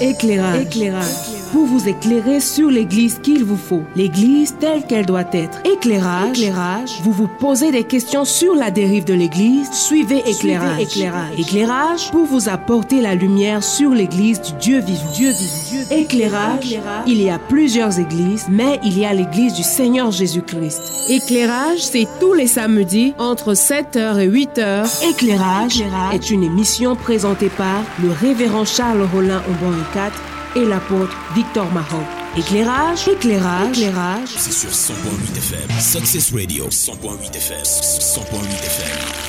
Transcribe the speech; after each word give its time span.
Éclairage. 0.00 0.62
Éclairage. 0.62 1.33
Pour 1.54 1.66
vous 1.66 1.88
éclairer 1.88 2.40
sur 2.40 2.68
l'église 2.68 3.20
qu'il 3.22 3.44
vous 3.44 3.56
faut. 3.56 3.84
L'église 3.94 4.56
telle 4.58 4.84
qu'elle 4.88 5.06
doit 5.06 5.22
être. 5.32 5.60
Éclairage. 5.64 6.40
Éclairage. 6.40 7.00
Vous 7.04 7.12
vous 7.12 7.28
posez 7.28 7.70
des 7.70 7.84
questions 7.84 8.24
sur 8.24 8.56
la 8.56 8.72
dérive 8.72 9.04
de 9.04 9.14
l'église. 9.14 9.70
Suivez 9.70 10.28
éclairage. 10.28 10.82
éclairage. 10.82 11.38
Éclairage 11.38 12.10
pour 12.10 12.26
vous 12.26 12.48
apporter 12.48 13.00
la 13.00 13.14
lumière 13.14 13.62
sur 13.62 13.92
l'église 13.92 14.42
du 14.42 14.52
Dieu 14.54 14.80
vivant. 14.80 15.12
Dieu 15.14 15.30
vivant. 15.30 15.90
Éclairage. 15.92 16.76
Il 17.06 17.22
y 17.22 17.30
a 17.30 17.38
plusieurs 17.38 18.00
églises, 18.00 18.46
mais 18.50 18.80
il 18.82 18.98
y 18.98 19.04
a 19.04 19.14
l'église 19.14 19.54
du 19.54 19.62
Seigneur 19.62 20.10
Jésus-Christ. 20.10 20.82
Éclairage, 21.08 21.78
c'est 21.78 22.08
tous 22.18 22.32
les 22.32 22.48
samedis 22.48 23.14
entre 23.16 23.54
7h 23.54 24.18
et 24.18 24.28
8h. 24.28 25.08
Éclairage, 25.08 25.84
est 26.12 26.30
une 26.30 26.42
émission 26.42 26.96
présentée 26.96 27.50
par 27.50 27.84
le 28.02 28.10
révérend 28.10 28.64
Charles 28.64 29.06
Rollin 29.12 29.40
au 29.48 29.94
4 29.94 30.33
et 30.56 30.64
l'apôtre 30.64 31.16
Victor 31.34 31.70
Mahon. 31.72 32.04
Éclairage, 32.36 33.08
éclairage, 33.08 33.78
éclairage. 33.78 34.28
C'est 34.28 34.52
sur 34.52 34.70
100.8 34.70 35.36
FM. 35.36 35.80
Success 35.80 36.32
Radio, 36.32 36.66
100.8 36.68 37.36
FM. 37.36 37.62
100.8 37.62 38.64
FM. 38.64 39.24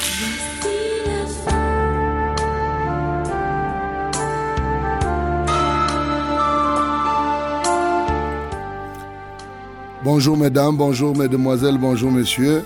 Bonjour 10.03 10.37
mesdames, 10.37 10.77
bonjour 10.77 11.17
mesdemoiselles, 11.17 11.79
bonjour 11.79 12.11
messieurs. 12.11 12.63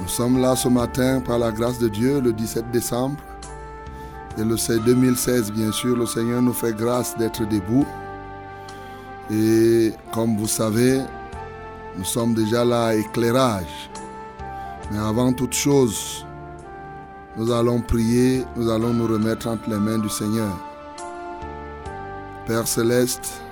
Nous 0.00 0.08
sommes 0.08 0.40
là 0.40 0.56
ce 0.56 0.68
matin 0.68 1.20
par 1.20 1.38
la 1.38 1.52
grâce 1.52 1.78
de 1.78 1.88
Dieu 1.88 2.20
le 2.20 2.32
17 2.32 2.70
décembre. 2.72 3.16
Et 4.38 4.44
le 4.44 4.56
2016, 4.84 5.52
bien 5.52 5.72
sûr, 5.72 5.96
le 5.96 6.06
Seigneur 6.06 6.40
nous 6.40 6.52
fait 6.52 6.74
grâce 6.74 7.16
d'être 7.16 7.46
debout. 7.48 7.86
Et 9.30 9.92
comme 10.12 10.36
vous 10.36 10.46
savez, 10.46 11.00
nous 11.96 12.04
sommes 12.04 12.34
déjà 12.34 12.64
là 12.64 12.86
à 12.86 12.94
éclairage. 12.94 13.90
Mais 14.90 14.98
avant 14.98 15.32
toute 15.32 15.52
chose, 15.52 16.24
nous 17.36 17.52
allons 17.52 17.80
prier, 17.80 18.44
nous 18.56 18.70
allons 18.70 18.92
nous 18.92 19.06
remettre 19.06 19.48
entre 19.48 19.70
les 19.70 19.78
mains 19.78 19.98
du 19.98 20.08
Seigneur. 20.08 20.56
Père 22.46 22.66
céleste, 22.66 23.42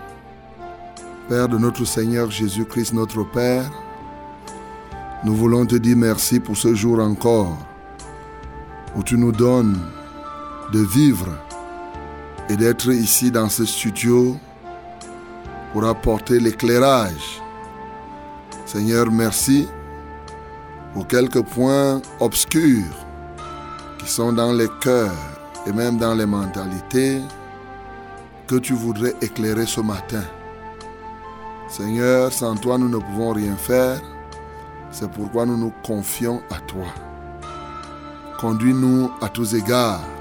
Père 1.29 1.49
de 1.49 1.59
notre 1.59 1.85
Seigneur 1.85 2.31
Jésus-Christ, 2.31 2.95
notre 2.95 3.23
Père, 3.23 3.71
nous 5.25 5.35
voulons 5.35 5.67
te 5.67 5.77
dire 5.77 5.97
merci 5.97 6.41
pour 6.41 6.57
ce 6.57 6.75
jour 6.75 7.01
encore 7.01 7.59
où 8.97 9.03
tu 9.03 9.17
nous 9.17 9.33
donnes 9.33 9.79
de 10.73 10.81
vivre 10.81 11.29
et 12.49 12.57
d'être 12.57 12.93
ici 12.93 13.31
dans 13.31 13.49
ce 13.49 13.65
studio 13.65 14.37
pour 15.73 15.85
apporter 15.85 16.41
l'éclairage. 16.41 17.43
Seigneur, 18.67 19.11
merci 19.11 19.69
pour 20.93 21.07
quelques 21.07 21.43
points 21.43 22.01
obscurs 22.21 22.85
qui 23.99 24.09
sont 24.09 24.33
dans 24.33 24.53
les 24.53 24.69
cœurs 24.81 25.13
et 25.67 25.73
même 25.73 25.99
dans 25.99 26.15
les 26.15 26.27
mentalités 26.27 27.21
que 28.47 28.57
tu 28.57 28.73
voudrais 28.73 29.15
éclairer 29.21 29.67
ce 29.67 29.81
matin. 29.81 30.25
Seigneur, 31.69 32.33
sans 32.33 32.57
toi, 32.57 32.79
nous 32.79 32.89
ne 32.89 32.97
pouvons 32.97 33.33
rien 33.33 33.57
faire. 33.57 34.01
C'est 34.91 35.11
pourquoi 35.11 35.45
nous 35.45 35.59
nous 35.59 35.73
confions 35.83 36.41
à 36.51 36.59
toi. 36.61 36.87
Conduis-nous 38.41 39.11
à 39.21 39.29
tous 39.29 39.55
égards. 39.55 40.18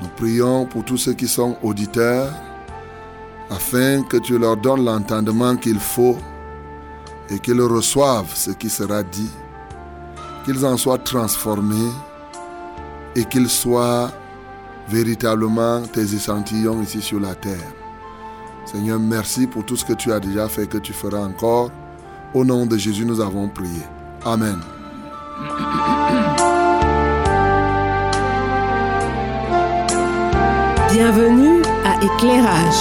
Nous 0.00 0.08
prions 0.16 0.66
pour 0.66 0.84
tous 0.84 0.96
ceux 0.96 1.14
qui 1.14 1.28
sont 1.28 1.56
auditeurs, 1.62 2.32
afin 3.50 4.02
que 4.02 4.16
tu 4.18 4.38
leur 4.38 4.56
donnes 4.56 4.84
l'entendement 4.84 5.56
qu'il 5.56 5.78
faut 5.78 6.16
et 7.30 7.38
qu'ils 7.38 7.60
reçoivent 7.60 8.34
ce 8.34 8.50
qui 8.50 8.70
sera 8.70 9.02
dit, 9.02 9.30
qu'ils 10.44 10.64
en 10.64 10.76
soient 10.76 10.98
transformés 10.98 11.92
et 13.16 13.24
qu'ils 13.24 13.48
soient 13.48 14.10
véritablement 14.88 15.82
tes 15.82 16.14
échantillons 16.14 16.82
ici 16.82 17.00
sur 17.02 17.20
la 17.20 17.34
terre. 17.34 17.72
Seigneur, 18.64 18.98
merci 18.98 19.46
pour 19.46 19.64
tout 19.64 19.76
ce 19.76 19.84
que 19.84 19.94
tu 19.94 20.12
as 20.12 20.20
déjà 20.20 20.48
fait 20.48 20.64
et 20.64 20.66
que 20.66 20.78
tu 20.78 20.92
feras 20.92 21.20
encore. 21.20 21.70
Au 22.34 22.44
nom 22.44 22.66
de 22.66 22.76
Jésus, 22.76 23.06
nous 23.06 23.20
avons 23.20 23.48
prié. 23.48 23.82
Amen. 24.24 24.58
Bienvenue 31.00 31.62
à 31.84 31.94
Éclairage. 32.02 32.74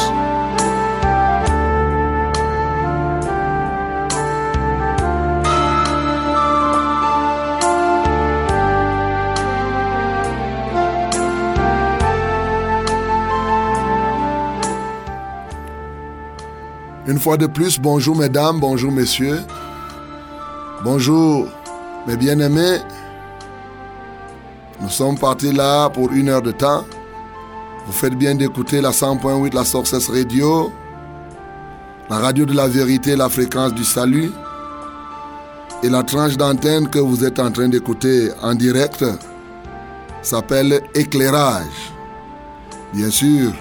Une 17.06 17.20
fois 17.20 17.38
de 17.38 17.46
plus, 17.46 17.80
bonjour 17.80 18.16
mesdames, 18.16 18.60
bonjour 18.60 18.92
messieurs. 18.92 19.42
Bonjour 20.84 21.50
mes 22.08 22.18
bien-aimés. 22.18 22.80
Nous 24.82 24.90
sommes 24.90 25.20
partis 25.20 25.54
là 25.54 25.92
pour 25.92 26.12
une 26.12 26.30
heure 26.30 26.42
de 26.42 26.52
temps. 26.52 26.84
Vous 27.88 27.94
faites 27.94 28.16
bien 28.16 28.36
d'écouter 28.36 28.82
la 28.82 28.92
100.8, 28.92 29.56
la 29.56 29.64
Success 29.64 30.10
Radio, 30.10 30.74
la 32.10 32.18
radio 32.18 32.44
de 32.46 32.54
la 32.54 32.68
vérité, 32.68 33.16
la 33.16 33.30
fréquence 33.30 33.74
du 33.74 33.86
salut. 33.86 34.30
Et 35.84 35.90
la 35.90 36.04
tranche 36.04 36.36
d'antenne 36.36 36.90
que 36.90 37.00
vous 37.00 37.24
êtes 37.24 37.40
en 37.40 37.50
train 37.50 37.70
d'écouter 37.70 38.30
en 38.42 38.56
direct 38.56 39.06
s'appelle 40.22 40.82
éclairage. 40.96 41.94
Bien 42.94 43.10
sûr, 43.10 43.54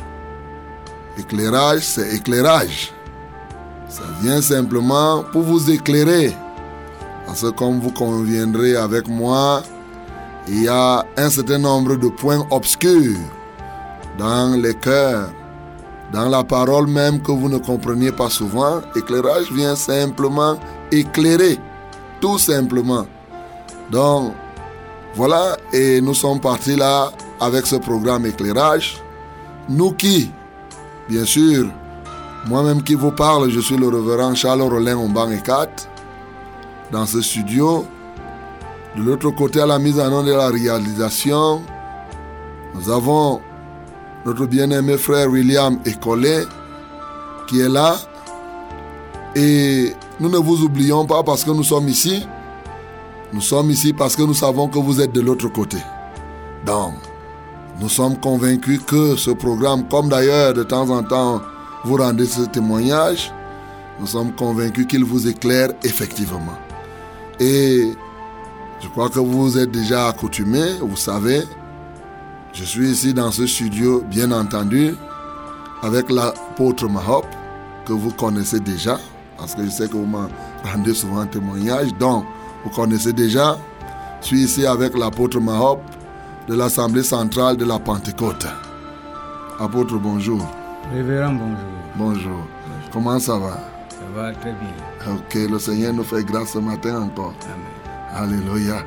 éclairage, 1.17 1.83
c'est 1.83 2.17
éclairage. 2.17 2.93
Ça 3.89 4.03
vient 4.23 4.43
simplement 4.43 5.23
pour 5.31 5.43
vous 5.43 5.71
éclairer. 5.71 6.35
Parce 7.27 7.43
que 7.43 7.51
comme 7.51 7.79
vous 7.79 7.93
conviendrez 7.93 8.75
avec 8.75 9.07
moi, 9.07 9.63
il 10.49 10.65
y 10.65 10.69
a 10.69 11.07
un 11.17 11.31
certain 11.31 11.59
nombre 11.59 11.95
de 11.95 12.09
points 12.09 12.45
obscurs 12.51 13.19
dans 14.19 14.61
les 14.61 14.75
cœurs, 14.75 15.31
dans 16.13 16.29
la 16.29 16.45
parole 16.45 16.87
même 16.87 17.21
que 17.21 17.33
vous 17.33 17.49
ne 17.49 17.59
compreniez 17.59 18.13
pas 18.13 18.31
souvent. 18.31 18.81
Éclairage 18.95 19.51
vient 19.53 19.77
simplement 19.77 20.59
éclairer, 20.91 21.59
tout 22.21 22.39
simplement. 22.39 23.07
Donc, 23.91 24.33
voilà, 25.15 25.57
et 25.73 26.01
nous 26.01 26.15
sommes 26.15 26.41
partis 26.41 26.77
là 26.77 27.11
avec 27.41 27.67
ce 27.67 27.77
programme 27.77 28.27
éclairage. 28.27 29.03
Nous 29.69 29.93
qui, 29.93 30.31
bien 31.09 31.25
sûr, 31.25 31.67
moi-même 32.47 32.83
qui 32.83 32.95
vous 32.95 33.13
parle, 33.13 33.51
je 33.51 33.61
suis 33.61 33.77
le 33.77 33.89
révérend 33.89 34.35
Charles 34.35 34.63
Rollin 34.63 34.97
Omban 34.97 35.31
et 35.31 35.41
4 35.41 35.89
dans 36.93 37.07
ce 37.07 37.21
studio. 37.21 37.87
De 38.97 39.03
l'autre 39.03 39.31
côté, 39.31 39.61
à 39.61 39.67
la 39.67 39.79
mise 39.79 39.99
en 39.99 40.13
œuvre 40.13 40.25
de 40.25 40.33
la 40.33 40.49
réalisation, 40.49 41.63
nous 42.75 42.91
avons 42.91 43.41
notre 44.27 44.47
bien-aimé 44.47 44.99
frère 44.99 45.31
William 45.31 45.79
Ecolé 45.87 46.43
qui 47.47 47.61
est 47.61 47.69
là. 47.69 47.97
Et 49.37 49.93
nous 50.19 50.29
ne 50.29 50.39
vous 50.39 50.65
oublions 50.65 51.07
pas 51.07 51.23
parce 51.23 51.45
que 51.45 51.53
nous 51.53 51.63
sommes 51.63 51.89
ici. 51.89 52.27
Nous 53.33 53.41
sommes 53.41 53.71
ici 53.71 53.93
parce 53.93 54.17
que 54.17 54.23
nous 54.23 54.35
savons 54.35 54.67
que 54.69 54.79
vous 54.81 55.01
êtes 55.01 55.13
de 55.13 55.21
l'autre 55.21 55.49
côté. 55.49 55.77
Donc, 56.65 56.95
nous 57.81 57.89
sommes 57.89 58.19
convaincus 58.19 58.81
que 58.85 59.15
ce 59.15 59.31
programme, 59.31 59.87
comme 59.89 60.09
d'ailleurs 60.09 60.55
de 60.55 60.65
temps 60.65 60.91
en 60.91 61.05
temps 61.05 61.41
vous 61.85 61.97
rendez 61.97 62.27
ce 62.27 62.43
témoignage, 62.43 63.33
nous 64.01 64.09
sommes 64.09 64.33
convaincus 64.33 64.87
qu'il 64.89 65.05
vous 65.05 65.29
éclaire 65.29 65.69
effectivement. 65.85 66.59
Et 67.39 67.93
je 68.81 68.89
crois 68.89 69.09
que 69.09 69.21
vous 69.21 69.57
êtes 69.57 69.71
déjà 69.71 70.09
accoutumés, 70.09 70.79
vous 70.81 70.97
savez, 70.97 71.45
je 72.57 72.65
suis 72.65 72.91
ici 72.91 73.13
dans 73.13 73.31
ce 73.31 73.47
studio, 73.47 74.03
bien 74.09 74.33
entendu, 74.33 74.95
avec 75.83 76.11
l'apôtre 76.11 76.89
Mahop, 76.89 77.27
que 77.85 77.93
vous 77.93 78.11
connaissez 78.13 78.61
déjà, 78.61 78.99
parce 79.37 79.55
que 79.55 79.63
je 79.63 79.69
sais 79.69 79.89
que 79.89 79.93
vous 79.93 80.07
m'en 80.07 80.27
rendez 80.65 80.95
souvent 80.95 81.27
témoignage, 81.27 81.93
donc 81.99 82.25
vous 82.65 82.71
connaissez 82.71 83.13
déjà. 83.13 83.59
Je 84.23 84.29
suis 84.29 84.45
ici 84.45 84.65
avec 84.65 84.97
l'apôtre 84.97 85.39
Mahop 85.39 85.81
de 86.49 86.55
l'Assemblée 86.55 87.03
centrale 87.03 87.59
de 87.59 87.67
la 87.67 87.79
Pentecôte. 87.79 88.47
Apôtre, 89.61 89.99
bonjour. 89.99 90.41
Révérend, 90.95 91.35
bonjour. 91.35 91.57
Bonjour. 91.97 92.47
Comment 92.91 93.19
ça 93.19 93.39
va? 93.39 93.59
Ça 93.91 93.97
va 94.15 94.33
très 94.33 94.53
bien. 94.53 95.15
Ok, 95.15 95.35
le 95.51 95.59
Seigneur 95.59 95.93
nous 95.93 96.05
fait 96.05 96.25
grâce 96.25 96.53
ce 96.53 96.59
matin 96.59 97.03
encore. 97.03 97.35
Amen. 98.15 98.41
Alléluia. 98.41 98.83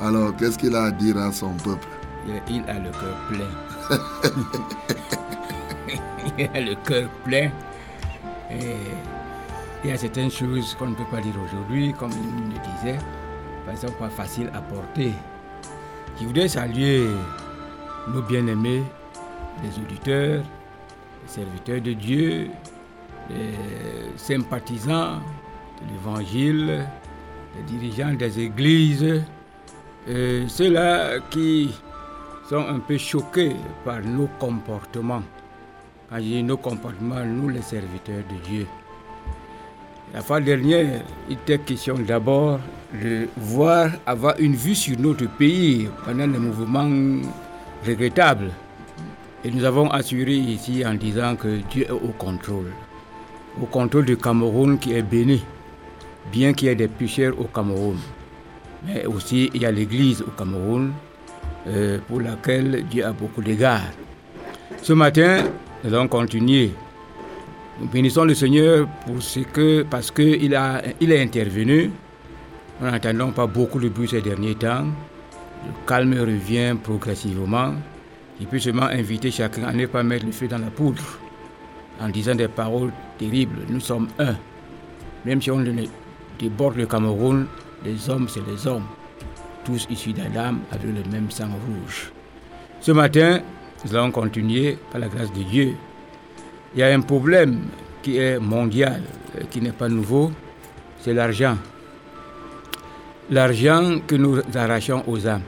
Alors, 0.00 0.34
qu'est-ce 0.34 0.58
qu'il 0.58 0.74
a 0.74 0.84
à 0.84 0.90
dire 0.90 1.16
à 1.18 1.30
son 1.30 1.52
peuple? 1.64 1.86
Il, 2.26 2.34
a 2.68 2.78
le 2.78 2.90
cœur 2.90 3.16
plein. 3.28 3.50
il 6.38 6.48
a 6.54 6.60
le 6.60 6.74
cœur 6.76 7.08
plein. 7.24 7.50
Et 8.50 8.76
il 9.82 9.90
y 9.90 9.92
a 9.92 9.96
certaines 9.96 10.30
choses 10.30 10.76
qu'on 10.78 10.86
ne 10.88 10.94
peut 10.94 11.06
pas 11.10 11.20
dire 11.20 11.34
aujourd'hui, 11.44 11.92
comme 11.98 12.12
il 12.12 12.54
le 12.54 12.60
disait, 12.76 12.98
qu'elles 13.66 13.76
sont 13.76 13.90
pas 13.98 14.08
faciles 14.08 14.50
à 14.54 14.60
porter. 14.60 15.12
Je 16.20 16.26
voudrais 16.26 16.46
saluer 16.48 17.08
nos 18.08 18.22
bien-aimés, 18.22 18.84
les 19.62 19.78
auditeurs, 19.82 20.44
les 21.22 21.28
serviteurs 21.28 21.80
de 21.80 21.92
Dieu, 21.94 22.50
les 23.30 23.54
sympathisants 24.16 25.18
de 25.80 25.86
l'Évangile, 25.92 26.86
les 27.56 27.62
dirigeants 27.66 28.14
des 28.14 28.38
églises, 28.38 29.24
ceux-là 30.06 31.18
qui 31.30 31.74
sont 32.52 32.68
un 32.68 32.80
peu 32.80 32.98
choqués 32.98 33.56
par 33.82 34.02
nos 34.02 34.28
comportements. 34.38 35.22
Quand 36.10 36.16
je 36.16 36.22
dis 36.22 36.42
nos 36.42 36.58
comportements, 36.58 37.24
nous 37.24 37.48
les 37.48 37.62
serviteurs 37.62 38.22
de 38.28 38.46
Dieu. 38.46 38.66
La 40.12 40.20
fois 40.20 40.38
dernière, 40.38 41.00
il 41.30 41.32
était 41.32 41.58
question 41.60 41.94
d'abord 41.94 42.60
de 42.92 43.26
voir 43.38 43.92
avoir 44.04 44.38
une 44.38 44.54
vue 44.54 44.74
sur 44.74 44.98
notre 45.00 45.26
pays 45.28 45.88
pendant 46.04 46.26
les 46.26 46.38
mouvements 46.38 47.22
regrettables. 47.86 48.50
Et 49.44 49.50
nous 49.50 49.64
avons 49.64 49.88
assuré 49.88 50.34
ici 50.34 50.84
en 50.84 50.92
disant 50.92 51.36
que 51.36 51.60
Dieu 51.70 51.84
est 51.84 51.90
au 51.90 52.12
contrôle. 52.18 52.70
Au 53.62 53.64
contrôle 53.64 54.04
du 54.04 54.18
Cameroun 54.18 54.78
qui 54.78 54.92
est 54.92 55.00
béni, 55.00 55.42
bien 56.30 56.52
qu'il 56.52 56.68
y 56.68 56.70
ait 56.70 56.74
des 56.74 56.88
pécheurs 56.88 57.40
au 57.40 57.44
Cameroun. 57.44 57.96
Mais 58.84 59.06
aussi, 59.06 59.50
il 59.54 59.62
y 59.62 59.64
a 59.64 59.72
l'Église 59.72 60.20
au 60.20 60.30
Cameroun, 60.36 60.92
euh, 61.68 61.98
pour 62.08 62.20
laquelle 62.20 62.84
Dieu 62.90 63.04
a 63.04 63.12
beaucoup 63.12 63.42
d'égards. 63.42 63.80
Ce 64.82 64.92
matin, 64.92 65.44
nous 65.84 65.94
allons 65.94 66.08
continuer. 66.08 66.72
Nous 67.80 67.88
bénissons 67.88 68.24
le 68.24 68.34
Seigneur 68.34 68.86
pour 69.06 69.22
ce 69.22 69.40
que, 69.40 69.82
parce 69.82 70.10
qu'il 70.10 70.56
il 71.00 71.12
est 71.12 71.22
intervenu. 71.22 71.90
Nous 72.80 72.90
n'entendons 72.90 73.30
pas 73.30 73.46
beaucoup 73.46 73.78
de 73.78 73.88
bruit 73.88 74.08
ces 74.08 74.20
derniers 74.20 74.54
temps. 74.56 74.86
Le 75.64 75.72
calme 75.86 76.14
revient 76.18 76.74
progressivement. 76.82 77.74
Il 78.40 78.46
peut 78.46 78.58
seulement 78.58 78.86
inviter 78.86 79.30
chacun 79.30 79.64
à 79.64 79.72
ne 79.72 79.86
pas 79.86 80.02
mettre 80.02 80.26
le 80.26 80.32
feu 80.32 80.48
dans 80.48 80.58
la 80.58 80.66
poudre 80.70 81.02
en 82.00 82.08
disant 82.08 82.34
des 82.34 82.48
paroles 82.48 82.92
terribles. 83.18 83.60
Nous 83.68 83.80
sommes 83.80 84.08
un. 84.18 84.34
Même 85.24 85.40
si 85.40 85.50
on 85.52 85.64
déborde 86.38 86.76
le 86.76 86.86
Cameroun, 86.86 87.46
les 87.84 88.10
hommes, 88.10 88.28
c'est 88.28 88.44
les 88.46 88.66
hommes. 88.66 88.86
Tous 89.64 89.86
issus 89.90 90.12
d'Adam 90.12 90.56
avec 90.70 90.84
le 90.84 91.10
même 91.10 91.30
sang 91.30 91.46
rouge. 91.46 92.12
Ce 92.80 92.90
matin, 92.90 93.40
nous 93.84 93.94
allons 93.94 94.10
continuer 94.10 94.76
par 94.90 95.00
la 95.00 95.08
grâce 95.08 95.32
de 95.32 95.42
Dieu. 95.42 95.74
Il 96.74 96.80
y 96.80 96.82
a 96.82 96.88
un 96.88 97.00
problème 97.00 97.60
qui 98.02 98.16
est 98.16 98.38
mondial, 98.40 99.02
euh, 99.38 99.44
qui 99.50 99.60
n'est 99.60 99.72
pas 99.72 99.88
nouveau, 99.88 100.32
c'est 100.98 101.14
l'argent. 101.14 101.56
L'argent 103.30 104.00
que 104.06 104.16
nous 104.16 104.40
arrachons 104.54 105.04
aux 105.06 105.26
âmes. 105.26 105.42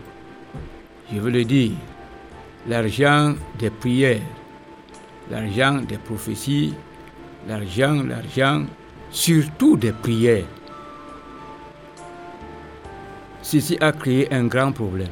Je 1.12 1.18
veux 1.18 1.30
le 1.30 1.44
dire, 1.44 1.72
l'argent 2.68 3.34
des 3.58 3.70
prières, 3.70 4.22
l'argent 5.30 5.80
des 5.86 5.98
prophéties, 5.98 6.74
l'argent, 7.48 8.02
l'argent, 8.02 8.64
surtout 9.10 9.76
des 9.76 9.92
prières. 9.92 10.44
Ceci 13.44 13.76
a 13.78 13.92
créé 13.92 14.32
un 14.32 14.46
grand 14.46 14.72
problème. 14.72 15.10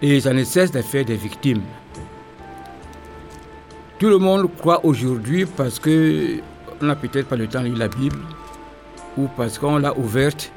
Et 0.00 0.18
ça 0.20 0.32
ne 0.32 0.42
cesse 0.42 0.72
de 0.72 0.80
faire 0.80 1.04
des 1.04 1.16
victimes. 1.16 1.60
Tout 3.98 4.08
le 4.08 4.16
monde 4.16 4.48
croit 4.56 4.82
aujourd'hui 4.86 5.44
parce 5.44 5.78
que 5.78 6.40
on 6.80 6.86
n'a 6.86 6.96
peut-être 6.96 7.28
pas 7.28 7.36
le 7.36 7.46
temps 7.46 7.60
de 7.60 7.66
lire 7.66 7.76
la 7.76 7.88
Bible 7.88 8.16
ou 9.18 9.28
parce 9.36 9.58
qu'on 9.58 9.76
l'a 9.76 9.96
ouverte 9.98 10.50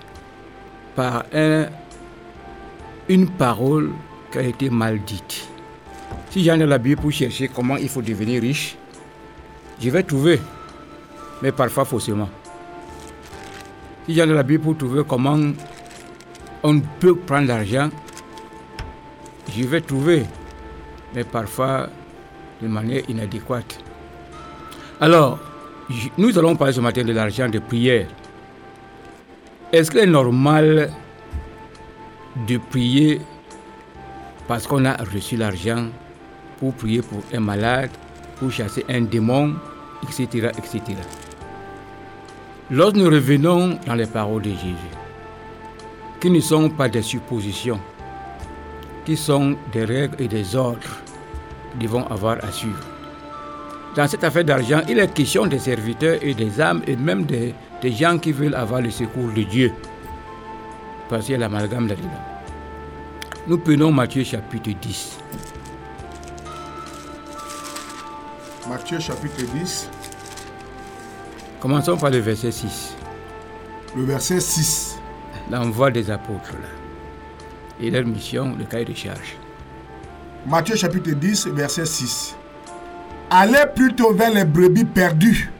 par 0.96 1.26
un, 1.34 1.66
une 3.10 3.30
parole 3.30 3.92
qui 4.32 4.38
a 4.38 4.44
été 4.44 4.70
mal 4.70 5.02
dite. 5.02 5.50
Si 6.30 6.46
j'en 6.46 6.58
ai 6.62 6.66
la 6.66 6.78
Bible 6.78 7.02
pour 7.02 7.12
chercher 7.12 7.50
comment 7.50 7.76
il 7.76 7.90
faut 7.90 8.02
devenir 8.02 8.42
riche, 8.42 8.78
je 9.82 9.90
vais 9.90 10.04
trouver, 10.04 10.40
mais 11.42 11.52
parfois 11.52 11.84
faussement. 11.84 12.30
Si 14.06 14.20
ai 14.20 14.26
la 14.26 14.44
Bible 14.44 14.64
pour 14.64 14.78
trouver 14.78 15.04
comment 15.08 15.40
on 16.62 16.80
peut 17.00 17.16
prendre 17.16 17.48
l'argent, 17.48 17.90
je 19.56 19.64
vais 19.64 19.80
trouver, 19.80 20.24
mais 21.16 21.24
parfois 21.24 21.88
de 22.62 22.68
manière 22.68 23.10
inadéquate. 23.10 23.80
Alors, 25.00 25.40
nous 26.18 26.38
allons 26.38 26.56
parler 26.58 26.74
ce 26.74 26.82
matin 26.82 27.04
de 27.04 27.14
l'argent 27.14 27.48
de 27.48 27.60
prière. 27.60 28.08
Est-ce 29.72 29.90
qu'il 29.90 30.02
est 30.02 30.06
normal 30.06 30.92
de 32.48 32.58
prier 32.58 33.22
parce 34.50 34.68
qu'on 34.68 34.84
a 34.84 34.96
reçu 34.98 35.38
l'argent 35.38 35.86
pour 36.60 36.74
prier 36.74 37.02
pour 37.02 37.22
un 37.34 37.40
malade, 37.40 37.90
pour 38.36 38.52
chasser 38.52 38.84
un 38.90 39.02
démon, 39.02 39.56
etc., 40.04 40.50
etc. 40.58 40.82
Lorsque 42.72 42.96
nous 42.96 43.10
revenons 43.10 43.78
dans 43.86 43.96
les 43.96 44.06
paroles 44.06 44.42
de 44.42 44.50
Jésus, 44.50 44.94
qui 46.22 46.30
ne 46.30 46.40
sont 46.40 46.70
pas 46.70 46.88
des 46.88 47.02
suppositions, 47.02 47.80
qui 49.06 49.18
sont 49.18 49.58
des 49.74 49.84
règles 49.84 50.16
et 50.20 50.30
des 50.30 50.56
ordres 50.56 50.80
que 51.74 51.84
devons 51.84 52.06
avoir 52.08 52.38
à 52.44 52.52
suivre. 52.52 52.80
Dans 53.96 54.08
cette 54.08 54.24
affaire 54.24 54.46
d'argent, 54.46 54.82
il 54.88 54.98
est 54.98 55.14
question 55.14 55.46
des 55.46 55.60
serviteurs 55.60 56.18
et 56.22 56.34
des 56.34 56.62
âmes 56.62 56.82
et 56.88 56.96
même 56.96 57.26
des, 57.26 57.54
des 57.82 57.92
gens 57.92 58.18
qui 58.18 58.32
veulent 58.32 58.56
avoir 58.56 58.82
le 58.82 58.92
secours 58.92 59.32
de 59.36 59.44
Dieu. 59.44 59.74
Parce 61.10 61.26
qu'il 61.26 61.34
y 61.34 61.36
a 61.36 61.40
l'amalgame 61.40 61.88
là-dedans. 61.90 62.10
Nous 63.46 63.58
prenons 63.58 63.92
Matthieu 63.92 64.24
chapitre 64.24 64.72
10. 64.82 65.18
Matthieu 68.70 69.00
chapitre 69.00 69.44
10. 69.54 69.90
Commençons 71.64 71.96
par 71.96 72.10
le 72.10 72.18
verset 72.18 72.52
6. 72.52 72.94
Le 73.96 74.04
verset 74.04 74.42
6. 74.42 75.00
L'envoi 75.50 75.92
des 75.92 76.12
apôtres 76.12 76.52
là 76.52 76.68
et 77.80 77.90
leur 77.90 78.06
mission, 78.06 78.54
le 78.60 78.66
cahier 78.66 78.84
de 78.84 78.94
charge. 78.94 79.38
Matthieu 80.46 80.76
chapitre 80.76 81.12
10, 81.12 81.48
verset 81.48 81.86
6. 81.86 82.36
Allez 83.30 83.64
plutôt 83.74 84.14
vers 84.14 84.34
les 84.34 84.44
brebis 84.44 84.84
perdues 84.84 85.54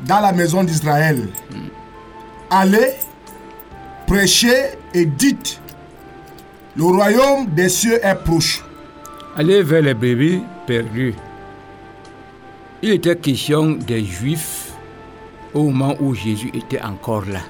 dans 0.00 0.18
la 0.18 0.32
maison 0.32 0.64
d'Israël. 0.64 1.28
Allez, 2.50 2.94
prêchez 4.08 4.76
et 4.92 5.06
dites, 5.06 5.60
le 6.74 6.82
royaume 6.82 7.46
des 7.54 7.68
cieux 7.68 8.04
est 8.04 8.24
proche. 8.24 8.64
Allez 9.36 9.62
vers 9.62 9.82
les 9.82 9.94
brebis 9.94 10.42
perdues. 10.66 11.14
Il 12.82 12.90
était 12.90 13.14
question 13.14 13.70
des 13.70 14.04
Juifs 14.04 14.61
au 15.54 15.64
moment 15.64 15.96
où 16.00 16.14
Jésus 16.14 16.50
était 16.54 16.82
encore 16.82 17.24
là 17.26 17.40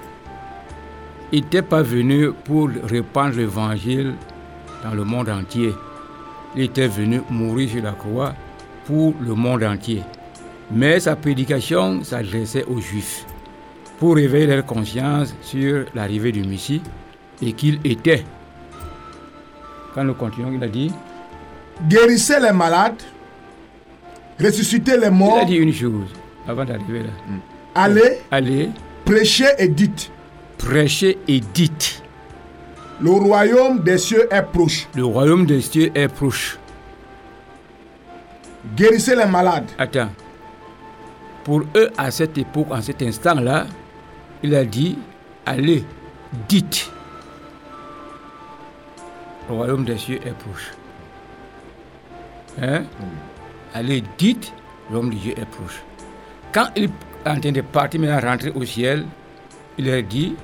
n'était 1.33 1.63
pas 1.63 1.83
venu 1.83 2.33
pour 2.45 2.69
répandre 2.85 3.37
l'évangile 3.37 4.15
dans 4.85 4.95
le 4.95 5.05
monde 5.05 5.31
entier. 5.31 5.73
Il 6.55 6.63
était 6.63 6.89
venu 6.89 7.23
mourir 7.31 7.71
sur 7.71 7.83
la 7.83 7.93
croix 7.93 8.35
pour 8.85 9.15
le 9.21 9.35
monde 9.35 9.65
entier. 9.65 10.03
Mais 10.71 11.01
sa 11.01 11.17
prédication 11.17 12.05
s'adressait 12.05 12.65
aux 12.65 12.81
Juifs 12.81 13.25
pour 13.99 14.17
réveiller 14.17 14.47
leur 14.47 14.67
conscience 14.67 15.35
sur 15.41 15.87
l'arrivée 15.95 16.33
du 16.33 16.43
Messie 16.43 16.83
et 17.41 17.53
qu'il 17.53 17.81
était. 17.85 18.25
Quand 19.95 20.05
nous 20.05 20.15
continuons, 20.15 20.53
il 20.53 20.63
a 20.63 20.69
dit 20.69 20.93
Guérissez 21.89 22.41
les 22.41 22.53
malades, 22.53 23.03
ressuscitez 24.39 24.99
les 24.99 25.11
morts. 25.11 25.39
Il 25.39 25.43
a 25.43 25.45
dit 25.47 25.57
une 25.57 25.73
chose 25.73 26.09
avant 26.47 26.65
d'arriver 26.65 27.01
là. 27.01 27.35
Allez, 27.75 28.19
Allez, 28.31 28.71
prêchez 29.05 29.47
et 29.59 29.69
dites 29.69 30.13
prêchez 30.63 31.19
et 31.27 31.41
dites. 31.41 32.03
Le 33.01 33.11
royaume 33.11 33.83
des 33.83 33.99
cieux 33.99 34.29
est 34.31 34.43
proche. 34.43 34.89
Le 34.95 35.05
royaume 35.05 35.45
des 35.45 35.61
cieux 35.61 35.91
est 35.95 36.09
proche. 36.09 36.59
Guérissez 38.77 39.17
les 39.17 39.27
malades. 39.27 39.69
Attends. 39.77 40.11
Pour 41.43 41.63
eux, 41.75 41.91
à 41.99 42.11
cette 42.13 42.39
époque, 42.39 42.69
en 42.71 42.81
cet 42.81 43.03
instant-là, 43.03 43.67
il 44.43 44.55
a 44.55 44.65
dit, 44.65 44.97
allez, 45.45 45.85
dites. 46.49 46.91
Le 49.49 49.57
royaume 49.57 49.85
des 49.85 49.99
cieux 49.99 50.21
est 50.25 50.35
proche. 50.39 50.71
Hein? 52.61 52.85
Allez, 53.75 54.05
dites, 54.17 54.53
le 54.91 54.99
royaume 54.99 55.13
des 55.13 55.21
cieux 55.21 55.35
est 55.37 55.51
proche. 55.51 55.83
Quand 56.53 56.69
il 56.77 56.89
en 57.27 57.41
train 57.41 57.53
de 57.53 57.61
partir, 57.61 58.01
maintenant 58.01 58.21
rentrer 58.31 58.51
au 58.51 58.65
ciel, 58.65 59.07
il 59.79 59.87
leur 59.87 60.03
dit, 60.03 60.35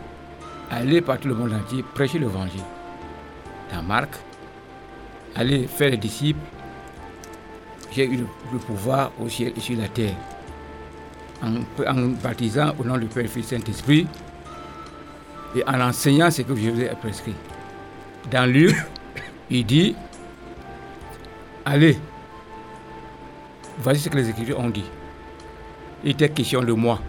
allez 0.71 1.01
par 1.01 1.19
tout 1.19 1.29
le 1.29 1.35
monde 1.35 1.53
entier, 1.53 1.85
prêcher 1.95 2.19
l'évangile. 2.19 2.63
Dans 3.73 3.83
Marc, 3.83 4.11
allez 5.37 5.67
faire 5.67 5.91
les 5.91 5.97
disciples 5.97 6.41
j'ai 7.93 8.07
eu 8.07 8.17
le, 8.17 8.59
pouvoir 8.59 9.13
au 9.19 9.29
ciel 9.29 9.53
et 9.57 9.61
sur 9.61 9.77
la 9.77 9.89
terre. 9.89 10.15
En, 11.43 11.51
baptisant 12.23 12.73
au 12.79 12.85
nom 12.85 12.99
du 12.99 13.07
Père, 13.07 13.29
Fils 13.29 13.47
Saint-Esprit 13.47 14.07
et 15.55 15.65
en 15.67 15.81
enseignant 15.81 16.31
ce 16.31 16.43
que 16.43 16.55
je 16.55 16.71
vous 16.71 16.81
ai 16.81 16.89
prescrit. 17.01 17.35
Dans 18.31 18.51
Luc, 18.51 18.77
il 19.51 19.65
dit 19.65 19.97
Allez, 21.65 21.99
voici 23.79 24.01
ce 24.01 24.09
que 24.09 24.17
les 24.17 24.29
Écritures 24.31 24.59
ont 24.59 24.71
dit. 24.71 24.85
Il 26.05 26.11
était 26.11 26.29
question 26.29 26.63
de 26.63 26.73
moi. 26.73 27.01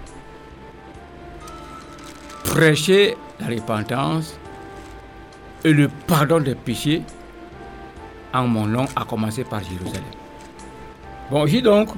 Prêchez 2.44 3.16
la 3.40 3.48
repentance 3.48 4.38
et 5.64 5.72
le 5.72 5.88
pardon 6.08 6.40
des 6.40 6.56
péchés 6.56 7.04
en 8.34 8.48
mon 8.48 8.66
nom, 8.66 8.86
à 8.96 9.06
commencer 9.06 9.44
par 9.44 9.62
Jérusalem. 9.64 10.04
Bon, 11.32 11.46
ici 11.46 11.62
donc, 11.62 11.90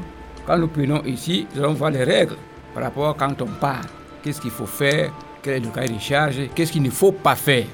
quand 0.45 0.57
nous 0.57 0.67
prenons 0.67 1.03
ici, 1.03 1.47
nous 1.53 1.63
allons 1.63 1.73
voir 1.73 1.91
les 1.91 2.03
règles 2.03 2.35
par 2.73 2.83
rapport 2.83 3.09
à 3.09 3.13
quand 3.13 3.41
on 3.41 3.47
part. 3.47 3.81
Qu'est-ce 4.23 4.39
qu'il 4.39 4.51
faut 4.51 4.65
faire? 4.65 5.11
Quel 5.41 5.53
est 5.55 5.59
le 5.59 5.69
cas 5.69 5.87
de 5.87 5.99
charge 5.99 6.35
Qu'est-ce 6.53 6.71
qu'il 6.71 6.83
ne 6.83 6.89
faut 6.89 7.11
pas 7.11 7.35
faire? 7.35 7.65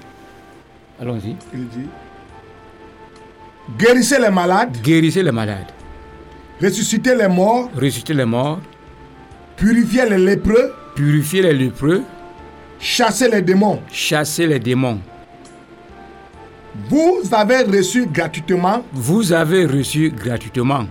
Allons-y. 0.99 1.35
Il 1.53 1.67
dit 1.67 1.87
Guérissez 3.77 4.19
les 4.19 4.29
malades. 4.29 4.77
Guérissez 4.81 5.21
les 5.21 5.31
malades. 5.31 5.71
Ressuscitez 6.61 7.15
les 7.15 7.27
morts. 7.27 7.69
Ressuscitez 7.75 8.13
les 8.13 8.25
morts. 8.25 8.59
Purifiez 9.57 10.07
les 10.07 10.17
lépreux. 10.19 10.71
Purifiez 10.95 11.41
les 11.41 11.53
lépreux. 11.53 12.03
Chassez 12.79 13.27
les 13.29 13.41
démons. 13.41 13.81
Chassez 13.91 14.45
les 14.45 14.59
démons. 14.59 14.99
Vous 16.89 17.21
avez 17.31 17.63
reçu 17.63 18.05
gratuitement. 18.05 18.83
Vous 18.93 19.33
avez 19.33 19.65
reçu 19.65 20.11
gratuitement. 20.11 20.85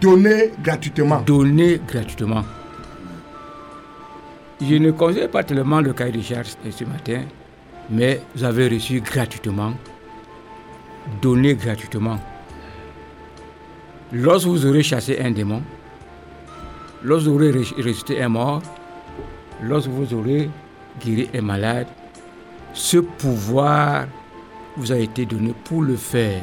Donné 0.00 0.50
gratuitement. 0.62 1.20
Donné 1.20 1.80
gratuitement. 1.86 2.44
Je 4.60 4.74
ne 4.74 4.90
connais 4.90 5.28
pas 5.28 5.44
tellement 5.44 5.80
le 5.80 5.92
cahier 5.92 6.12
de 6.12 6.20
charge 6.20 6.48
de 6.64 6.72
ce 6.72 6.82
matin, 6.82 7.20
mais 7.88 8.20
vous 8.34 8.42
avez 8.42 8.66
reçu 8.66 9.00
gratuitement. 9.00 9.72
Donné 11.22 11.54
gratuitement. 11.54 12.18
Lorsque 14.12 14.48
vous 14.48 14.66
aurez 14.66 14.82
chassé 14.82 15.18
un 15.22 15.30
démon, 15.30 15.62
lorsque 17.02 17.26
vous 17.26 17.34
aurez 17.34 17.50
ressuscité 17.52 18.22
un 18.22 18.28
mort, 18.28 18.62
lorsque 19.62 19.88
vous 19.88 20.14
aurez 20.14 20.50
guéri 21.04 21.28
un 21.34 21.42
malade, 21.42 21.86
ce 22.72 22.98
pouvoir 22.98 24.06
vous 24.76 24.92
a 24.92 24.98
été 24.98 25.26
donné 25.26 25.54
pour 25.64 25.82
le 25.82 25.96
faire. 25.96 26.42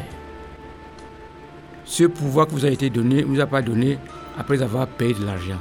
Ce 1.85 2.03
pouvoir 2.05 2.47
que 2.47 2.51
vous 2.51 2.65
a 2.65 2.69
été 2.69 2.89
donné, 2.89 3.21
ne 3.21 3.25
vous 3.25 3.39
a 3.39 3.45
pas 3.45 3.61
donné 3.61 3.97
après 4.37 4.61
avoir 4.61 4.87
payé 4.87 5.13
de 5.13 5.25
l'argent. 5.25 5.59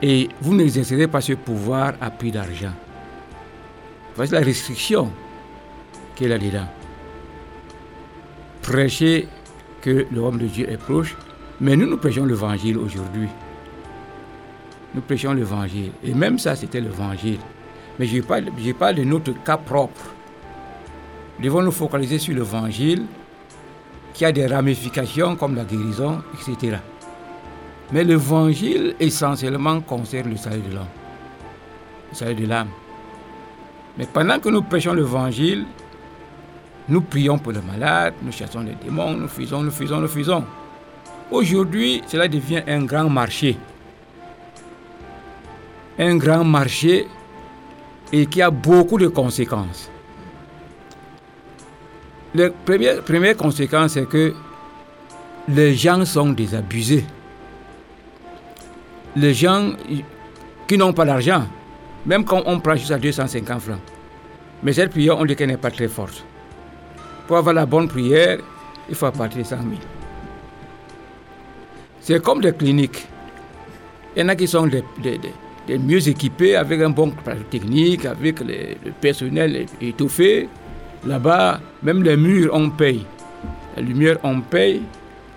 Et 0.00 0.28
vous 0.40 0.54
n'exercerez 0.54 1.06
pas 1.06 1.20
ce 1.20 1.32
pouvoir 1.32 1.94
à 2.00 2.10
prix 2.10 2.30
d'argent. 2.30 2.72
Voici 4.14 4.32
la 4.32 4.40
restriction 4.40 5.10
qu'il 6.14 6.28
y 6.28 6.32
a 6.32 6.36
là-dedans. 6.36 6.66
Prêcher 8.60 9.28
que 9.80 10.06
le 10.10 10.38
de 10.38 10.46
Dieu 10.46 10.70
est 10.70 10.76
proche, 10.76 11.16
mais 11.62 11.76
nous, 11.76 11.86
nous 11.86 11.96
prêchons 11.96 12.26
l'évangile 12.26 12.76
aujourd'hui. 12.76 13.28
Nous 14.94 15.00
prêchons 15.00 15.32
l'évangile. 15.32 15.92
Et 16.04 16.12
même 16.12 16.38
ça, 16.38 16.54
c'était 16.54 16.80
l'évangile. 16.80 17.38
Mais 17.98 18.06
je 18.06 18.20
parle, 18.20 18.46
je 18.58 18.72
parle 18.72 18.96
de 18.96 19.04
notre 19.04 19.32
cas 19.44 19.56
propre 19.56 20.12
devons 21.42 21.62
nous 21.62 21.72
focaliser 21.72 22.18
sur 22.18 22.34
l'évangile 22.34 23.04
qui 24.14 24.24
a 24.24 24.32
des 24.32 24.46
ramifications 24.46 25.36
comme 25.36 25.56
la 25.56 25.64
guérison, 25.64 26.22
etc. 26.34 26.76
Mais 27.92 28.04
l'évangile 28.04 28.94
essentiellement 29.00 29.80
concerne 29.80 30.30
le 30.30 30.36
salut 30.36 30.62
de 30.62 30.74
l'homme, 30.74 30.86
le 32.10 32.16
salut 32.16 32.34
de 32.34 32.46
l'âme. 32.46 32.68
Mais 33.98 34.06
pendant 34.06 34.38
que 34.38 34.48
nous 34.48 34.62
prêchons 34.62 34.94
l'évangile, 34.94 35.64
nous 36.88 37.00
prions 37.00 37.38
pour 37.38 37.52
les 37.52 37.60
malades, 37.60 38.14
nous 38.22 38.32
chassons 38.32 38.60
les 38.60 38.74
démons, 38.74 39.14
nous 39.14 39.28
faisons, 39.28 39.62
nous 39.62 39.70
faisons, 39.70 40.00
nous 40.00 40.08
faisons. 40.08 40.44
Aujourd'hui, 41.32 42.02
cela 42.06 42.28
devient 42.28 42.62
un 42.68 42.84
grand 42.84 43.08
marché. 43.08 43.56
Un 45.98 46.16
grand 46.16 46.44
marché 46.44 47.08
et 48.12 48.26
qui 48.26 48.42
a 48.42 48.50
beaucoup 48.50 48.98
de 48.98 49.08
conséquences. 49.08 49.90
La 52.34 52.50
première, 52.50 53.02
première 53.02 53.34
conséquence, 53.34 53.92
c'est 53.92 54.06
que 54.06 54.34
les 55.48 55.74
gens 55.74 56.04
sont 56.04 56.32
désabusés. 56.32 57.04
Les 59.16 59.32
gens 59.32 59.72
qui 60.68 60.76
n'ont 60.76 60.92
pas 60.92 61.06
d'argent, 61.06 61.46
même 62.04 62.26
quand 62.26 62.42
on 62.44 62.60
prend 62.60 62.76
juste 62.76 62.90
à 62.90 62.98
250 62.98 63.60
francs, 63.60 63.78
mais 64.62 64.74
cette 64.74 64.90
prière, 64.90 65.18
on 65.18 65.24
dit 65.24 65.34
qu'elle 65.34 65.48
n'est 65.48 65.56
pas 65.56 65.70
très 65.70 65.88
forte. 65.88 66.24
Pour 67.26 67.38
avoir 67.38 67.54
la 67.54 67.64
bonne 67.64 67.88
prière, 67.88 68.38
il 68.88 68.94
faut 68.94 69.10
partir 69.10 69.46
100 69.46 69.56
000. 69.56 69.70
C'est 72.02 72.20
comme 72.20 72.40
des 72.40 72.52
cliniques. 72.52 73.06
Il 74.16 74.22
y 74.22 74.24
en 74.24 74.28
a 74.28 74.34
qui 74.34 74.48
sont 74.48 74.66
des, 74.66 75.78
mieux 75.78 76.08
équipés, 76.08 76.56
avec 76.56 76.80
un 76.82 76.90
bon 76.90 77.12
technique, 77.48 78.04
avec 78.04 78.40
le 78.40 78.90
personnel 79.00 79.66
étouffé, 79.80 80.48
Là-bas, 81.04 81.58
même 81.82 82.04
les 82.04 82.16
murs, 82.16 82.50
on 82.52 82.70
paye. 82.70 83.04
La 83.76 83.82
lumière, 83.82 84.18
on 84.22 84.40
paye. 84.40 84.82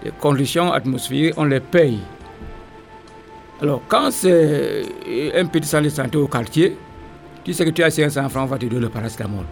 Les 0.04 0.12
conditions 0.12 0.72
atmosphériques, 0.72 1.34
on 1.38 1.46
les 1.46 1.60
paye. 1.60 2.00
Alors, 3.62 3.82
quand 3.88 4.12
c'est 4.12 4.84
un 5.36 5.46
petit 5.46 5.68
centre 5.68 5.86
de 5.86 5.90
santé 5.90 6.18
au 6.20 6.28
quartier, 6.28 6.78
tu 7.44 7.54
sais 7.54 7.66
que 7.66 7.72
tu 7.72 7.82
as 7.84 7.90
500 7.90 8.30
francs, 8.30 8.44
on 8.44 8.46
va 8.46 8.58
te 8.60 8.66
donner 8.68 8.82
le 8.82 8.90
paracétamol. 8.90 9.46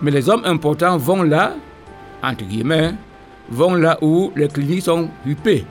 Mais 0.00 0.12
les 0.12 0.28
hommes 0.28 0.44
importants 0.44 0.96
vont 0.96 1.24
là, 1.24 1.54
entre 2.22 2.44
guillemets, 2.44 2.94
vont 3.50 3.74
là 3.74 3.98
où 4.02 4.32
les 4.36 4.48
cliniques 4.48 4.82
sont 4.82 5.08
huppées. 5.26 5.64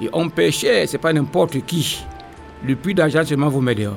Et 0.00 0.08
on 0.12 0.28
paye 0.28 0.52
cher, 0.52 0.88
c'est 0.88 0.98
pas 0.98 1.12
n'importe 1.12 1.60
qui. 1.64 2.04
Le 2.64 2.76
prix 2.76 2.94
d'argent 2.94 3.24
seulement 3.24 3.48
vous 3.48 3.60
met 3.60 3.74
dehors. 3.74 3.96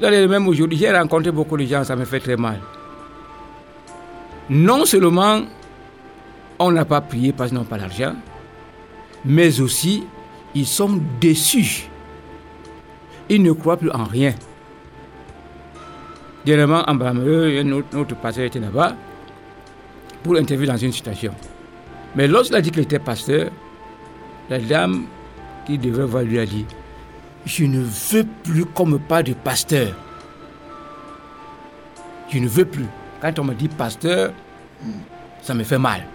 Là, 0.00 0.10
même 0.26 0.48
aujourd'hui, 0.48 0.78
j'ai 0.78 0.90
rencontré 0.90 1.30
beaucoup 1.30 1.56
de 1.56 1.64
gens, 1.64 1.84
ça 1.84 1.96
me 1.96 2.04
fait 2.04 2.20
très 2.20 2.36
mal 2.36 2.58
non 4.52 4.84
seulement 4.84 5.42
on 6.58 6.70
n'a 6.70 6.84
pas 6.84 7.00
prié 7.00 7.32
parce 7.32 7.50
qu'ils 7.50 7.58
n'ont 7.58 7.64
pas 7.64 7.78
d'argent, 7.78 8.14
mais 9.24 9.60
aussi 9.60 10.04
ils 10.54 10.66
sont 10.66 11.00
déçus. 11.20 11.88
Ils 13.28 13.42
ne 13.42 13.52
croient 13.52 13.78
plus 13.78 13.90
en 13.90 14.04
rien. 14.04 14.34
Dernièrement, 16.44 16.82
en 16.86 16.94
Brameux, 16.94 17.62
notre 17.62 18.16
pasteur 18.16 18.44
était 18.44 18.58
là-bas 18.58 18.94
pour 20.22 20.36
intervenir 20.36 20.72
dans 20.72 20.78
une 20.78 20.92
situation. 20.92 21.32
Mais 22.14 22.26
lorsqu'il 22.28 22.56
a 22.56 22.60
dit 22.60 22.70
qu'il 22.70 22.82
était 22.82 22.98
pasteur, 22.98 23.50
la 24.50 24.58
dame 24.58 25.06
qui 25.66 25.78
devait 25.78 26.04
voir 26.04 26.22
lui 26.24 26.38
a 26.38 26.46
dit 26.46 26.66
Je 27.46 27.64
ne 27.64 27.80
veux 27.80 28.26
plus 28.44 28.64
qu'on 28.66 28.86
me 28.86 28.98
parle 28.98 29.24
de 29.24 29.32
pasteur. 29.34 29.94
Je 32.28 32.38
ne 32.38 32.48
veux 32.48 32.64
plus. 32.64 32.86
Quand 33.20 33.38
on 33.38 33.44
me 33.44 33.54
dit 33.54 33.68
pasteur, 33.68 34.32
ça 35.42 35.54
me 35.54 35.64
fait 35.64 35.78
mal. 35.78 36.06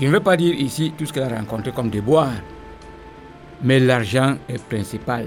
Je 0.00 0.06
ne 0.06 0.10
veux 0.10 0.20
pas 0.20 0.36
dire 0.36 0.54
ici 0.54 0.92
tout 0.96 1.06
ce 1.06 1.12
qu'elle 1.12 1.24
a 1.32 1.36
rencontré 1.36 1.72
comme 1.72 1.90
déboire, 1.90 2.32
mais 3.62 3.78
l'argent 3.78 4.36
est 4.48 4.62
principal. 4.64 5.26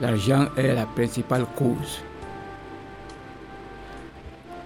L'argent 0.00 0.46
est 0.56 0.74
la 0.74 0.86
principale 0.86 1.44
cause. 1.56 2.00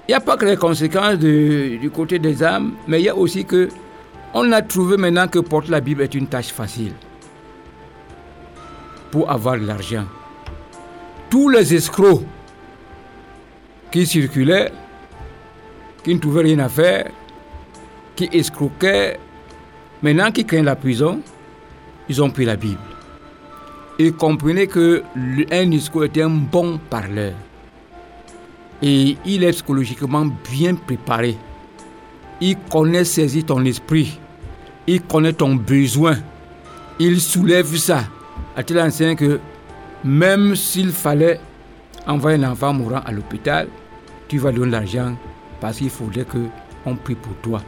Il 0.09 0.12
n'y 0.12 0.14
a 0.14 0.21
pas 0.21 0.37
que 0.37 0.45
les 0.45 0.57
conséquences 0.57 1.19
du 1.19 1.90
côté 1.95 2.19
des 2.19 2.42
âmes, 2.42 2.73
mais 2.88 3.00
il 3.00 3.04
y 3.04 3.09
a 3.09 3.16
aussi 3.16 3.45
que 3.45 3.69
on 4.35 4.50
a 4.52 4.62
trouvé 4.62 4.97
maintenant 4.97 5.28
que 5.28 5.40
porter 5.40 5.71
la 5.71 5.80
Bible 5.80 6.02
est 6.02 6.14
une 6.14 6.26
tâche 6.26 6.52
facile 6.52 6.92
pour 9.11 9.30
avoir 9.30 9.59
de 9.59 9.66
l'argent. 9.66 10.04
Tous 11.28 11.49
les 11.49 11.75
escrocs 11.75 12.23
qui 13.90 14.07
circulaient, 14.07 14.73
qui 16.04 16.14
ne 16.14 16.21
trouvaient 16.21 16.42
rien 16.42 16.61
à 16.61 16.69
faire, 16.69 17.11
qui 18.14 18.28
escroquaient, 18.33 19.19
maintenant 20.02 20.30
qui 20.30 20.45
craignent 20.45 20.64
la 20.64 20.76
prison, 20.76 21.21
ils 22.09 22.23
ont 22.23 22.30
pris 22.30 22.45
la 22.45 22.57
Bible. 22.57 22.78
Ils 23.99 24.12
comprenaient 24.12 24.66
que 24.66 25.02
un 25.52 25.71
escroc 25.73 26.04
était 26.04 26.23
un 26.23 26.30
bon 26.30 26.78
parleur. 26.88 27.35
Et 28.82 29.16
il 29.25 29.44
est 29.44 29.50
psychologiquement 29.50 30.26
bien 30.50 30.75
préparé. 30.75 31.37
Il 32.40 32.56
connaît 32.70 33.04
saisir 33.04 33.44
ton 33.46 33.64
esprit. 33.64 34.18
Il 34.87 35.02
connaît 35.02 35.32
ton 35.34 35.54
besoin. 35.54 36.16
Il 36.99 37.20
soulève 37.20 37.76
ça. 37.76 38.04
A-t-il 38.56 38.80
enseigné 38.80 39.16
que 39.16 39.40
même 40.04 40.56
s'il 40.56 40.92
fallait 40.92 41.40
envoyer 42.06 42.42
un 42.42 42.52
enfant 42.52 42.72
mourant 42.72 43.02
à 43.04 43.12
l'hôpital, 43.12 43.68
tu 44.28 44.38
vas 44.38 44.52
donner 44.52 44.72
l'argent 44.72 45.14
parce 45.60 45.76
qu'il 45.78 45.90
faudrait 45.90 46.25
qu'on 46.25 46.96
prie 46.96 47.14
pour 47.14 47.34
toi. 47.42 47.60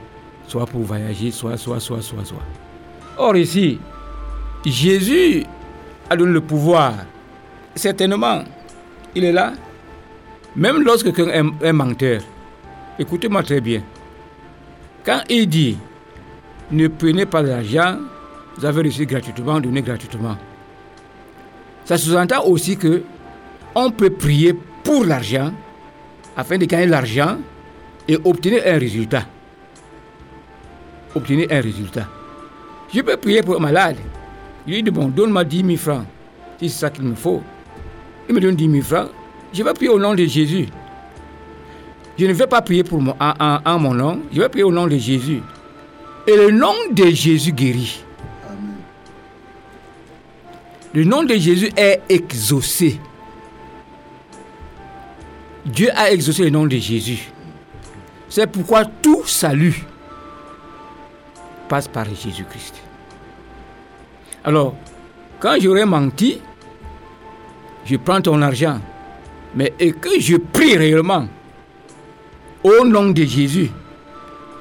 soit 0.47 0.67
pour 0.67 0.83
voyager, 0.83 1.31
soit, 1.31 1.57
soit, 1.57 1.81
soit, 1.81 2.03
soit, 2.03 2.25
soit. 2.25 2.43
Or 3.17 3.37
ici, 3.37 3.79
Jésus 4.65 5.45
a 6.09 6.17
donné 6.17 6.33
le 6.33 6.41
pouvoir. 6.41 6.95
Certainement, 7.75 8.43
il 9.15 9.25
est 9.25 9.33
là. 9.33 9.53
Même 10.55 10.83
lorsque 10.83 11.13
quelqu'un 11.15 11.53
est 11.61 11.73
menteur, 11.73 12.21
écoutez-moi 12.99 13.43
très 13.43 13.61
bien. 13.61 13.83
Quand 15.05 15.23
il 15.29 15.49
dit, 15.49 15.79
ne 16.71 16.89
prenez 16.89 17.27
pas 17.27 17.43
l'argent, 17.43 17.99
vous 18.57 18.65
avez 18.65 18.83
reçu 18.83 19.07
gratuitement, 19.07 19.61
donnez 19.61 19.83
gratuitement. 19.83 20.37
Ça 21.85 21.97
sous-entend 21.97 22.45
aussi 22.45 22.77
que 22.77 23.03
on 23.75 23.91
peut 23.91 24.11
prier 24.11 24.55
pour 24.85 25.05
l'argent 25.05 25.53
afin 26.37 26.59
de 26.59 26.67
gagner 26.67 26.87
l'argent 26.87 27.39
et 28.07 28.19
obtenir 28.25 28.63
un 28.67 28.79
résultat. 28.79 29.25
Obtenir 31.15 31.49
un 31.51 31.61
résultat. 31.61 32.09
Je 32.93 33.01
peux 33.01 33.17
prier 33.17 33.43
pour 33.43 33.57
un 33.57 33.61
malade. 33.61 33.97
Il 34.67 34.85
dit, 34.85 34.91
bon, 34.91 35.09
donne-moi 35.09 35.45
10 35.45 35.65
000 35.65 35.77
francs. 35.77 36.05
C'est 36.61 36.69
ça 36.69 36.91
qu'il 36.91 37.05
me 37.05 37.15
faut. 37.15 37.43
Il 38.29 38.35
me 38.35 38.41
donne 38.41 38.55
10 38.55 38.71
000 38.71 38.83
francs. 38.83 39.09
Je 39.53 39.63
vais 39.63 39.75
prier 39.75 39.91
au 39.91 39.99
nom 39.99 40.15
de 40.15 40.25
Jésus. 40.25 40.69
Je 42.19 42.27
ne 42.27 42.33
vais 42.33 42.47
pas 42.47 42.63
prier 42.63 42.85
pour 42.85 43.01
mon, 43.01 43.15
en, 43.19 43.79
mon 43.79 43.95
nom. 43.95 44.21
Je 44.33 44.41
vais 44.41 44.49
prier 44.49 44.65
au 44.65 44.73
nom 44.73 44.87
de 44.87 44.97
Jésus. 44.97 45.43
Et 46.27 46.37
le 46.37 46.51
nom 46.51 46.75
de 46.91 47.07
Jésus 47.07 47.53
guérit. 47.53 48.05
Le 50.95 51.05
nom 51.05 51.25
de 51.25 51.35
Jésus 51.35 51.71
est 51.77 52.01
exaucé. 52.09 53.01
Dieu 55.65 55.89
a 55.95 56.11
exaucé 56.11 56.45
le 56.45 56.51
nom 56.51 56.67
de 56.67 56.77
Jésus. 56.77 57.31
C'est 58.29 58.47
pourquoi 58.47 58.85
tout 58.85 59.25
salut 59.27 59.85
passe 61.69 61.89
par 61.89 62.05
Jésus-Christ. 62.05 62.75
Alors, 64.45 64.75
quand 65.41 65.57
j'aurais 65.61 65.87
menti, 65.87 66.41
je 67.85 67.97
prends 67.97 68.21
ton 68.21 68.43
argent, 68.43 68.79
mais 69.55 69.73
et 69.79 69.93
que 69.93 70.21
je 70.21 70.37
prie 70.37 70.77
réellement 70.77 71.29
au 72.63 72.85
nom 72.85 73.11
de 73.11 73.25
Jésus, 73.25 73.71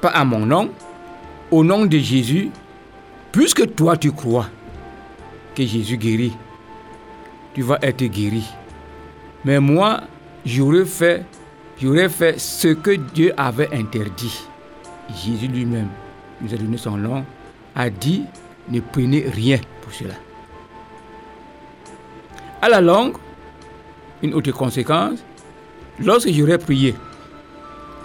pas 0.00 0.08
à 0.08 0.24
mon 0.24 0.44
nom, 0.44 0.70
au 1.50 1.62
nom 1.62 1.86
de 1.86 1.98
Jésus, 1.98 2.50
puisque 3.30 3.74
toi 3.74 3.96
tu 3.96 4.12
crois 4.12 4.48
que 5.54 5.64
Jésus 5.64 5.96
guérit, 5.96 6.32
tu 7.54 7.62
vas 7.62 7.78
être 7.82 8.04
guéri. 8.04 8.44
Mais 9.44 9.60
moi, 9.60 10.00
j'aurais 10.44 10.84
fait, 10.84 11.24
j'aurais 11.80 12.08
fait 12.08 12.38
ce 12.38 12.68
que 12.68 12.92
Dieu 12.92 13.32
avait 13.36 13.72
interdit. 13.74 14.46
Jésus 15.14 15.48
lui-même 15.48 15.88
nous 16.40 16.52
a 16.52 16.56
donné 16.56 16.76
son 16.76 16.96
nom, 16.96 17.24
a 17.74 17.90
dit 17.90 18.24
ne 18.68 18.80
prenez 18.80 19.26
rien 19.28 19.58
pour 19.80 19.92
cela. 19.92 20.14
À 22.60 22.68
la 22.68 22.80
longue, 22.80 23.16
une 24.22 24.34
autre 24.34 24.52
conséquence, 24.52 25.24
lorsque 25.98 26.30
j'aurais 26.30 26.58
prié 26.58 26.94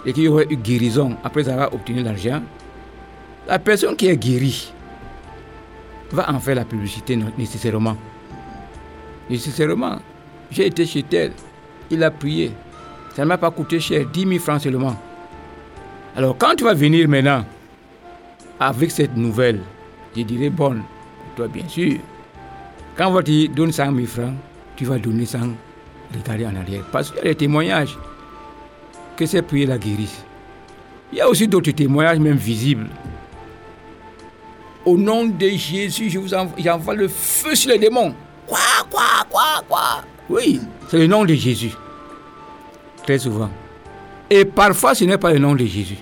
et 0.04 0.12
qu'il 0.12 0.24
y 0.24 0.28
aurait 0.28 0.46
eu 0.50 0.56
guérison 0.56 1.16
après 1.24 1.48
avoir 1.48 1.72
obtenu 1.72 2.02
l'argent, 2.02 2.42
la 3.46 3.58
personne 3.58 3.96
qui 3.96 4.08
est 4.08 4.16
guérie 4.16 4.72
va 6.12 6.30
en 6.30 6.38
faire 6.38 6.56
la 6.56 6.64
publicité 6.64 7.18
nécessairement. 7.36 7.96
Nécessairement. 9.30 9.98
J'ai 10.50 10.66
été 10.66 10.86
chez 10.86 11.04
elle, 11.12 11.32
il 11.90 12.02
a 12.02 12.10
prié. 12.10 12.52
Ça 13.14 13.22
ne 13.22 13.28
m'a 13.28 13.38
pas 13.38 13.50
coûté 13.50 13.80
cher, 13.80 14.06
10 14.06 14.26
000 14.26 14.38
francs 14.38 14.62
seulement. 14.62 14.96
Alors 16.16 16.36
quand 16.38 16.54
tu 16.56 16.64
vas 16.64 16.74
venir 16.74 17.08
maintenant 17.08 17.44
avec 18.58 18.90
cette 18.90 19.16
nouvelle, 19.16 19.60
je 20.16 20.22
dirais 20.22 20.50
bonne, 20.50 20.82
toi 21.36 21.48
bien 21.48 21.68
sûr. 21.68 21.98
Quand 22.96 23.08
on 23.08 23.12
va 23.12 23.22
te 23.22 23.46
donner 23.48 23.72
100 23.72 23.94
000 23.94 24.06
francs, 24.06 24.34
tu 24.76 24.84
vas 24.84 24.98
donner 24.98 25.26
100 25.26 25.38
d'aller 26.26 26.46
en 26.46 26.56
arrière. 26.56 26.82
Parce 26.90 27.10
qu'il 27.10 27.18
y 27.18 27.20
a 27.22 27.24
les 27.24 27.34
témoignages 27.34 27.96
que 29.16 29.26
ces 29.26 29.42
prières 29.42 29.68
la 29.68 29.78
guérissent. 29.78 30.24
Il 31.12 31.18
y 31.18 31.20
a 31.20 31.28
aussi 31.28 31.48
d'autres 31.48 31.70
témoignages, 31.70 32.18
même 32.18 32.36
visibles. 32.36 32.88
Au 34.84 34.96
nom 34.96 35.26
de 35.26 35.48
Jésus, 35.48 36.10
je 36.10 36.18
vous 36.18 36.34
envoie, 36.34 36.56
j'envoie 36.58 36.94
le 36.94 37.08
feu 37.08 37.54
sur 37.54 37.70
les 37.70 37.78
démons. 37.78 38.14
Quoi, 38.46 38.58
quoi, 38.90 39.26
quoi, 39.28 39.62
quoi? 39.68 40.02
Oui, 40.30 40.60
c'est 40.88 40.98
le 40.98 41.06
nom 41.06 41.24
de 41.24 41.34
Jésus. 41.34 41.72
Très 43.02 43.18
souvent. 43.18 43.50
Et 44.30 44.44
parfois, 44.44 44.94
ce 44.94 45.04
n'est 45.04 45.18
pas 45.18 45.32
le 45.32 45.38
nom 45.38 45.54
de 45.54 45.64
Jésus. 45.64 45.98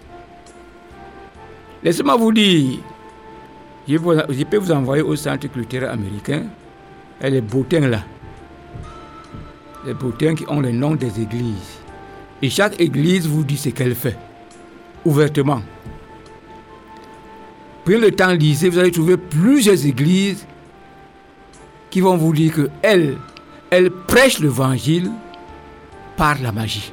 Laissez-moi 1.83 2.17
vous 2.17 2.33
dire, 2.33 2.79
je, 3.89 4.45
peux 4.45 4.57
vous 4.57 4.73
envoyer 4.73 5.03
au 5.03 5.15
centre 5.15 5.47
culturel 5.49 5.89
américain. 5.89 6.45
Elle 7.21 7.37
est 7.37 7.41
beautin 7.41 7.87
là. 7.87 8.03
Les 9.87 9.95
bottins 9.95 10.35
qui 10.35 10.45
ont 10.49 10.59
le 10.59 10.73
nom 10.73 10.97
des 10.97 11.21
églises. 11.21 11.79
Et 12.43 12.51
chaque 12.51 12.81
église 12.81 13.29
vous 13.29 13.45
dit 13.45 13.57
ce 13.57 13.69
qu'elle 13.69 13.95
fait. 13.95 14.19
Ouvertement. 15.05 15.63
Prenez 17.85 17.99
le 17.99 18.11
temps, 18.11 18.33
lisez, 18.33 18.69
vous 18.69 18.79
allez 18.79 18.91
trouver 18.91 19.17
plusieurs 19.17 19.87
églises 19.87 20.45
qui 21.89 22.01
vont 22.01 22.17
vous 22.17 22.33
dire 22.33 22.53
que 22.53 22.69
elles, 22.83 23.17
elles 23.71 23.93
prêchent 23.93 24.41
l'évangile 24.41 25.13
par 26.17 26.43
la 26.43 26.51
magie. 26.51 26.93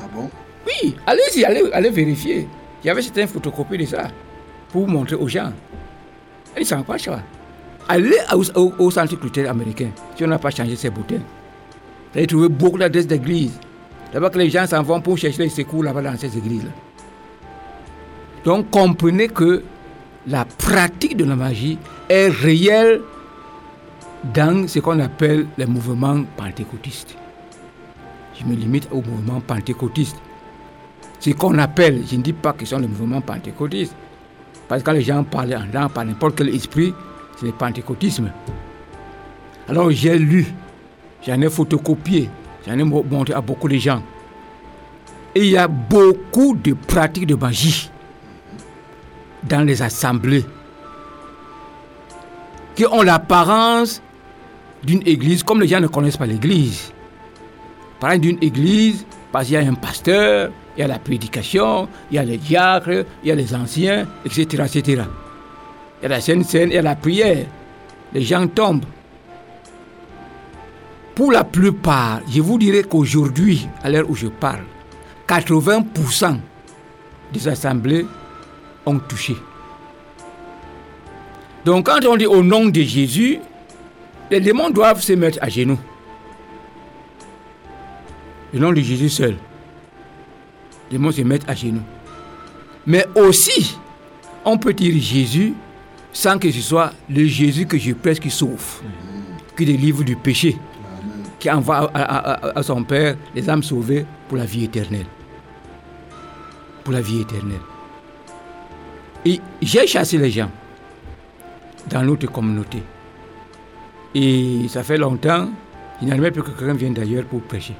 Ah 0.00 0.08
bon? 0.12 0.28
Oui, 0.66 0.96
allez-y, 1.06 1.44
allez, 1.44 1.70
allez 1.72 1.90
vérifier. 1.90 2.48
Il 2.82 2.88
y 2.88 2.90
avait 2.90 3.00
certaines 3.00 3.28
photocopies 3.28 3.78
de 3.78 3.86
ça 3.86 4.08
pour 4.70 4.88
montrer 4.88 5.14
aux 5.14 5.28
gens. 5.28 5.52
Ils 6.56 6.60
ne 6.60 6.64
savent 6.64 6.82
pas 6.82 6.98
ça. 6.98 7.22
Allez 7.88 8.16
au, 8.32 8.72
au, 8.78 8.90
centre 8.90 9.14
culturel 9.16 9.50
américain 9.50 9.90
si 10.16 10.24
on 10.24 10.28
n'a 10.28 10.38
pas 10.38 10.50
changé 10.50 10.76
ces 10.76 10.90
boutins. 10.90 11.16
Vous 12.12 12.18
allez 12.18 12.26
trouver 12.26 12.48
beaucoup 12.48 12.78
d'adresses 12.78 13.06
d'églises. 13.06 13.58
D'abord 14.12 14.30
que 14.30 14.38
les 14.38 14.48
gens 14.48 14.66
s'en 14.66 14.82
vont 14.82 15.00
pour 15.00 15.18
chercher 15.18 15.42
les 15.42 15.48
secours 15.48 15.82
là-bas 15.82 16.02
dans 16.02 16.16
ces 16.16 16.36
églises-là. 16.38 16.70
Donc 18.44 18.70
comprenez 18.70 19.28
que 19.28 19.62
la 20.26 20.44
pratique 20.44 21.16
de 21.16 21.24
la 21.24 21.36
magie 21.36 21.78
est 22.08 22.28
réelle 22.28 23.02
dans 24.32 24.66
ce 24.68 24.78
qu'on 24.78 25.00
appelle 25.00 25.46
les 25.58 25.66
mouvements 25.66 26.22
pentecôtistes. 26.36 27.16
Je 28.38 28.44
me 28.44 28.54
limite 28.54 28.88
au 28.90 29.02
mouvement 29.02 29.40
pentecôtiste. 29.40 30.16
Ce 31.20 31.30
qu'on 31.30 31.58
appelle, 31.58 32.02
je 32.10 32.16
ne 32.16 32.22
dis 32.22 32.32
pas 32.32 32.54
ce 32.58 32.66
sont 32.66 32.78
les 32.78 32.86
mouvements 32.86 33.20
pentecôtistes, 33.20 33.94
parce 34.68 34.82
que 34.82 34.86
quand 34.86 34.92
les 34.92 35.02
gens 35.02 35.24
parlent 35.24 35.54
en 35.54 35.78
langue 35.78 35.90
par 35.90 36.04
n'importe 36.04 36.36
quel 36.36 36.54
esprit, 36.54 36.94
c'est 37.36 37.46
le 37.46 37.52
pentecôtisme. 37.52 38.30
Alors 39.68 39.90
j'ai 39.90 40.18
lu, 40.18 40.46
j'en 41.26 41.40
ai 41.40 41.48
photocopié, 41.48 42.28
j'en 42.66 42.78
ai 42.78 42.84
montré 42.84 43.34
à 43.34 43.40
beaucoup 43.40 43.68
de 43.68 43.76
gens. 43.76 44.02
Et 45.34 45.40
il 45.40 45.50
y 45.50 45.56
a 45.56 45.66
beaucoup 45.66 46.54
de 46.54 46.74
pratiques 46.74 47.26
de 47.26 47.34
magie 47.34 47.90
dans 49.42 49.62
les 49.62 49.82
assemblées 49.82 50.44
qui 52.74 52.86
ont 52.86 53.02
l'apparence 53.02 54.02
d'une 54.82 55.02
église, 55.06 55.42
comme 55.42 55.60
les 55.60 55.68
gens 55.68 55.80
ne 55.80 55.86
connaissent 55.86 56.16
pas 56.16 56.26
l'église. 56.26 56.92
Par 58.00 58.18
d'une 58.18 58.38
église, 58.42 59.06
parce 59.32 59.46
qu'il 59.46 59.54
y 59.54 59.56
a 59.56 59.60
un 59.60 59.74
pasteur, 59.74 60.50
il 60.76 60.80
y 60.80 60.82
a 60.82 60.88
la 60.88 60.98
prédication, 60.98 61.88
il 62.10 62.16
y 62.16 62.18
a 62.18 62.24
les 62.24 62.36
diacres, 62.36 63.04
il 63.22 63.28
y 63.28 63.32
a 63.32 63.34
les 63.34 63.54
anciens, 63.54 64.06
etc. 64.24 64.64
etc. 64.66 65.02
A 66.04 66.08
la 66.08 66.20
scène 66.20 66.44
scène, 66.44 66.68
il 66.68 66.74
y 66.74 66.78
a 66.78 66.82
la 66.82 66.96
prière. 66.96 67.46
Les 68.12 68.20
gens 68.20 68.46
tombent. 68.46 68.84
Pour 71.14 71.32
la 71.32 71.44
plupart, 71.44 72.20
je 72.28 72.42
vous 72.42 72.58
dirais 72.58 72.82
qu'aujourd'hui, 72.82 73.66
à 73.82 73.88
l'heure 73.88 74.10
où 74.10 74.14
je 74.14 74.26
parle, 74.26 74.64
80% 75.26 76.36
des 77.32 77.48
assemblées 77.48 78.04
ont 78.84 78.98
touché. 78.98 79.34
Donc 81.64 81.86
quand 81.86 82.04
on 82.04 82.16
dit 82.16 82.26
au 82.26 82.42
nom 82.42 82.66
de 82.66 82.82
Jésus, 82.82 83.38
les 84.30 84.40
démons 84.40 84.68
doivent 84.68 85.00
se 85.00 85.14
mettre 85.14 85.38
à 85.40 85.48
genoux. 85.48 85.78
Le 88.52 88.58
nom 88.58 88.72
de 88.72 88.80
Jésus 88.80 89.08
seul. 89.08 89.36
Les 90.90 90.98
démons 90.98 91.12
se 91.12 91.22
mettent 91.22 91.48
à 91.48 91.54
genoux. 91.54 91.82
Mais 92.86 93.06
aussi, 93.14 93.78
on 94.44 94.58
peut 94.58 94.74
dire 94.74 95.00
Jésus 95.00 95.54
sans 96.14 96.38
que 96.38 96.50
ce 96.50 96.60
soit 96.60 96.92
le 97.10 97.26
Jésus 97.26 97.66
que 97.66 97.76
je 97.76 97.92
prêche 97.92 98.20
qui 98.20 98.30
sauve, 98.30 98.80
qui 99.56 99.66
délivre 99.66 100.04
du 100.04 100.14
péché, 100.16 100.56
qui 101.38 101.50
envoie 101.50 101.90
à, 101.92 102.62
son 102.62 102.84
Père 102.84 103.16
les 103.34 103.50
âmes 103.50 103.64
sauvées 103.64 104.06
pour 104.28 104.38
la 104.38 104.46
vie 104.46 104.64
éternelle. 104.64 105.06
Pour 106.84 106.92
la 106.94 107.00
vie 107.00 107.20
éternelle. 107.20 107.60
Et 109.26 109.40
j'ai 109.60 109.86
chassé 109.86 110.16
les 110.16 110.30
gens 110.30 110.50
dans 111.90 112.02
notre 112.02 112.30
communauté. 112.30 112.82
Et 114.14 114.66
ça 114.68 114.84
fait 114.84 114.98
longtemps, 114.98 115.48
il 116.00 116.06
n'y 116.06 116.12
a 116.12 116.16
même 116.16 116.32
plus 116.32 116.42
que 116.42 116.50
quelqu'un 116.50 116.74
vienne 116.74 116.94
d'ailleurs 116.94 117.24
pour 117.24 117.42
prêcher. 117.42 117.74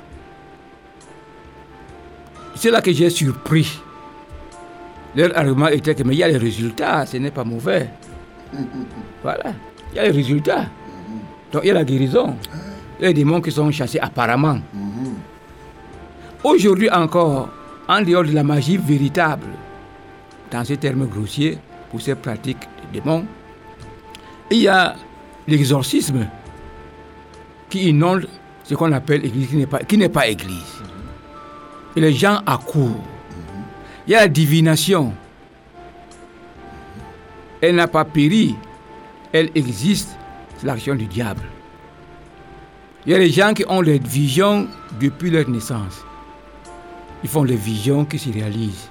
C'est 2.57 2.71
là 2.71 2.81
que 2.81 2.93
j'ai 2.93 3.11
surpris 3.11 3.81
Leur 5.15 5.37
argument 5.37 5.69
était 5.69 5.95
que 5.95 6.03
mais 6.03 6.15
il 6.15 6.19
y 6.19 6.23
a 6.25 6.29
les 6.29 6.37
résultats, 6.37 7.07
ce 7.07 7.17
n'est 7.19 7.31
pas 7.31 7.45
mauvais. 7.45 7.91
Voilà, 9.23 9.53
il 9.93 9.97
y 9.97 9.99
a 9.99 10.05
les 10.05 10.11
résultats. 10.11 10.67
Donc 11.53 11.63
il 11.65 11.69
y 11.69 11.71
a 11.71 11.75
la 11.75 11.85
guérison. 11.85 12.37
Il 12.99 13.03
y 13.03 13.07
a 13.07 13.09
des 13.09 13.15
démons 13.15 13.41
qui 13.41 13.51
sont 13.51 13.71
chassés 13.71 13.99
apparemment. 13.99 14.59
Aujourd'hui 16.43 16.91
encore, 16.91 17.49
en 17.89 18.03
dehors 18.03 18.25
de 18.25 18.33
la 18.33 18.45
magie 18.45 18.77
véritable, 18.77 19.47
dans 20.51 20.65
ces 20.65 20.77
termes 20.77 21.07
grossiers, 21.07 21.59
pour 21.91 22.01
ces 22.01 22.15
pratiques 22.15 22.69
des 22.93 23.01
démons, 23.01 23.25
il 24.51 24.59
y 24.59 24.69
a 24.69 24.95
l'exorcisme 25.49 26.27
qui 27.69 27.89
inonde 27.89 28.29
ce 28.63 28.75
qu'on 28.75 28.93
appelle 28.93 29.23
l'église 29.23 29.49
qui 29.89 29.97
n'est 29.99 30.09
pas, 30.09 30.27
église. 30.27 30.83
Les 31.97 32.13
gens 32.13 32.41
accourent. 32.47 33.03
Il 34.07 34.13
y 34.13 34.17
a 34.17 34.21
la 34.21 34.29
divination. 34.29 35.13
Elle 37.65 37.77
n'a 37.77 37.89
pas 37.89 38.05
péri. 38.05 38.55
Elle 39.33 39.49
existe. 39.55 40.19
C'est 40.59 40.67
l'action 40.67 40.95
du 40.95 41.07
diable. 41.07 41.45
Il 43.07 43.13
y 43.13 43.15
a 43.15 43.19
des 43.19 43.31
gens 43.31 43.55
qui 43.55 43.65
ont 43.67 43.83
des 43.83 43.99
visions 43.99 44.69
depuis 45.01 45.31
leur 45.31 45.49
naissance. 45.49 46.05
Ils 47.23 47.31
font 47.31 47.47
des 47.47 47.57
visions 47.57 48.05
qui 48.05 48.19
se 48.19 48.31
réalisent. 48.31 48.91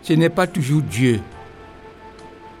Ce 0.00 0.14
n'est 0.14 0.30
pas 0.30 0.46
toujours 0.46 0.80
Dieu. 0.80 1.20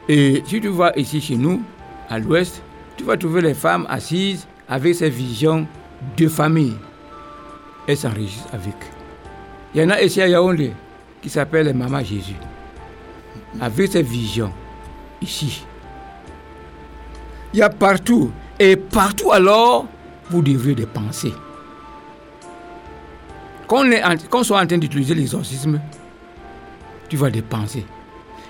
Et 0.06 0.42
si 0.46 0.60
tu 0.60 0.68
vas 0.68 0.92
ici 0.96 1.18
chez 1.18 1.36
nous, 1.36 1.62
à 2.10 2.18
l'ouest, 2.18 2.62
tu 2.98 3.04
vas 3.04 3.16
trouver 3.16 3.40
les 3.40 3.54
femmes 3.54 3.86
assises 3.88 4.46
avec 4.68 4.94
ces 4.94 5.08
visions 5.08 5.66
de 6.14 6.28
famille. 6.28 6.76
Elles 7.86 7.96
s'enregistrent 7.96 8.52
avec. 8.52 8.74
Il 9.74 9.80
y 9.80 9.84
en 9.84 9.88
a 9.88 10.02
ici 10.02 10.20
à 10.20 10.28
Yaoundé 10.28 10.72
qui 11.22 11.30
s'appelle 11.30 11.74
Maman 11.74 12.04
Jésus. 12.04 12.36
Avec 13.60 13.92
ces 13.92 14.02
visions, 14.02 14.52
ici. 15.22 15.64
Il 17.52 17.60
y 17.60 17.62
a 17.62 17.70
partout. 17.70 18.30
Et 18.58 18.76
partout 18.76 19.32
alors, 19.32 19.86
vous 20.30 20.42
devrez 20.42 20.74
des 20.74 20.86
pensées. 20.86 21.32
Quand 23.66 23.84
on, 24.32 24.42
soit 24.42 24.60
en 24.60 24.66
train 24.66 24.78
d'utiliser 24.78 25.14
l'exorcisme, 25.14 25.80
tu 27.08 27.16
vas 27.16 27.30
dépenser. 27.30 27.86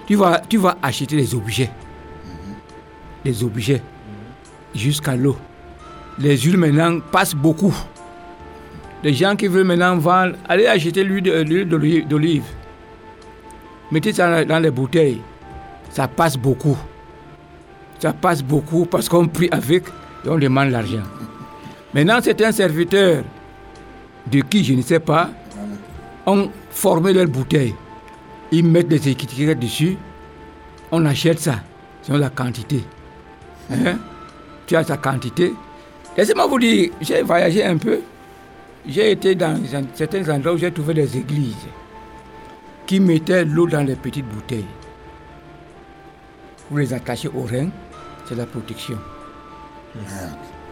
Tu 0.06 0.16
vas, 0.16 0.40
tu 0.40 0.58
vas 0.58 0.76
acheter 0.82 1.16
des 1.16 1.34
objets. 1.34 1.70
Des 3.24 3.44
objets. 3.44 3.82
Jusqu'à 4.74 5.14
l'eau. 5.14 5.36
Les 6.18 6.36
huiles 6.36 6.56
maintenant 6.56 7.00
passent 7.00 7.34
beaucoup. 7.34 7.74
Les 9.02 9.14
gens 9.14 9.34
qui 9.34 9.46
veulent 9.46 9.66
maintenant 9.66 9.96
vendre, 9.96 10.36
allez 10.48 10.66
acheter 10.66 11.02
l'huile 11.02 11.66
d'olive. 12.08 12.44
Mettez 13.90 14.12
ça 14.12 14.44
dans 14.44 14.58
les 14.58 14.70
bouteilles. 14.70 15.20
Ça 15.92 16.08
passe 16.08 16.36
beaucoup. 16.36 16.76
Ça 17.98 18.12
passe 18.12 18.42
beaucoup 18.42 18.86
parce 18.86 19.08
qu'on 19.08 19.28
prie 19.28 19.48
avec 19.52 19.84
et 20.24 20.28
on 20.28 20.38
demande 20.38 20.70
l'argent. 20.70 21.02
Maintenant, 21.94 22.18
c'est 22.22 22.40
un 22.42 22.52
serviteur 22.52 23.22
de 24.30 24.40
qui 24.40 24.64
je 24.64 24.74
ne 24.74 24.82
sais 24.82 25.00
pas, 25.00 25.30
ont 26.26 26.50
formé 26.70 27.12
leur 27.12 27.26
bouteille. 27.26 27.74
Ils 28.50 28.64
mettent 28.64 28.88
des 28.88 29.08
étiquettes 29.08 29.58
dessus. 29.58 29.96
On 30.90 31.04
achète 31.06 31.40
ça. 31.40 31.56
C'est 32.02 32.16
la 32.16 32.30
quantité. 32.30 32.84
Hein? 33.70 33.98
Tu 34.66 34.76
as 34.76 34.84
sa 34.84 34.96
quantité. 34.96 35.52
Laissez-moi 36.16 36.46
vous 36.46 36.58
dire, 36.58 36.90
j'ai 37.00 37.22
voyagé 37.22 37.64
un 37.64 37.76
peu. 37.76 38.00
J'ai 38.86 39.12
été 39.12 39.34
dans 39.34 39.60
certains 39.94 40.28
endroits 40.28 40.54
où 40.54 40.58
j'ai 40.58 40.72
trouvé 40.72 40.94
des 40.94 41.16
églises 41.16 41.66
qui 42.86 42.98
mettaient 43.00 43.44
l'eau 43.44 43.66
dans 43.66 43.86
les 43.86 43.94
petites 43.94 44.26
bouteilles. 44.26 44.66
Les 46.74 46.94
attachez 46.94 47.28
au 47.28 47.42
rein, 47.42 47.68
c'est 48.24 48.34
la 48.34 48.46
protection. 48.46 48.98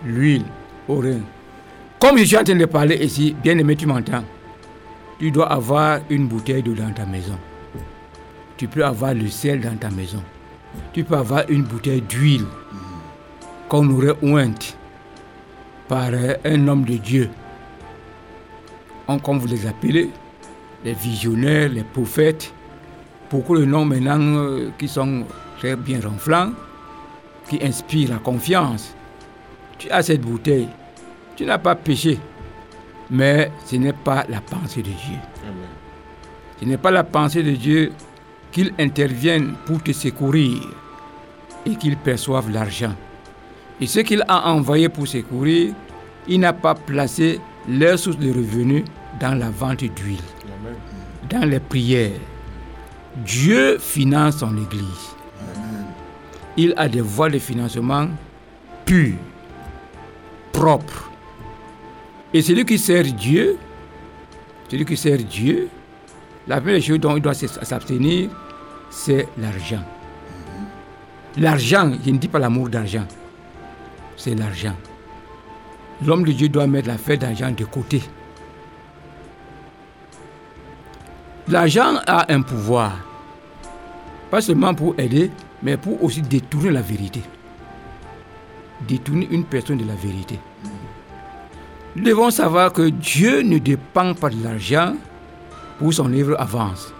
L'huile 0.05 0.45
au 0.89 0.97
rein. 0.97 1.21
Comme 2.01 2.19
je 2.19 2.25
suis 2.25 2.37
en 2.39 2.45
train 2.45 2.57
de 2.57 2.65
parler 2.65 2.97
ici, 2.97 3.37
bien 3.43 3.59
aimé, 3.59 3.77
tu 3.77 3.87
m'entends. 3.87 4.25
Tu 5.19 5.31
dois 5.31 5.53
avoir 5.53 6.01
une 6.09 6.27
bouteille 6.27 6.63
d'eau 6.63 6.73
dans 6.73 6.91
ta 6.93 7.05
maison. 7.05 7.39
Tu 8.57 8.67
peux 8.67 8.85
avoir 8.85 9.13
le 9.15 9.29
sel 9.29 9.61
dans 9.61 9.77
ta 9.77 9.91
maison. 9.91 10.23
Tu 10.93 11.05
peux 11.05 11.17
avoir 11.17 11.45
une 11.51 11.65
bouteille 11.65 12.01
d'huile 12.03 12.47
qu'on 13.69 13.89
aurait 13.91 14.17
ointe 14.23 14.77
par 15.87 16.11
un 16.45 16.69
homme 16.69 16.85
de 16.85 16.97
Dieu. 16.97 17.29
On, 19.07 19.19
comme 19.19 19.39
vous 19.39 19.49
les 19.49 19.67
appelez, 19.67 20.11
les 20.85 20.95
visionnaires, 20.95 21.69
les 21.69 21.85
prophètes, 21.85 22.53
beaucoup 23.31 23.59
de 23.59 23.65
noms 23.65 23.85
maintenant 23.85 24.19
euh, 24.19 24.71
qui 24.79 24.89
sont 24.89 25.25
très 25.61 25.77
bien 25.77 26.01
renflants, 26.01 26.53
qui 27.49 27.63
inspirent 27.63 28.11
la 28.11 28.19
confiance. 28.19 28.95
Tu 29.79 29.89
as 29.91 30.03
cette 30.03 30.23
bouteille, 30.23 30.69
tu 31.37 31.45
n'as 31.45 31.59
pas 31.59 31.77
péché. 31.77 32.19
Mais 33.11 33.53
ce 33.67 33.77
n'est 33.77 33.93
pas 33.93 34.25
la 34.29 34.41
pensée 34.41 34.83
de 34.83 34.91
Dieu. 34.91 35.19
Ce 36.61 36.65
n'est 36.65 36.77
pas 36.77 36.91
la 36.91 37.05
pensée 37.05 37.43
de 37.43 37.53
Dieu 37.53 37.93
qu'il 38.53 38.73
intervienne 38.79 39.55
pour 39.67 39.83
te 39.83 39.93
secourir 39.93 40.61
et 41.67 41.77
qu'il 41.77 41.97
perçoive 41.97 42.51
l'argent. 42.51 42.95
Et 43.81 43.87
ce 43.87 44.01
qu'il 44.01 44.25
a 44.29 44.49
envoyé 44.51 44.89
pour 44.89 45.09
secourir, 45.09 45.75
il 46.29 46.41
n'a 46.41 46.53
pas 46.53 46.75
placé 46.75 47.41
leur 47.69 47.99
source 47.99 48.19
de 48.19 48.29
revenus 48.29 48.85
dans 49.21 49.35
la 49.35 49.51
vente 49.51 49.85
d'huile, 49.85 50.19
dans 51.29 51.49
les 51.49 51.61
prières. 51.61 52.21
Dieu 53.25 53.79
finance 53.79 54.39
son 54.39 54.57
Église. 54.57 55.20
Il 56.57 56.75
a 56.77 56.89
des 56.89 57.01
voies 57.01 57.31
de 57.31 57.39
financement 57.39 58.09
pures, 58.85 59.17
propres. 60.53 61.11
Et 62.33 62.43
celui 62.43 62.65
qui 62.65 62.79
sert 62.79 63.05
Dieu, 63.05 63.57
celui 64.69 64.85
qui 64.85 64.97
sert 64.97 65.19
Dieu, 65.19 65.69
la 66.47 66.61
première 66.61 66.83
chose 66.83 67.01
dont 67.01 67.17
il 67.17 67.23
doit 67.23 67.35
s'abstenir, 67.35 68.31
c'est 68.91 69.29
l'argent. 69.39 69.85
L'argent, 71.37 71.93
je 72.05 72.11
ne 72.11 72.19
dis 72.19 72.29
pas 72.29 72.39
l'amour 72.39 72.69
d'argent, 72.69 73.07
c'est 74.17 74.35
l'argent. 74.35 74.75
L'homme 76.05 76.25
de 76.25 76.33
Dieu 76.33 76.49
doit 76.49 76.67
mettre 76.67 76.89
l'affaire 76.89 77.19
d'argent 77.19 77.51
de 77.51 77.65
côté. 77.65 78.03
L'argent 81.49 81.97
a 82.07 82.33
un 82.33 82.43
pouvoir, 82.43 82.99
pas 84.31 84.41
seulement 84.41 84.75
pour 84.75 84.95
aider, 84.99 85.31
mais 85.63 85.77
pour 85.77 86.03
aussi 86.03 86.23
détourner 86.23 86.71
la 86.71 86.83
vérité. 86.83 87.23
Détourner 88.87 89.29
une 89.31 89.45
personne 89.45 89.79
de 89.79 89.85
la 89.85 89.95
vérité. 89.95 90.39
Nous 91.97 92.05
devons 92.05 92.31
savoir 92.31 92.73
que 92.73 92.89
Dieu 92.89 93.43
ne 93.43 93.59
dépend 93.59 94.15
pas 94.15 94.31
de 94.31 94.43
l'argent 94.43 94.95
pour 95.79 95.93
son 95.93 96.13
œuvre 96.13 96.37
avance. 96.41 96.95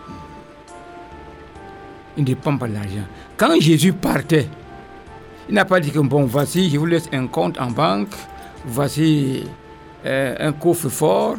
Il 2.17 2.23
ne 2.23 2.27
dépend 2.27 2.57
pas 2.57 2.67
de 2.67 2.75
l'argent. 2.75 3.07
Quand 3.37 3.59
Jésus 3.61 3.93
partait, 3.93 4.49
il 5.49 5.55
n'a 5.55 5.65
pas 5.65 5.81
dit 5.81 5.91
que 5.91 6.01
bon, 6.01 6.25
voici, 6.25 6.71
je 6.71 6.79
vous 6.79 6.87
laisse 6.87 7.09
un 7.13 7.27
compte 7.27 7.59
en 7.61 7.71
banque, 7.71 8.15
voici 8.67 9.45
euh, 10.05 10.35
un 10.39 10.53
coffre-fort, 10.53 11.37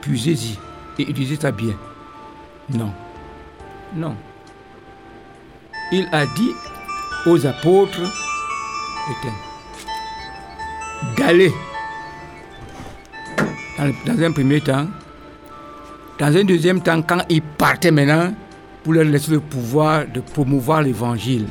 puisez-y 0.00 0.58
et 0.98 1.08
utilisez 1.08 1.36
ça 1.36 1.50
bien. 1.50 1.74
Non. 2.72 2.92
Non. 3.94 4.14
Il 5.92 6.08
a 6.12 6.24
dit 6.26 6.54
aux 7.26 7.46
apôtres 7.46 8.00
d'aller 11.16 11.52
dans, 14.06 14.22
un 14.22 14.32
premier 14.32 14.60
temps. 14.60 14.86
Dans 16.18 16.36
un 16.36 16.44
deuxième 16.44 16.80
temps, 16.80 17.02
quand 17.02 17.22
il 17.28 17.42
partait 17.42 17.90
maintenant, 17.90 18.32
pour 18.82 18.92
leur 18.92 19.04
laisser 19.04 19.32
le 19.32 19.40
pouvoir 19.40 20.06
de 20.06 20.20
promouvoir 20.20 20.82
l'évangile 20.82 21.46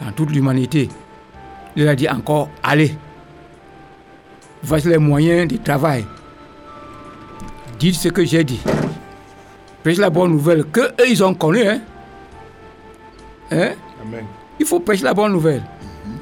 dans 0.00 0.12
toute 0.12 0.30
l'humanité, 0.30 0.88
il 1.76 1.88
a 1.88 1.94
dit 1.94 2.08
encore, 2.08 2.50
allez, 2.62 2.96
voici 4.62 4.88
les 4.88 4.98
moyens 4.98 5.48
du 5.48 5.58
travail. 5.58 6.04
Dites 7.78 7.96
ce 7.96 8.08
que 8.08 8.24
j'ai 8.24 8.44
dit. 8.44 8.60
Prêchez 9.82 10.00
la 10.00 10.10
bonne 10.10 10.30
nouvelle 10.30 10.64
que 10.66 10.80
eux 10.80 11.08
ils 11.08 11.24
ont 11.24 11.34
connu. 11.34 11.66
Hein? 11.66 11.80
Hein? 13.52 13.72
Amen. 14.00 14.24
Il 14.58 14.66
faut 14.66 14.80
prêcher 14.80 15.04
la 15.04 15.14
bonne 15.14 15.32
nouvelle. 15.32 15.62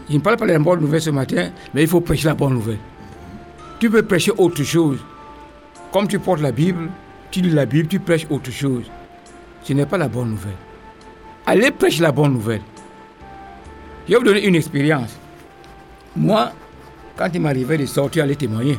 Je 0.09 0.15
ne 0.17 0.21
parle 0.21 0.37
pas 0.37 0.47
de 0.47 0.53
la 0.53 0.59
bonne 0.59 0.81
nouvelle 0.81 1.01
ce 1.01 1.11
matin, 1.11 1.51
mais 1.73 1.83
il 1.83 1.89
faut 1.89 2.01
prêcher 2.01 2.27
la 2.27 2.35
bonne 2.35 2.55
nouvelle. 2.55 2.79
Tu 3.79 3.89
peux 3.89 4.03
prêcher 4.03 4.33
autre 4.37 4.63
chose. 4.65 4.99
Comme 5.93 6.09
tu 6.09 6.19
portes 6.19 6.41
la 6.41 6.53
Bible, 6.53 6.89
tu 7.31 7.41
lis 7.41 7.51
la 7.51 7.67
Bible, 7.67 7.89
tu 7.89 8.01
prêches 8.01 8.27
autre 8.29 8.51
chose. 8.51 8.85
Ce 9.63 9.73
n'est 9.73 9.87
pas 9.87 9.99
la 9.99 10.09
bonne 10.09 10.31
nouvelle. 10.31 10.57
Allez 11.47 11.71
prêcher 11.71 12.03
la 12.03 12.13
bonne 12.13 12.33
nouvelle. 12.33 12.63
Je 14.07 14.13
vais 14.13 14.19
vous 14.19 14.25
donner 14.25 14.45
une 14.45 14.57
expérience. 14.57 15.17
Moi, 16.17 16.53
quand 17.17 17.29
il 17.33 17.41
m'arrivait 17.41 17.79
de 17.79 17.87
sortir, 17.87 18.25
aller 18.25 18.37
témoigner. 18.37 18.79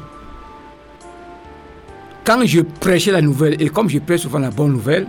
Quand 2.24 2.46
je 2.46 2.62
prêchais 2.62 3.12
la 3.12 3.22
nouvelle, 3.22 3.62
et 3.62 3.70
comme 3.70 3.90
je 3.90 4.00
prêche 4.00 4.22
souvent 4.22 4.40
la 4.40 4.52
bonne 4.52 4.74
nouvelle, 4.74 5.08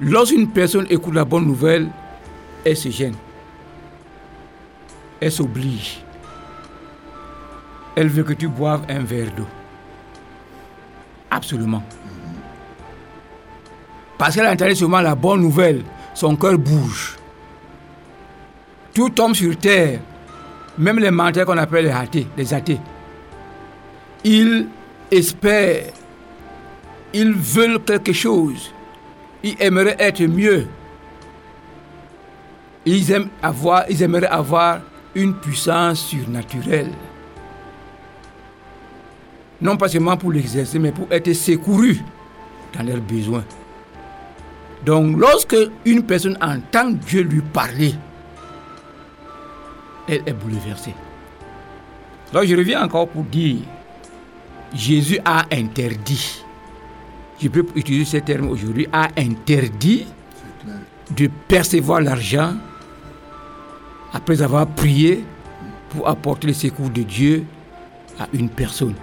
Lorsqu'une 0.00 0.48
personne 0.48 0.86
écoute 0.90 1.14
la 1.14 1.24
bonne 1.24 1.46
nouvelle, 1.46 1.88
elle 2.64 2.76
se 2.76 2.90
gêne. 2.90 3.14
Elle 5.20 5.32
s'oblige. 5.32 6.02
Elle 7.94 8.08
veut 8.08 8.24
que 8.24 8.34
tu 8.34 8.48
boives 8.48 8.84
un 8.88 9.00
verre 9.00 9.32
d'eau. 9.34 9.46
Absolument. 11.30 11.82
Parce 14.18 14.34
qu'elle 14.34 14.46
a 14.46 14.52
entendu 14.52 14.76
seulement 14.76 15.00
la 15.00 15.14
bonne 15.14 15.40
nouvelle, 15.40 15.82
son 16.14 16.36
cœur 16.36 16.58
bouge. 16.58 17.16
Tout 18.94 19.10
tombe 19.10 19.34
sur 19.34 19.56
terre, 19.56 20.00
même 20.78 20.98
les 20.98 21.10
menteurs 21.10 21.46
qu'on 21.46 21.56
appelle 21.58 21.86
les 21.86 21.90
athées, 21.90 22.26
les 22.36 22.54
athées. 22.54 22.80
Ils 24.24 24.68
espèrent, 25.10 25.92
ils 27.12 27.32
veulent 27.32 27.82
quelque 27.82 28.12
chose, 28.12 28.72
ils 29.42 29.56
aimeraient 29.60 29.96
être 29.98 30.22
mieux. 30.22 30.66
Ils, 32.84 33.10
aiment 33.10 33.28
avoir, 33.42 33.84
ils 33.90 34.02
aimeraient 34.02 34.26
avoir 34.26 34.80
une 35.14 35.34
puissance 35.34 36.06
surnaturelle. 36.06 36.90
Non 39.60 39.76
pas 39.76 39.88
seulement 39.88 40.16
pour 40.16 40.32
l'exercer, 40.32 40.78
mais 40.78 40.92
pour 40.92 41.06
être 41.10 41.32
secouru 41.32 42.00
dans 42.76 42.84
leurs 42.84 43.00
besoins. 43.00 43.44
Donc 44.84 45.18
lorsque 45.18 45.56
une 45.84 46.04
personne 46.04 46.38
entend 46.40 46.90
Dieu 46.90 47.22
lui 47.22 47.40
parler, 47.40 47.94
elle 50.08 50.22
est 50.26 50.32
bouleversée. 50.32 50.94
Donc 52.32 52.44
je 52.44 52.56
reviens 52.56 52.84
encore 52.84 53.08
pour 53.08 53.24
dire, 53.24 53.58
Jésus 54.74 55.18
a 55.24 55.46
interdit, 55.52 56.44
je 57.40 57.48
peux 57.48 57.66
utiliser 57.74 58.18
ce 58.18 58.24
terme 58.24 58.48
aujourd'hui, 58.48 58.86
a 58.92 59.08
interdit 59.16 60.06
de 61.14 61.28
percevoir 61.48 62.00
l'argent 62.00 62.54
après 64.12 64.40
avoir 64.42 64.66
prié 64.66 65.24
pour 65.90 66.08
apporter 66.08 66.48
le 66.48 66.52
secours 66.54 66.90
de 66.90 67.02
Dieu 67.02 67.44
à 68.18 68.26
une 68.32 68.48
personne. 68.48 68.94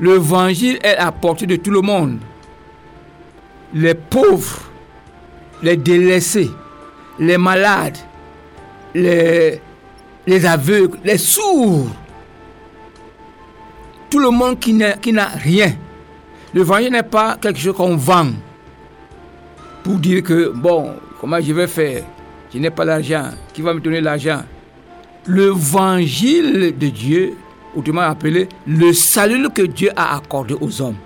L'évangile 0.00 0.78
est 0.82 0.96
à 0.96 1.10
portée 1.12 1.46
de 1.46 1.56
tout 1.56 1.70
le 1.70 1.80
monde. 1.80 2.18
Les 3.72 3.94
pauvres, 3.94 4.70
les 5.62 5.76
délaissés, 5.76 6.50
les 7.18 7.38
malades, 7.38 7.98
les, 8.94 9.60
les 10.26 10.46
aveugles, 10.46 10.98
les 11.04 11.18
sourds, 11.18 11.88
tout 14.10 14.18
le 14.18 14.30
monde 14.30 14.58
qui 14.58 14.72
n'a 14.72 15.26
rien. 15.28 15.72
L'évangile 16.54 16.92
n'est 16.92 17.02
pas 17.02 17.36
quelque 17.36 17.58
chose 17.58 17.74
qu'on 17.74 17.96
vend 17.96 18.28
pour 19.82 19.96
dire 19.96 20.22
que, 20.22 20.50
bon, 20.50 20.94
comment 21.20 21.40
je 21.40 21.52
vais 21.52 21.66
faire? 21.66 22.04
Je 22.52 22.58
n'ai 22.58 22.70
pas 22.70 22.84
l'argent. 22.84 23.30
Qui 23.52 23.60
va 23.60 23.74
me 23.74 23.80
donner 23.80 24.00
l'argent? 24.00 24.42
L'évangile 25.26 26.78
de 26.78 26.88
Dieu, 26.88 27.34
autrement 27.74 28.02
appelé 28.02 28.48
le 28.66 28.92
salut 28.92 29.48
que 29.50 29.62
Dieu 29.62 29.90
a 29.96 30.16
accordé 30.16 30.54
aux 30.60 30.80
hommes 30.80 30.96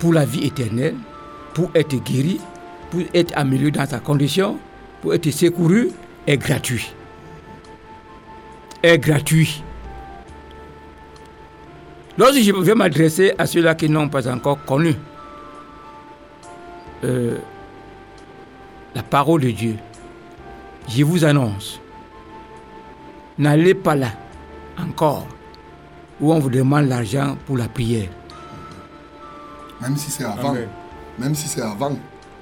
pour 0.00 0.12
la 0.12 0.24
vie 0.24 0.44
éternelle, 0.46 0.96
pour 1.54 1.70
être 1.74 1.94
guéri, 2.02 2.40
pour 2.90 3.00
être 3.14 3.32
amélioré 3.36 3.70
dans 3.70 3.86
sa 3.86 4.00
condition, 4.00 4.58
pour 5.00 5.14
être 5.14 5.30
secouru, 5.30 5.90
est 6.26 6.36
gratuit. 6.36 6.92
Est 8.82 8.98
gratuit. 8.98 9.62
Lorsque 12.16 12.40
je 12.40 12.52
vais 12.52 12.74
m'adresser 12.74 13.34
à 13.38 13.46
ceux-là 13.46 13.74
qui 13.74 13.88
n'ont 13.88 14.08
pas 14.08 14.28
encore 14.28 14.64
connu 14.64 14.94
euh, 17.02 17.36
la 18.94 19.02
parole 19.02 19.40
de 19.40 19.50
Dieu, 19.50 19.76
je 20.88 21.02
vous 21.02 21.24
annonce, 21.24 21.80
n'allez 23.38 23.74
pas 23.74 23.96
là 23.96 24.12
encore 24.78 25.26
où 26.20 26.32
on 26.32 26.38
vous 26.38 26.50
demande 26.50 26.86
l'argent 26.86 27.36
pour 27.46 27.56
la 27.56 27.66
prière. 27.68 28.08
Même 29.80 29.96
si 29.96 30.10
c'est 30.10 30.24
avant. 30.24 30.50
Amen. 30.50 30.68
Même 31.18 31.34
si 31.34 31.48
c'est 31.48 31.62
avant. 31.62 31.96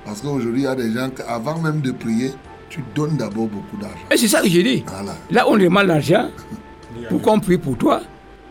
Parce 0.05 0.21
qu'aujourd'hui, 0.21 0.63
il 0.63 0.65
y 0.65 0.67
a 0.67 0.75
des 0.75 0.93
gens 0.93 1.09
qui, 1.11 1.23
avant 1.23 1.59
même 1.59 1.81
de 1.81 1.93
prier, 1.93 2.33
tu 2.69 2.85
donnes 2.95 3.17
d'abord 3.17 3.47
beaucoup 3.47 3.77
d'argent. 3.79 3.97
Et 4.11 4.17
c'est 4.17 4.29
ça 4.29 4.43
que 4.43 4.49
j'ai 4.49 4.63
dit. 4.63 4.85
Voilà. 4.87 5.15
Là, 5.31 5.49
on 5.49 5.57
demande 5.57 5.87
l'argent 5.87 6.29
pour 7.09 7.23
qu'on 7.23 7.41
prie 7.41 7.59
pour 7.59 7.77
toi. 7.79 8.03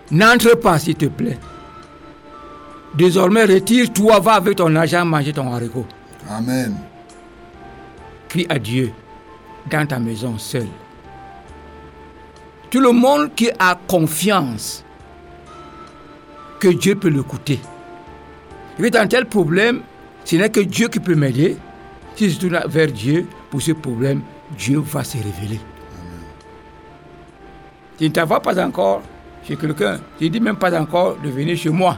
N'entre 0.09 0.55
pas, 0.55 0.79
s'il 0.79 0.95
te 0.95 1.05
plaît. 1.05 1.37
Désormais, 2.95 3.45
retire-toi, 3.45 4.19
va 4.19 4.33
avec 4.33 4.57
ton 4.57 4.75
argent 4.75 5.05
manger 5.05 5.31
ton 5.31 5.53
haricot. 5.53 5.85
Amen. 6.29 6.75
Crie 8.27 8.45
à 8.49 8.59
Dieu 8.59 8.91
dans 9.69 9.85
ta 9.85 9.99
maison 9.99 10.37
seul. 10.37 10.67
Tout 12.69 12.79
le 12.79 12.91
monde 12.91 13.33
qui 13.35 13.49
a 13.59 13.77
confiance 13.87 14.83
que 16.59 16.69
Dieu 16.69 16.95
peut 16.95 17.09
l'écouter. 17.09 17.59
Il 18.79 18.85
est 18.85 18.91
dans 18.91 19.07
tel 19.07 19.25
problème, 19.25 19.81
ce 20.23 20.35
n'est 20.35 20.49
que 20.49 20.61
Dieu 20.61 20.87
qui 20.87 20.99
peut 20.99 21.15
m'aider. 21.15 21.57
Si 22.15 22.29
je 22.29 22.39
tourne 22.39 22.61
vers 22.67 22.91
Dieu 22.91 23.25
pour 23.49 23.61
ce 23.61 23.71
problème, 23.71 24.21
Dieu 24.57 24.79
va 24.79 25.03
se 25.03 25.17
révéler. 25.17 25.59
Tu 27.97 28.05
ne 28.05 28.09
t'envoies 28.09 28.41
pas 28.41 28.63
encore 28.63 29.01
chez 29.47 29.55
quelqu'un. 29.55 29.99
Je 30.19 30.25
ne 30.25 30.29
dis 30.29 30.39
même 30.39 30.55
pas 30.57 30.79
encore 30.79 31.17
de 31.17 31.29
venir 31.29 31.57
chez 31.57 31.69
moi. 31.69 31.97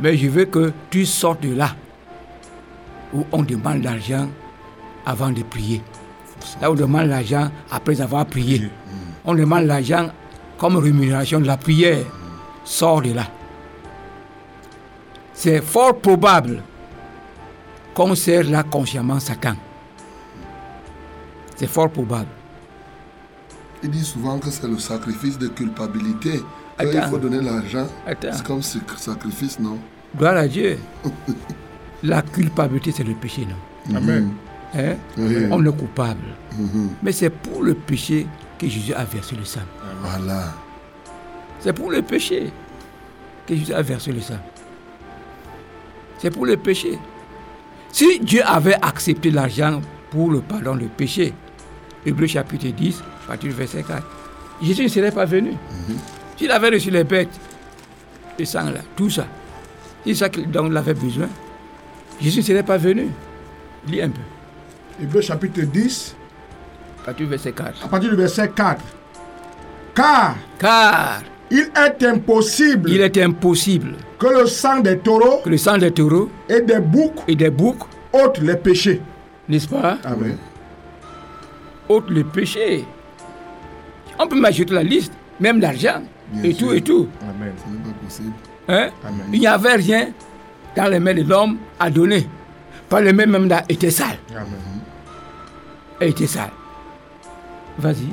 Mais 0.00 0.16
je 0.16 0.28
veux 0.28 0.44
que 0.44 0.72
tu 0.90 1.06
sortes 1.06 1.42
de 1.42 1.54
là 1.54 1.70
où 3.12 3.24
on 3.32 3.42
demande 3.42 3.82
l'argent 3.82 4.28
avant 5.04 5.30
de 5.30 5.42
prier. 5.42 5.82
Là, 6.60 6.70
on 6.70 6.74
demande 6.74 7.06
l'argent 7.06 7.50
après 7.70 8.00
avoir 8.00 8.26
prié. 8.26 8.70
On 9.24 9.34
demande 9.34 9.64
l'argent 9.64 10.10
comme 10.58 10.76
rémunération 10.76 11.40
de 11.40 11.46
la 11.46 11.56
prière. 11.56 12.04
Sors 12.64 13.00
de 13.00 13.12
là. 13.12 13.26
C'est 15.32 15.60
fort 15.60 15.98
probable 15.98 16.62
qu'on 17.94 18.14
sert 18.14 18.42
là 18.50 18.62
consciemment 18.64 19.20
Satan. 19.20 19.54
C'est 21.54 21.68
fort 21.68 21.90
probable. 21.90 22.28
Il 23.82 23.90
dit 23.90 24.04
souvent 24.04 24.38
que 24.38 24.50
c'est 24.50 24.66
le 24.66 24.78
sacrifice 24.78 25.38
de 25.38 25.48
culpabilité. 25.48 26.42
Quand 26.78 26.84
il 26.92 27.02
faut 27.02 27.18
donner 27.18 27.40
l'argent, 27.40 27.86
c'est 28.20 28.42
comme 28.42 28.62
ce 28.62 28.78
sacrifice, 28.96 29.58
non? 29.58 29.78
Gloire 30.16 30.36
à 30.36 30.46
Dieu. 30.46 30.78
La 32.02 32.22
culpabilité, 32.22 32.92
c'est 32.92 33.04
le 33.04 33.14
péché, 33.14 33.46
non? 33.46 33.96
Amen. 33.96 34.30
Hein? 34.74 34.96
Oui. 35.16 35.46
On 35.50 35.64
est 35.64 35.76
coupable. 35.76 36.26
Mhm. 36.58 36.90
Mais 37.02 37.12
c'est 37.12 37.30
pour 37.30 37.62
le 37.62 37.74
péché 37.74 38.26
que 38.58 38.68
Jésus 38.68 38.92
a 38.92 39.04
versé 39.04 39.34
le 39.36 39.44
sang. 39.44 39.60
Voilà. 40.02 40.52
C'est 41.60 41.72
pour 41.72 41.90
le 41.90 42.02
péché 42.02 42.52
que 43.46 43.56
Jésus 43.56 43.72
a 43.72 43.82
versé 43.82 44.12
le 44.12 44.20
sang. 44.20 44.38
C'est 46.18 46.30
pour 46.30 46.46
le 46.46 46.56
péché. 46.56 46.98
Si 47.92 48.20
Dieu 48.20 48.42
avait 48.44 48.76
accepté 48.82 49.30
l'argent 49.30 49.80
pour 50.10 50.30
le 50.30 50.40
pardon 50.40 50.76
du 50.76 50.86
péché, 50.86 51.32
Hébreu 52.04 52.26
chapitre 52.26 52.68
10, 52.68 53.00
à 53.24 53.28
partir 53.28 53.50
du 53.50 53.56
verset 53.56 53.82
4, 53.82 54.02
Jésus 54.62 54.82
ne 54.84 54.88
serait 54.88 55.10
pas 55.12 55.24
venu. 55.24 55.52
S'il 56.36 56.50
avait 56.50 56.68
reçu 56.70 56.90
les 56.90 57.04
bêtes, 57.04 57.30
le 58.38 58.44
sang 58.44 58.64
là, 58.64 58.80
tout 58.94 59.08
ça, 59.10 59.26
c'est 60.04 60.14
ça 60.14 60.28
qu'il- 60.28 60.50
dont 60.50 60.66
il 60.66 60.76
avait 60.76 60.94
besoin, 60.94 61.28
Jésus 62.20 62.38
ne 62.40 62.44
serait 62.44 62.62
pas 62.62 62.76
venu. 62.76 63.08
Lis 63.88 64.02
un 64.02 64.08
peu, 64.10 64.20
Hébreu 65.02 65.20
chapitre 65.20 65.60
10, 65.62 66.14
à 67.02 67.06
partir 67.06 67.26
du 67.26 67.30
verset 67.30 67.52
4. 67.52 67.84
à 67.84 67.88
partir 67.88 68.10
du 68.10 68.16
verset 68.16 68.48
4. 68.54 68.82
Car 69.94 70.36
Car 70.58 71.22
il 71.50 71.70
est 71.76 72.02
impossible 72.04 72.90
il 72.90 73.00
est 73.00 73.16
impossible 73.18 73.94
que 74.18 74.26
le 74.26 74.46
sang 74.46 74.80
des 74.80 74.98
taureaux 74.98 75.38
que 75.44 75.48
le 75.50 75.56
sang 75.58 75.78
des 75.78 75.90
taureaux 75.92 76.28
et 76.48 76.60
des 76.60 76.80
boucs 76.80 77.20
et 77.28 77.36
des 77.36 77.50
boucs, 77.50 77.84
ôte 78.12 78.38
les 78.38 78.56
péchés. 78.56 79.00
n'est-ce 79.48 79.68
pas, 79.68 79.98
Amen. 80.04 80.36
ôte 81.88 82.10
le 82.10 82.24
péché. 82.24 82.84
On 84.18 84.26
peut 84.26 84.40
m'ajouter 84.40 84.74
la 84.74 84.82
liste, 84.82 85.12
même 85.38 85.60
l'argent, 85.60 86.02
Bien 86.32 86.42
et 86.50 86.52
sûr. 86.54 86.68
tout, 86.68 86.74
et 86.74 86.80
tout. 86.82 87.08
Amen. 87.22 87.52
Ce 87.56 87.70
n'est 87.70 87.78
pas 87.78 87.98
possible. 88.04 88.32
Hein? 88.68 88.88
Amen. 89.04 89.26
Il 89.32 89.40
n'y 89.40 89.46
avait 89.46 89.74
rien 89.76 90.08
dans 90.74 90.88
les 90.90 90.98
mains 91.00 91.14
de 91.14 91.22
l'homme 91.22 91.58
à 91.78 91.88
donner. 91.90 92.28
Pas 92.88 93.00
les 93.00 93.12
mains 93.12 93.26
même 93.26 93.48
là 93.48 93.62
étaient 93.68 93.90
sales. 93.90 94.18
Amen. 94.30 94.46
Elle 96.00 96.10
était 96.10 96.26
sale. 96.26 96.50
Vas-y. 97.78 98.08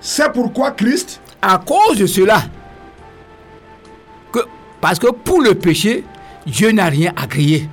C'est 0.00 0.32
pourquoi 0.32 0.72
Christ, 0.72 1.20
À 1.40 1.58
cause 1.58 1.98
de 1.98 2.06
cela, 2.06 2.42
que, 4.32 4.40
parce 4.80 4.98
que 4.98 5.08
pour 5.12 5.40
le 5.40 5.54
péché, 5.54 6.04
Dieu 6.46 6.70
n'a 6.72 6.86
rien 6.86 7.12
agréé 7.16 7.68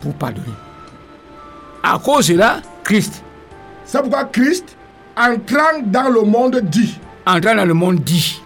pour 0.00 0.14
pardonner. 0.14 0.46
À 1.82 1.98
cause 1.98 2.26
de 2.28 2.32
cela, 2.34 2.60
Christ, 2.84 3.22
c'est 3.84 4.00
pourquoi 4.00 4.24
Christ, 4.24 4.76
entrant 5.16 5.80
dans 5.84 6.08
le 6.08 6.22
monde, 6.22 6.60
dit 6.64 6.98
entrant 7.26 7.54
dans 7.54 7.64
le 7.64 7.74
monde, 7.74 8.00
dit 8.00 8.40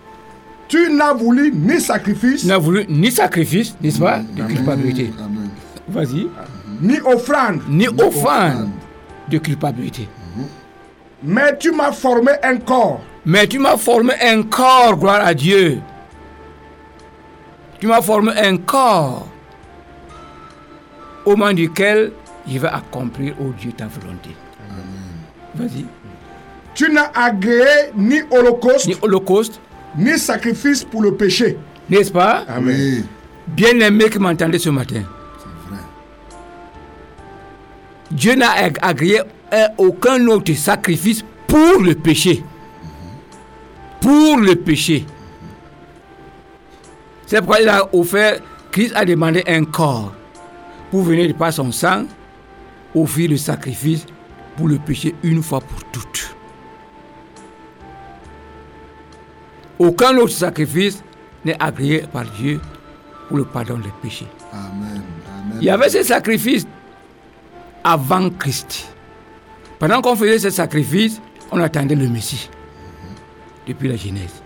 Tu 0.69 0.91
n'as 0.93 1.13
voulu 1.15 1.53
ni 1.55 1.81
sacrifice, 1.81 2.43
Tu 2.43 2.47
n'as 2.47 2.59
voulu 2.59 2.85
ni 2.89 3.11
sacrifice, 3.11 3.77
n'est-ce 3.81 3.99
pas, 3.99 4.19
de 4.21 4.43
culpabilité. 4.45 5.13
Vas-y. 5.89 6.29
ni 6.81 7.01
offrande, 7.01 7.61
Ni 7.69 7.89
offrande 7.89 8.71
de 9.29 9.39
culpabilité. 9.39 10.09
mais 11.23 11.57
tu 11.59 11.71
m'as 11.73 11.93
formé 11.93 12.33
un 12.43 12.57
corps 12.59 13.01
Mais 13.25 13.47
tu 13.47 13.59
m'as 13.59 13.77
formé 13.77 14.13
un 14.23 14.43
corps, 14.43 14.97
gloire 14.97 15.25
à 15.27 15.35
Dieu. 15.35 15.81
Tu 17.81 17.87
m'as 17.87 18.01
formé 18.03 18.33
un 18.37 18.57
corps 18.57 19.27
au 21.25 21.35
moment 21.37 21.53
duquel 21.53 22.13
je 22.49 22.59
vais 22.59 22.69
accomplir, 22.69 23.35
oh 23.41 23.53
Dieu, 23.59 23.73
ta 23.73 23.87
volonté. 23.87 24.31
Vas-y. 25.57 25.85
Tu 26.77 26.93
n'as 26.93 27.11
agréé 27.15 27.91
ni 27.97 28.21
holocauste, 28.31 28.87
Ni 28.87 28.95
holocauste, 29.03 29.59
ni 29.97 30.19
sacrifice 30.19 30.85
pour 30.85 31.03
le 31.03 31.15
péché. 31.15 31.57
n'est-ce 31.91 32.13
pas? 32.13 32.45
Oui, 32.63 33.03
Bien 33.49 33.79
aimé 33.81 34.11
qui 34.11 34.19
m'entendait 34.19 34.59
ce 34.59 34.69
matin. 34.71 35.03
c'est 35.39 35.71
vrai. 35.71 35.81
Dieu 38.11 38.35
n'a 38.35 38.51
ag- 38.51 38.79
agréé 38.83 39.21
un- 39.53 39.69
aucun 39.79 40.27
autre 40.29 40.53
sacrifice 40.55 41.25
pour 41.47 41.81
le 41.83 41.95
péché. 41.95 42.45
Pour 44.01 44.37
le 44.39 44.55
péché. 44.57 45.07
C'est 47.27 47.39
pourquoi 47.39 47.61
il 47.63 47.69
a 47.69 47.89
offert, 47.95 48.41
Christ 48.71 48.93
a 48.95 49.05
demandé 49.05 49.43
un 49.49 49.65
corps 49.65 50.13
pour 50.91 51.03
venir 51.03 51.35
par 51.35 51.53
son 51.53 51.73
sang 51.73 52.05
offrir 52.95 53.31
le 53.31 53.37
sacrifice 53.39 54.05
pour 54.57 54.69
le 54.69 54.77
péché 54.79 55.15
une 55.23 55.43
fois 55.43 55.61
pour 55.61 55.83
toutes. 55.91 56.36
Aucun 59.79 60.17
autre 60.19 60.33
sacrifice 60.33 61.03
n'est 61.45 61.61
agréé 61.63 62.05
par 62.13 62.25
Dieu 62.25 62.61
pour 63.29 63.37
le 63.37 63.45
pardon 63.45 63.79
des 63.79 63.93
péchés. 64.03 64.27
Amen. 64.53 65.03
Amen. 65.29 65.59
Il 65.61 65.65
y 65.65 65.71
avait 65.71 65.89
ces 65.89 66.05
sacrifices 66.05 66.67
avant 67.85 68.31
Christ. 68.31 68.89
Pendant 69.79 70.01
qu'on 70.01 70.17
faisait 70.17 70.39
ces 70.39 70.51
sacrifices, 70.51 71.21
on 71.53 71.61
attendait 71.61 71.95
le 71.95 72.09
Messie 72.09 72.49
depuis 73.67 73.89
la 73.89 73.97
Genèse. 73.97 74.43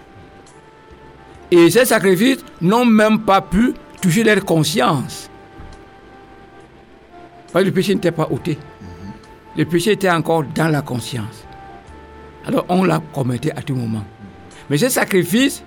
Et 1.51 1.71
ces 1.71 1.85
sacrifices 1.85 2.45
n'ont 2.61 2.85
même 2.85 3.21
pas 3.21 3.41
pu 3.41 3.75
toucher 4.01 4.25
leur 4.25 4.45
conscience. 4.45 5.31
Parce 7.53 7.65
que 7.65 7.69
le 7.69 7.75
péché 7.75 7.95
n'était 7.95 8.13
pas 8.13 8.29
ôté. 8.31 8.59
Le 9.57 9.65
péché 9.65 9.93
était 9.93 10.11
encore 10.11 10.45
dans 10.45 10.69
la 10.69 10.83
conscience. 10.83 11.45
Alors 12.47 12.65
on 12.69 12.85
l'a 12.85 13.01
commettait 13.13 13.53
à 13.53 13.63
tout 13.63 13.75
moment. 13.75 14.05
Mais 14.71 14.79
ces 14.79 14.89
sacrifices, 14.89 15.63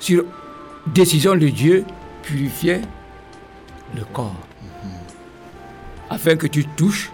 sur 0.00 0.24
décision 0.86 1.34
de 1.36 1.48
Dieu, 1.48 1.84
purifiaient 2.22 2.82
le 3.94 4.02
corps 4.12 4.34
afin 6.10 6.36
que 6.36 6.46
tu 6.46 6.64
touches 6.64 7.10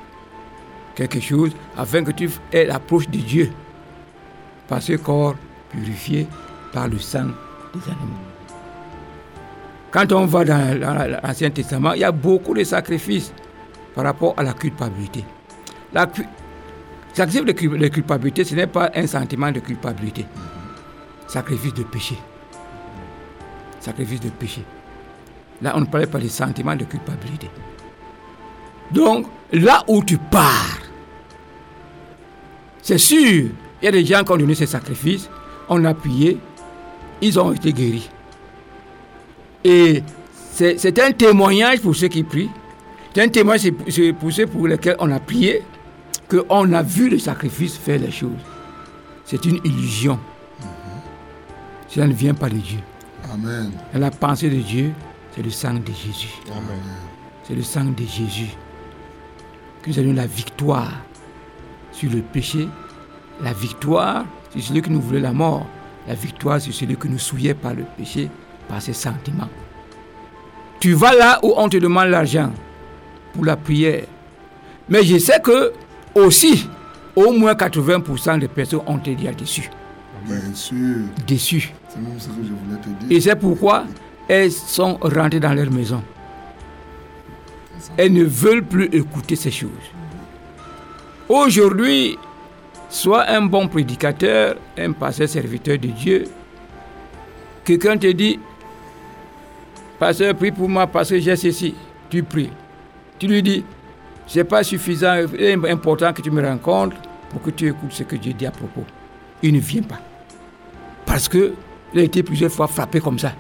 quelque 0.95 1.21
chose, 1.21 1.53
afin 1.77 2.03
que 2.05 2.11
tu 2.13 2.29
aies 2.53 2.67
l'approche 2.67 3.09
de 3.09 3.19
Dieu 3.19 3.51
par 4.69 4.83
ce 4.83 4.95
corps 4.95 5.35
purifié 5.71 6.27
par 6.73 6.89
le 6.89 6.99
sang 6.99 7.27
des 7.75 7.81
animaux. 7.91 8.19
Quand 9.91 10.11
on 10.13 10.27
va 10.27 10.45
dans 10.45 10.79
dans 10.81 11.19
l'Ancien 11.23 11.51
Testament, 11.51 11.93
il 11.95 12.01
y 12.01 12.05
a 12.05 12.13
beaucoup 12.13 12.55
de 12.55 12.65
sacrifices 12.65 13.33
par 13.95 14.05
rapport 14.05 14.35
à 14.39 14.43
la 14.43 14.53
culpabilité. 14.55 15.25
La 15.93 16.07
sacrifice 17.13 17.45
de 17.45 17.53
cul- 17.53 17.79
de 17.79 17.89
culpabilité, 17.89 18.45
ce 18.45 18.55
n'est 18.55 18.67
pas 18.67 18.91
un 18.95 19.07
sentiment 19.07 19.51
de 19.53 19.61
culpabilité. 19.61 20.25
Sacrifice 21.33 21.73
de 21.73 21.83
péché. 21.83 22.19
Sacrifice 23.81 24.21
de 24.21 24.29
péché. 24.29 24.63
Là, 25.63 25.73
on 25.77 25.81
ne 25.81 25.87
parlait 25.87 26.07
pas 26.07 26.19
de 26.19 26.29
sentiment 26.29 26.77
de 26.77 26.85
culpabilité. 26.85 27.49
Donc, 28.91 29.29
là 29.51 29.83
où 29.89 30.05
tu 30.05 30.19
pars, 30.19 30.79
c'est 32.83 32.99
sûr, 32.99 33.47
il 33.81 33.85
y 33.87 33.89
a 33.89 33.91
des 33.93 34.05
gens 34.05 34.23
qui 34.25 34.33
ont 34.33 34.37
donné 34.37 34.55
ces 34.55 34.67
sacrifices, 34.67 35.31
on 35.71 35.83
a 35.87 35.95
prié, 35.95 36.37
ils 37.23 37.41
ont 37.41 37.55
été 37.55 37.73
guéris. 37.73 38.11
Et 39.65 40.03
c'est 40.53 40.99
un 40.99 41.13
témoignage 41.13 41.81
pour 41.81 41.97
ceux 41.97 42.09
qui 42.09 42.25
prient, 42.25 42.51
c'est 43.15 43.23
un 43.23 43.29
témoignage 43.29 43.71
pour 44.21 44.31
ceux 44.31 44.47
pour 44.47 44.69
lesquels 44.69 44.97
on 44.99 45.11
a 45.11 45.19
prié, 45.19 45.63
qu'on 46.29 46.75
a 46.75 46.83
vu 46.83 47.09
le 47.09 47.19
sacrifice 47.19 47.79
faire 47.79 48.01
les 48.01 48.11
choses. 48.11 48.33
C'est 49.25 49.47
une 49.47 49.61
illusion. 49.65 50.21
Cela 51.95 52.07
ne 52.07 52.15
vient 52.15 52.33
pas 52.33 52.49
de 52.49 52.57
Dieu. 52.57 52.79
Amen. 53.31 53.71
Et 53.95 53.99
la 53.99 54.11
pensée 54.11 54.49
de 54.49 54.57
Dieu, 54.57 54.93
c'est 55.35 55.43
le 55.43 55.51
sang 55.51 55.75
de 55.75 55.93
Jésus. 55.93 56.31
C'est 57.45 57.55
le 57.55 57.63
sang 57.63 57.85
de 57.85 58.03
Jésus 58.03 58.49
qui 59.83 59.91
nous 59.91 59.99
a 59.99 60.03
donné 60.03 60.15
la 60.15 60.27
victoire 60.27 60.93
sur 61.91 62.11
le 62.11 62.23
péché, 62.23 62.67
la 63.43 63.53
victoire 63.53 64.25
sur 64.53 64.63
celui 64.63 64.81
qui 64.81 64.89
nous 64.91 65.03
voulait 65.03 65.21
la 65.21 65.33
mort, 65.35 65.67
la 66.09 66.15
victoire 66.15 66.63
sur 66.63 66.73
celui 66.73 66.97
qui 66.97 67.09
nous 67.11 67.19
souillait 67.19 67.53
par 67.53 67.75
le 67.75 67.85
péché, 67.99 68.31
par 68.69 68.81
ses 68.81 68.95
sentiments. 68.95 69.51
Tu 70.81 70.95
vas 70.95 71.13
là 71.13 71.41
où 71.43 71.53
on 71.59 71.69
te 71.69 71.77
demande 71.77 72.09
l'argent 72.09 72.53
pour 73.35 73.45
la 73.45 73.57
prière. 73.57 74.05
Mais 74.89 75.05
je 75.05 75.19
sais 75.19 75.41
que 75.41 75.75
aussi, 76.15 76.71
au 77.15 77.33
moins 77.33 77.53
80% 77.53 78.39
des 78.39 78.49
personnes 78.49 78.81
ont 78.87 78.97
été 78.97 79.15
déjà 79.15 79.33
déçues. 79.33 79.69
Bien 80.25 80.55
sûr. 80.55 81.05
Déçues. 81.27 81.73
C'est 81.93 82.01
même 82.01 82.19
ce 82.19 82.29
que 82.29 82.43
je 82.43 82.53
voulais 82.53 82.81
te 82.81 82.89
dire. 83.05 83.17
Et 83.17 83.21
c'est 83.21 83.37
pourquoi 83.37 83.85
elles 84.29 84.51
sont 84.53 84.99
rentrées 85.01 85.41
dans 85.41 85.53
leur 85.53 85.71
maison. 85.71 86.03
Elles 87.97 88.13
ne 88.13 88.25
veulent 88.25 88.65
plus 88.65 88.87
écouter 88.93 89.37
ces 89.37 89.51
choses. 89.51 89.71
Aujourd'hui, 91.29 92.17
sois 92.89 93.29
un 93.29 93.43
bon 93.43 93.69
prédicateur, 93.69 94.57
un 94.79 94.93
pasteur 94.93 95.29
serviteur 95.29 95.79
de 95.79 95.89
Dieu. 95.89 96.25
Quelqu'un 97.65 97.99
te 97.99 98.11
dit, 98.11 98.39
Pasteur, 99.99 100.35
prie 100.35 100.51
pour 100.51 100.69
moi 100.69 100.87
parce 100.87 101.11
que 101.11 101.19
j'ai 101.21 101.37
ceci. 101.37 101.75
Tu 102.11 102.23
pries. 102.23 102.51
Tu 103.19 103.27
lui 103.27 103.43
dis, 103.43 103.65
c'est 104.27 104.45
pas 104.45 104.65
suffisant, 104.65 105.15
est 105.39 105.55
important 105.71 106.13
que 106.13 106.23
tu 106.23 106.31
me 106.31 106.45
rencontres 106.45 106.97
pour 107.31 107.43
que 107.43 107.51
tu 107.51 107.69
écoutes 107.69 107.93
ce 107.93 108.03
que 108.03 108.17
Dieu 108.17 108.33
dit 108.33 108.47
à 108.47 108.51
propos. 108.51 108.85
Il 109.43 109.55
ne 109.55 109.61
vient 109.61 109.83
pas. 109.83 110.01
Parce 111.07 111.29
que 111.29 111.53
il 111.95 112.01
a 112.01 112.03
été 112.03 112.23
plusieurs 112.23 112.51
fois 112.51 112.67
frappé 112.69 113.01
comme 113.01 113.19
ça. 113.19 113.33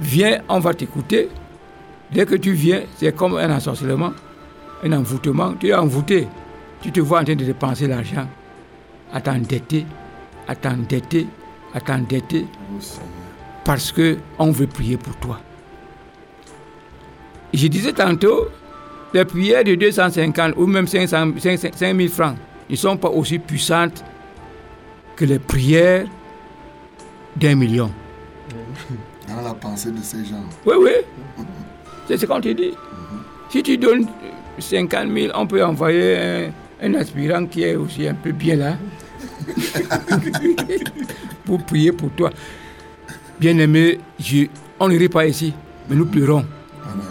Viens, 0.00 0.40
on 0.48 0.58
va 0.58 0.74
t'écouter. 0.74 1.28
Dès 2.10 2.26
que 2.26 2.34
tu 2.34 2.52
viens, 2.52 2.82
c'est 2.96 3.14
comme 3.14 3.36
un 3.36 3.54
ensorcellement, 3.54 4.12
un 4.82 4.92
envoûtement. 4.92 5.54
Tu 5.54 5.68
es 5.68 5.74
envoûté. 5.74 6.28
Tu 6.80 6.90
te 6.92 7.00
vois 7.00 7.20
en 7.20 7.24
train 7.24 7.36
de 7.36 7.44
dépenser 7.44 7.86
l'argent, 7.86 8.26
à 9.12 9.20
t'endetter, 9.20 9.86
à 10.48 10.54
t'endetter, 10.56 11.26
à 11.74 11.80
t'endetter, 11.80 12.46
Oh, 12.74 12.78
parce 13.64 13.92
que 13.92 14.18
on 14.38 14.50
veut 14.50 14.66
prier 14.66 14.96
pour 14.96 15.14
toi. 15.16 15.40
Je 17.54 17.66
disais 17.68 17.92
tantôt, 17.92 18.48
les 19.14 19.24
prières 19.24 19.62
de 19.62 19.74
250 19.74 20.54
ou 20.56 20.66
même 20.66 20.86
500, 20.86 21.32
500 21.38 21.68
5000 21.74 22.08
francs 22.08 22.36
ne 22.68 22.76
sont 22.76 22.96
pas 22.96 23.08
aussi 23.10 23.38
puissantes 23.38 24.02
que 25.16 25.24
les 25.24 25.38
prières 25.38 26.06
d'un 27.36 27.54
million. 27.54 27.90
Dans 29.28 29.42
la 29.42 29.54
pensée 29.54 29.90
de 29.90 30.02
ces 30.02 30.24
gens. 30.24 30.44
Oui, 30.66 30.74
oui. 30.78 31.44
C'est 32.06 32.16
ce 32.16 32.26
qu'on 32.26 32.40
te 32.40 32.48
dit. 32.48 32.74
Si 33.48 33.62
tu 33.62 33.78
donnes 33.78 34.06
50 34.58 35.08
000, 35.12 35.32
on 35.34 35.46
peut 35.46 35.64
envoyer 35.64 36.16
un, 36.18 36.50
un 36.82 36.94
aspirant 36.94 37.46
qui 37.46 37.62
est 37.62 37.76
aussi 37.76 38.08
un 38.08 38.14
peu 38.14 38.32
bien 38.32 38.56
là. 38.56 38.76
pour 41.44 41.64
prier 41.64 41.92
pour 41.92 42.10
toi. 42.10 42.30
Bien-aimé, 43.40 43.98
on 44.78 44.88
ne 44.88 44.98
rit 44.98 45.08
pas 45.08 45.26
ici, 45.26 45.52
mais 45.88 45.96
nous 45.96 46.06
pleurons. 46.06 46.44
Amen. 46.84 47.06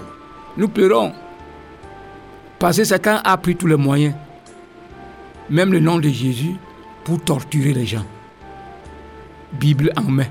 Nous 0.57 0.67
pleurons. 0.67 1.13
Parce 2.59 2.77
que 2.77 2.83
Satan 2.83 3.19
a 3.23 3.37
pris 3.37 3.55
tous 3.55 3.67
les 3.67 3.75
moyens, 3.75 4.13
même 5.49 5.73
le 5.73 5.79
nom 5.79 5.97
de 5.97 6.09
Jésus, 6.09 6.55
pour 7.03 7.19
torturer 7.21 7.73
les 7.73 7.85
gens. 7.85 8.05
Bible 9.53 9.91
en 9.97 10.03
main. 10.03 10.27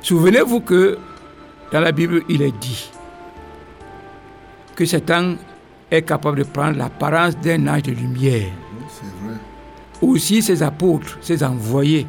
Souvenez-vous 0.00 0.60
que 0.60 0.98
dans 1.72 1.80
la 1.80 1.92
Bible, 1.92 2.22
il 2.28 2.42
est 2.42 2.56
dit 2.58 2.90
que 4.74 4.84
Satan 4.84 5.36
est 5.90 6.02
capable 6.02 6.38
de 6.38 6.44
prendre 6.44 6.76
l'apparence 6.76 7.38
d'un 7.38 7.66
ange 7.68 7.82
de 7.82 7.92
lumière. 7.92 8.48
Vrai. 9.22 9.34
Aussi, 10.02 10.42
ses 10.42 10.62
apôtres, 10.62 11.18
ses 11.20 11.42
envoyés, 11.42 12.06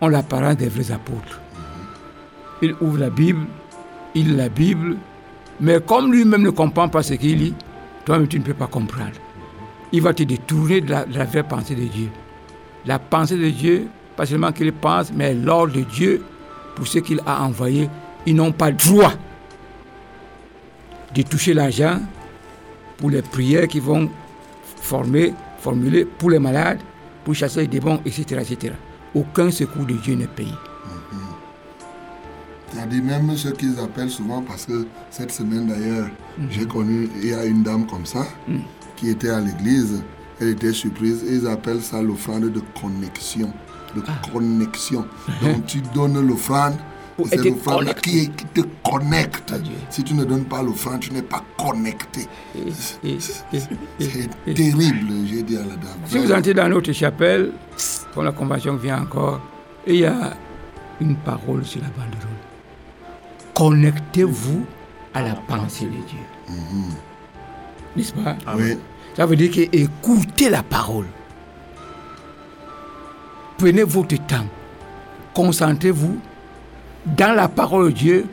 ont 0.00 0.08
l'apparence 0.08 0.56
des 0.56 0.68
vrais 0.68 0.92
apôtres. 0.92 1.40
Il 2.62 2.74
ouvre 2.80 2.98
la 2.98 3.10
Bible, 3.10 3.46
il 4.14 4.28
lit 4.30 4.36
la 4.36 4.48
Bible, 4.48 4.96
mais 5.60 5.80
comme 5.80 6.12
lui-même 6.12 6.42
ne 6.42 6.50
comprend 6.50 6.88
pas 6.88 7.02
ce 7.02 7.14
qu'il 7.14 7.38
lit, 7.38 7.54
toi-même 8.04 8.28
tu 8.28 8.38
ne 8.38 8.44
peux 8.44 8.54
pas 8.54 8.66
comprendre. 8.66 9.12
Il 9.92 10.02
va 10.02 10.12
te 10.12 10.22
détourner 10.22 10.80
de 10.80 10.90
la, 10.90 11.04
de 11.04 11.18
la 11.18 11.24
vraie 11.24 11.42
pensée 11.42 11.74
de 11.74 11.84
Dieu. 11.84 12.08
La 12.84 12.98
pensée 12.98 13.36
de 13.36 13.50
Dieu, 13.50 13.88
pas 14.18 14.26
seulement 14.26 14.50
qu'ils 14.50 14.72
pensent, 14.72 15.12
mais 15.14 15.32
l'ordre 15.32 15.74
de 15.74 15.82
Dieu 15.82 16.24
pour 16.74 16.88
ce 16.88 16.98
qu'il 16.98 17.20
a 17.24 17.40
envoyé. 17.44 17.88
Ils 18.26 18.34
n'ont 18.34 18.50
pas 18.50 18.70
le 18.70 18.76
droit 18.76 19.12
de 21.14 21.22
toucher 21.22 21.54
l'argent 21.54 22.00
pour 22.96 23.10
les 23.10 23.22
prières 23.22 23.68
qu'ils 23.68 23.82
vont 23.82 24.10
former, 24.82 25.34
formuler 25.60 26.04
pour 26.04 26.30
les 26.30 26.40
malades, 26.40 26.80
pour 27.24 27.36
chasser 27.36 27.60
les 27.60 27.68
démons, 27.68 28.00
etc., 28.04 28.42
etc. 28.42 28.74
Aucun 29.14 29.52
secours 29.52 29.84
de 29.84 29.94
Dieu 29.94 30.16
n'est 30.16 30.26
payé. 30.26 30.52
C'est-à-dire 32.72 33.04
même 33.04 33.36
ce 33.36 33.50
qu'ils 33.50 33.78
appellent 33.78 34.10
souvent, 34.10 34.42
parce 34.42 34.66
que 34.66 34.84
cette 35.10 35.30
semaine 35.30 35.68
d'ailleurs, 35.68 36.08
j'ai 36.50 36.66
connu, 36.66 37.08
il 37.22 37.28
y 37.28 37.34
a 37.34 37.44
une 37.44 37.62
dame 37.62 37.86
comme 37.86 38.04
ça, 38.04 38.26
qui 38.96 39.10
était 39.10 39.30
à 39.30 39.40
l'église, 39.40 40.02
elle 40.40 40.48
était 40.48 40.72
surprise, 40.72 41.24
ils 41.24 41.46
appellent 41.46 41.82
ça 41.82 42.02
l'offrande 42.02 42.50
de 42.52 42.60
connexion. 42.80 43.52
De 44.00 44.32
connexion. 44.32 45.04
Donc 45.42 45.66
tu 45.66 45.80
donnes 45.94 46.20
l'offrande, 46.26 46.74
c'est 47.28 47.36
l'offrande 47.50 47.94
qui, 48.02 48.30
qui 48.30 48.44
te 48.46 48.60
connecte. 48.88 49.50
À 49.52 49.58
Dieu. 49.58 49.72
Si 49.90 50.02
tu 50.04 50.14
ne 50.14 50.24
donnes 50.24 50.44
pas 50.44 50.62
l'offrande, 50.62 51.00
tu 51.00 51.12
n'es 51.12 51.22
pas 51.22 51.42
connecté. 51.58 52.26
Et- 52.56 53.08
et- 53.08 53.14
et- 53.16 53.60
C'est 54.00 54.54
terrible, 54.54 55.12
j'ai 55.26 55.42
dit 55.42 55.56
à 55.56 55.60
la 55.60 55.66
dame. 55.76 55.98
Si 56.06 56.18
vous 56.18 56.32
entrez 56.32 56.54
dans 56.54 56.68
notre 56.68 56.92
chapelle, 56.92 57.52
quand 58.14 58.22
la 58.22 58.32
convention 58.32 58.76
vient 58.76 59.02
encore, 59.02 59.40
il 59.86 59.96
y 59.96 60.04
a 60.06 60.34
une 61.00 61.16
parole 61.16 61.64
sur 61.64 61.80
la 61.80 61.88
banderole. 61.88 62.36
Connectez-vous 63.54 64.64
à 65.14 65.22
la 65.22 65.34
pensée 65.34 65.86
de 65.86 65.90
Dieu. 65.90 66.56
N'est-ce 67.96 68.12
pas? 68.12 68.36
Oui, 68.56 68.76
Ça 69.16 69.26
veut 69.26 69.34
dire 69.36 69.50
que 69.50 69.62
écoutez 69.76 70.48
la 70.48 70.62
parole. 70.62 71.06
Prenez 73.58 73.82
votre 73.82 74.16
temps. 74.26 74.46
Concentrez-vous 75.34 76.18
dans 77.04 77.34
la 77.34 77.48
parole 77.48 77.86
de 77.86 77.90
Dieu 77.98 78.26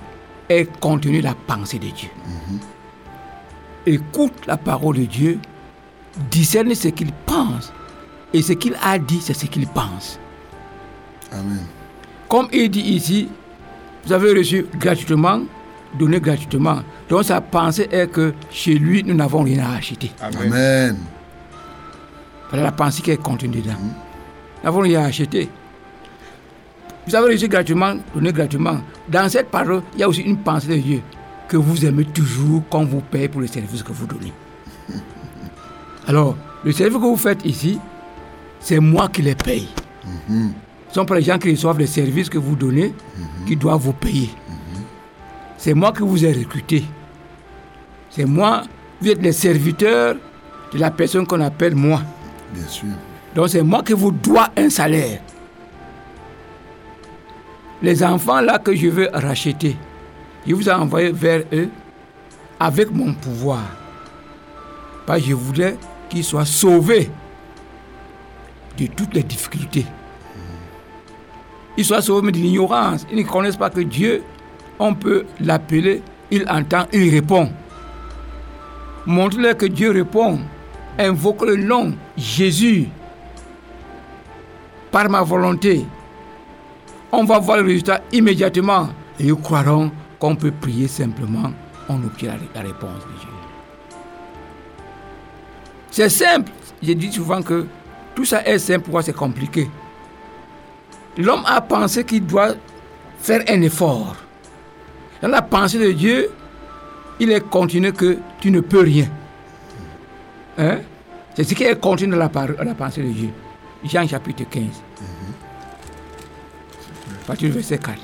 et 0.49 0.67
contenue 0.79 1.21
la 1.21 1.33
pensée 1.33 1.79
de 1.79 1.87
Dieu. 1.87 2.09
Écoute 3.85 4.33
la 4.47 4.57
parole 4.57 4.97
de 4.97 5.05
Dieu, 5.05 5.39
discerne 6.31 6.73
ce 6.73 6.89
qu'il 6.89 7.11
pense. 7.25 7.73
Et 8.33 8.41
ce 8.41 8.53
qu'il 8.53 8.75
a 8.83 8.97
dit, 8.97 9.19
c'est 9.21 9.33
ce 9.33 9.45
qu'il 9.45 9.67
pense. 9.67 10.19
Amen. 11.31 11.65
Comme 12.27 12.47
il 12.51 12.69
dit 12.69 12.81
ici, 12.81 13.29
vous 14.05 14.13
avez 14.13 14.33
reçu 14.33 14.65
gratuitement, 14.77 15.41
donné 15.97 16.19
gratuitement. 16.19 16.79
Donc 17.09 17.23
sa 17.23 17.41
pensée 17.41 17.87
est 17.91 18.07
que 18.11 18.33
chez 18.51 18.75
lui, 18.75 19.03
nous 19.03 19.13
n'avons 19.13 19.43
rien 19.43 19.65
à 19.65 19.77
acheter. 19.77 20.11
Amen. 20.21 20.51
Amen. 20.51 20.97
Voilà 22.49 22.65
la 22.65 22.71
pensée 22.71 23.01
qui 23.01 23.11
est 23.11 23.21
contenue 23.21 23.61
dedans. 23.61 23.73
Nous 23.81 24.04
n'avons 24.65 24.81
rien 24.81 25.03
à 25.03 25.05
acheter. 25.05 25.49
Vous 27.07 27.15
avez 27.15 27.33
reçu 27.33 27.47
gratuitement, 27.47 27.95
donné 28.13 28.33
gratuitement. 28.33 28.79
Dans 29.07 29.29
cette 29.29 29.49
parole, 29.49 29.83
il 29.93 29.99
y 29.99 30.03
a 30.03 30.09
aussi 30.09 30.21
une 30.21 30.37
pensée 30.37 30.67
de 30.67 30.77
Dieu 30.77 31.01
que 31.47 31.57
vous 31.57 31.85
aimez 31.85 32.05
toujours 32.05 32.63
quand 32.69 32.83
vous 32.83 33.01
payez 33.01 33.29
pour 33.29 33.41
le 33.41 33.47
service 33.47 33.83
que 33.83 33.91
vous 33.91 34.07
donnez. 34.07 34.33
Alors, 36.07 36.35
le 36.63 36.71
service 36.71 36.97
que 36.97 37.03
vous 37.03 37.15
faites 37.15 37.45
ici, 37.45 37.79
c'est 38.59 38.79
moi 38.79 39.07
qui 39.09 39.21
les 39.21 39.35
paye. 39.35 39.67
Ce 40.27 40.33
ne 40.33 40.49
sont 40.91 41.05
pas 41.05 41.15
les 41.15 41.21
gens 41.21 41.37
qui 41.37 41.51
reçoivent 41.51 41.77
les 41.77 41.87
services 41.87 42.29
que 42.29 42.39
vous 42.39 42.55
donnez 42.55 42.93
qui 43.45 43.55
doivent 43.55 43.81
vous 43.81 43.93
payer. 43.93 44.31
C'est 45.57 45.73
moi 45.75 45.93
qui 45.93 46.01
vous 46.01 46.25
ai 46.25 46.31
recruté. 46.31 46.83
C'est 48.09 48.25
moi, 48.25 48.63
vous 48.99 49.09
êtes 49.09 49.21
les 49.21 49.31
serviteurs 49.31 50.15
de 50.73 50.79
la 50.79 50.89
personne 50.89 51.27
qu'on 51.27 51.41
appelle 51.41 51.75
moi. 51.75 52.01
Bien 52.53 52.67
sûr. 52.67 52.89
Donc 53.35 53.49
c'est 53.49 53.63
moi 53.63 53.83
qui 53.83 53.91
vous 53.91 54.11
dois 54.11 54.47
un 54.55 54.69
salaire. 54.69 55.19
Les 57.81 58.01
enfants 58.01 58.39
là 58.39 58.57
que 58.57 58.73
je 58.73 58.87
veux 58.87 59.09
racheter, 59.13 59.75
je 60.47 60.55
vous 60.55 60.69
ai 60.69 60.71
envoyé 60.71 61.11
vers 61.11 61.43
eux 61.51 61.69
avec 62.57 62.89
mon 62.91 63.13
pouvoir. 63.13 63.63
Parce 65.05 65.19
que 65.21 65.27
je 65.27 65.33
voulais 65.33 65.77
qu'ils 66.09 66.23
soient 66.23 66.45
sauvés 66.45 67.11
de 68.77 68.87
toutes 68.87 69.13
les 69.13 69.23
difficultés. 69.23 69.85
Ils 71.77 71.83
soient 71.83 72.01
sauvés 72.01 72.31
de 72.31 72.37
l'ignorance. 72.37 73.05
Ils 73.11 73.17
ne 73.17 73.23
connaissent 73.23 73.57
pas 73.57 73.69
que 73.69 73.81
Dieu, 73.81 74.23
on 74.79 74.93
peut 74.95 75.25
l'appeler, 75.41 76.01
il 76.31 76.47
entend, 76.49 76.85
il 76.93 77.13
répond. 77.13 77.51
Montre-leur 79.05 79.57
que 79.57 79.65
Dieu 79.65 79.91
répond. 79.91 80.39
Invoque 80.97 81.41
le 81.45 81.57
nom 81.57 81.93
Jésus 82.15 82.87
par 84.95 85.09
ma 85.09 85.23
volonté. 85.23 85.85
On 87.11 87.25
va 87.25 87.37
voir 87.39 87.57
le 87.57 87.63
résultat 87.63 87.99
immédiatement 88.13 88.87
et 89.19 89.25
ils 89.25 89.35
croiront 89.35 89.91
qu'on 90.17 90.37
peut 90.37 90.53
prier 90.53 90.87
simplement, 90.87 91.51
on 91.89 92.01
obtient 92.05 92.37
la, 92.55 92.61
réponse 92.61 93.01
de 93.01 93.19
Dieu. 93.19 93.29
C'est 95.91 96.07
simple. 96.07 96.49
Je 96.81 96.93
dis 96.93 97.11
souvent 97.11 97.41
que 97.41 97.65
tout 98.15 98.23
ça 98.23 98.47
est 98.47 98.57
simple, 98.57 98.83
pourquoi 98.85 99.01
c'est 99.01 99.11
compliqué? 99.11 99.69
L'homme 101.17 101.43
a 101.45 101.59
pensé 101.59 102.05
qu'il 102.05 102.25
doit 102.25 102.53
faire 103.19 103.41
un 103.49 103.61
effort. 103.63 104.15
Dans 105.21 105.27
la 105.27 105.41
pensée 105.41 105.77
de 105.77 105.91
Dieu, 105.91 106.29
il 107.19 107.33
est 107.33 107.41
continu 107.49 107.91
que 107.91 108.17
tu 108.39 108.49
ne 108.49 108.61
peux 108.61 108.79
rien. 108.79 109.09
Hein? 110.57 110.77
C'est 111.35 111.43
ce 111.43 111.53
qui 111.53 111.63
est 111.65 111.77
contenu 111.81 112.07
dans 112.07 112.17
la, 112.17 112.31
la 112.63 112.75
pensée 112.75 113.01
de 113.03 113.09
Dieu. 113.09 113.29
Jean 113.83 114.07
chapitre 114.07 114.45
15. 114.49 114.84
Du 117.33 117.49
verset 117.49 117.77
4. 117.79 117.97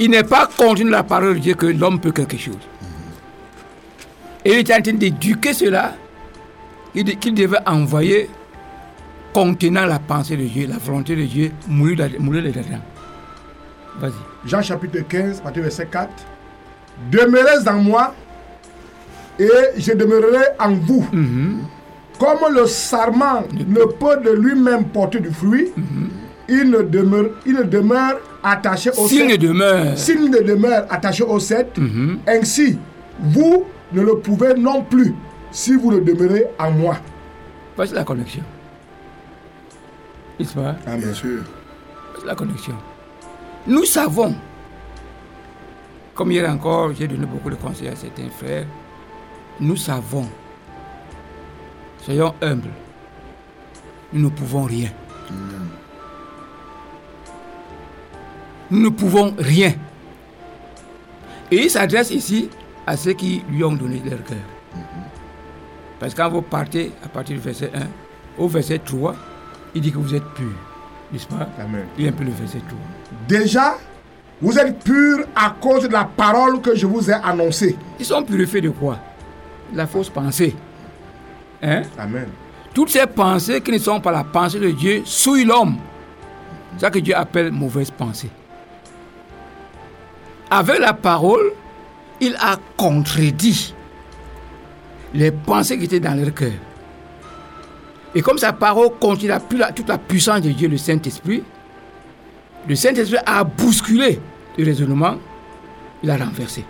Il 0.00 0.10
n'est 0.10 0.24
pas 0.24 0.48
contenu 0.56 0.84
dans 0.90 0.96
la 0.96 1.02
parole 1.04 1.34
de 1.34 1.38
Dieu 1.38 1.54
que 1.54 1.66
l'homme 1.66 2.00
peut 2.00 2.10
quelque 2.10 2.36
chose. 2.36 2.58
Et 4.44 4.58
il 4.58 4.70
est 4.70 4.74
en 4.76 4.82
train 4.82 4.92
d'éduquer 4.92 5.52
cela 5.54 5.94
qu'il 6.92 7.04
de- 7.04 7.12
qu'il 7.12 7.34
devait 7.34 7.58
envoyer 7.66 8.28
contenant 9.32 9.86
la 9.86 9.98
pensée 10.00 10.36
de 10.36 10.44
Dieu, 10.44 10.66
la 10.68 10.78
volonté 10.78 11.14
de 11.16 11.22
Dieu, 11.22 11.52
mourir 11.68 11.96
là-dedans. 11.98 12.82
Vas-y. 14.00 14.12
Jean 14.48 14.60
chapitre 14.62 14.98
15, 15.08 15.40
partie 15.40 15.60
verset 15.60 15.86
4. 15.90 16.10
Demeurez 17.10 17.68
en 17.68 17.74
moi 17.78 18.14
et 19.38 19.48
je 19.78 19.92
demeurerai 19.92 20.44
en 20.58 20.72
vous. 20.74 21.06
Comme 22.18 22.52
le 22.54 22.66
sarment 22.66 23.44
ne 23.52 23.84
peut 23.84 24.20
de 24.24 24.30
lui-même 24.32 24.84
porter 24.86 25.20
du 25.20 25.30
fruit, 25.30 25.72
il, 26.48 26.70
ne 26.70 26.82
demeure, 26.82 27.26
il 27.46 27.54
ne 27.54 27.62
demeure 27.62 28.18
attaché 28.42 28.90
au 28.96 29.06
S'il 29.08 29.26
ne 29.26 29.36
demeure, 29.36 29.96
S'il 29.98 30.30
ne 30.30 30.38
demeure 30.40 30.86
attaché 30.90 31.22
au 31.24 31.38
cep, 31.38 31.76
Mhm. 31.78 32.18
ainsi, 32.26 32.78
vous 33.20 33.64
ne 33.92 34.00
le 34.02 34.18
pouvez 34.18 34.54
non 34.54 34.82
plus 34.82 35.14
si 35.50 35.74
vous 35.76 35.92
ne 35.92 36.00
demeurez 36.00 36.46
en 36.58 36.70
moi. 36.70 36.96
voici 37.76 37.94
la 37.94 38.04
connexion. 38.04 38.42
N'est-ce 40.38 40.54
pas? 40.54 40.76
Bien 40.96 41.14
sûr. 41.14 41.42
Voici 42.12 42.26
la 42.26 42.34
connexion. 42.34 42.74
Nous 43.66 43.84
savons, 43.84 44.34
comme 46.14 46.30
hier 46.32 46.48
encore, 46.50 46.92
j'ai 46.94 47.06
donné 47.08 47.24
beaucoup 47.26 47.50
de 47.50 47.54
conseils 47.54 47.88
à 47.88 47.96
certains 47.96 48.28
frères, 48.30 48.66
nous 49.60 49.76
savons, 49.76 50.26
soyons 52.02 52.34
humbles, 52.42 52.68
nous 54.12 54.22
ne 54.24 54.28
pouvons 54.28 54.64
rien. 54.64 54.88
Nous 58.70 58.80
ne 58.80 58.88
pouvons 58.88 59.34
rien. 59.38 59.72
Et 61.50 61.64
il 61.64 61.70
s'adresse 61.70 62.10
ici 62.10 62.48
à 62.86 62.96
ceux 62.96 63.12
qui 63.12 63.42
lui 63.50 63.62
ont 63.64 63.72
donné 63.72 64.02
leur 64.04 64.22
cœur. 64.24 64.38
Parce 65.98 66.14
que 66.14 66.20
quand 66.20 66.30
vous 66.30 66.42
partez 66.42 66.92
à 67.04 67.08
partir 67.08 67.36
du 67.36 67.42
verset 67.42 67.70
1, 67.74 68.42
au 68.42 68.48
verset 68.48 68.78
3, 68.78 69.14
il 69.74 69.80
dit 69.80 69.92
que 69.92 69.98
vous 69.98 70.14
êtes 70.14 70.24
purs. 70.34 70.46
N'est-ce 71.12 71.26
pas? 71.26 71.48
Amen. 71.60 71.84
Il 71.96 72.04
y 72.04 72.08
a 72.08 72.10
un 72.10 72.12
peu 72.12 72.24
le 72.24 72.30
verset 72.30 72.58
3. 72.66 72.78
Déjà, 73.28 73.76
vous 74.40 74.58
êtes 74.58 74.82
purs 74.82 75.26
à 75.36 75.54
cause 75.60 75.84
de 75.84 75.92
la 75.92 76.04
parole 76.04 76.60
que 76.60 76.74
je 76.74 76.86
vous 76.86 77.10
ai 77.10 77.14
annoncée. 77.14 77.76
Ils 77.98 78.04
sont 78.04 78.22
purifiés 78.22 78.60
de 78.60 78.70
quoi? 78.70 78.98
La 79.72 79.86
fausse 79.86 80.10
pensée. 80.10 80.54
Hein? 81.62 81.82
Amen. 81.98 82.28
Toutes 82.74 82.90
ces 82.90 83.06
pensées 83.06 83.60
qui 83.60 83.70
ne 83.70 83.78
sont 83.78 84.00
pas 84.00 84.10
la 84.10 84.24
pensée 84.24 84.58
de 84.58 84.70
Dieu 84.70 85.02
souillent 85.04 85.44
l'homme. 85.44 85.76
C'est 86.74 86.80
ça 86.80 86.90
que 86.90 86.98
Dieu 86.98 87.16
appelle 87.16 87.52
mauvaise 87.52 87.90
pensée. 87.90 88.30
Avec 90.50 90.78
la 90.78 90.92
parole, 90.92 91.52
il 92.20 92.36
a 92.40 92.56
contredit 92.76 93.74
les 95.14 95.30
pensées 95.30 95.78
qui 95.78 95.84
étaient 95.84 96.00
dans 96.00 96.14
leur 96.14 96.32
cœur. 96.34 96.52
Et 98.14 98.22
comme 98.22 98.38
sa 98.38 98.52
parole 98.52 98.90
contient 99.00 99.28
la- 99.28 99.40
toute 99.72 99.88
la 99.88 99.98
puissance 99.98 100.40
de 100.42 100.50
Dieu, 100.50 100.68
le 100.68 100.76
Saint-Esprit, 100.78 101.42
le 102.68 102.74
Saint-Esprit 102.74 103.18
a 103.26 103.42
bousculé 103.44 104.20
le 104.56 104.64
raisonnement, 104.64 105.16
il 106.02 106.10
a 106.10 106.16
renversé. 106.16 106.64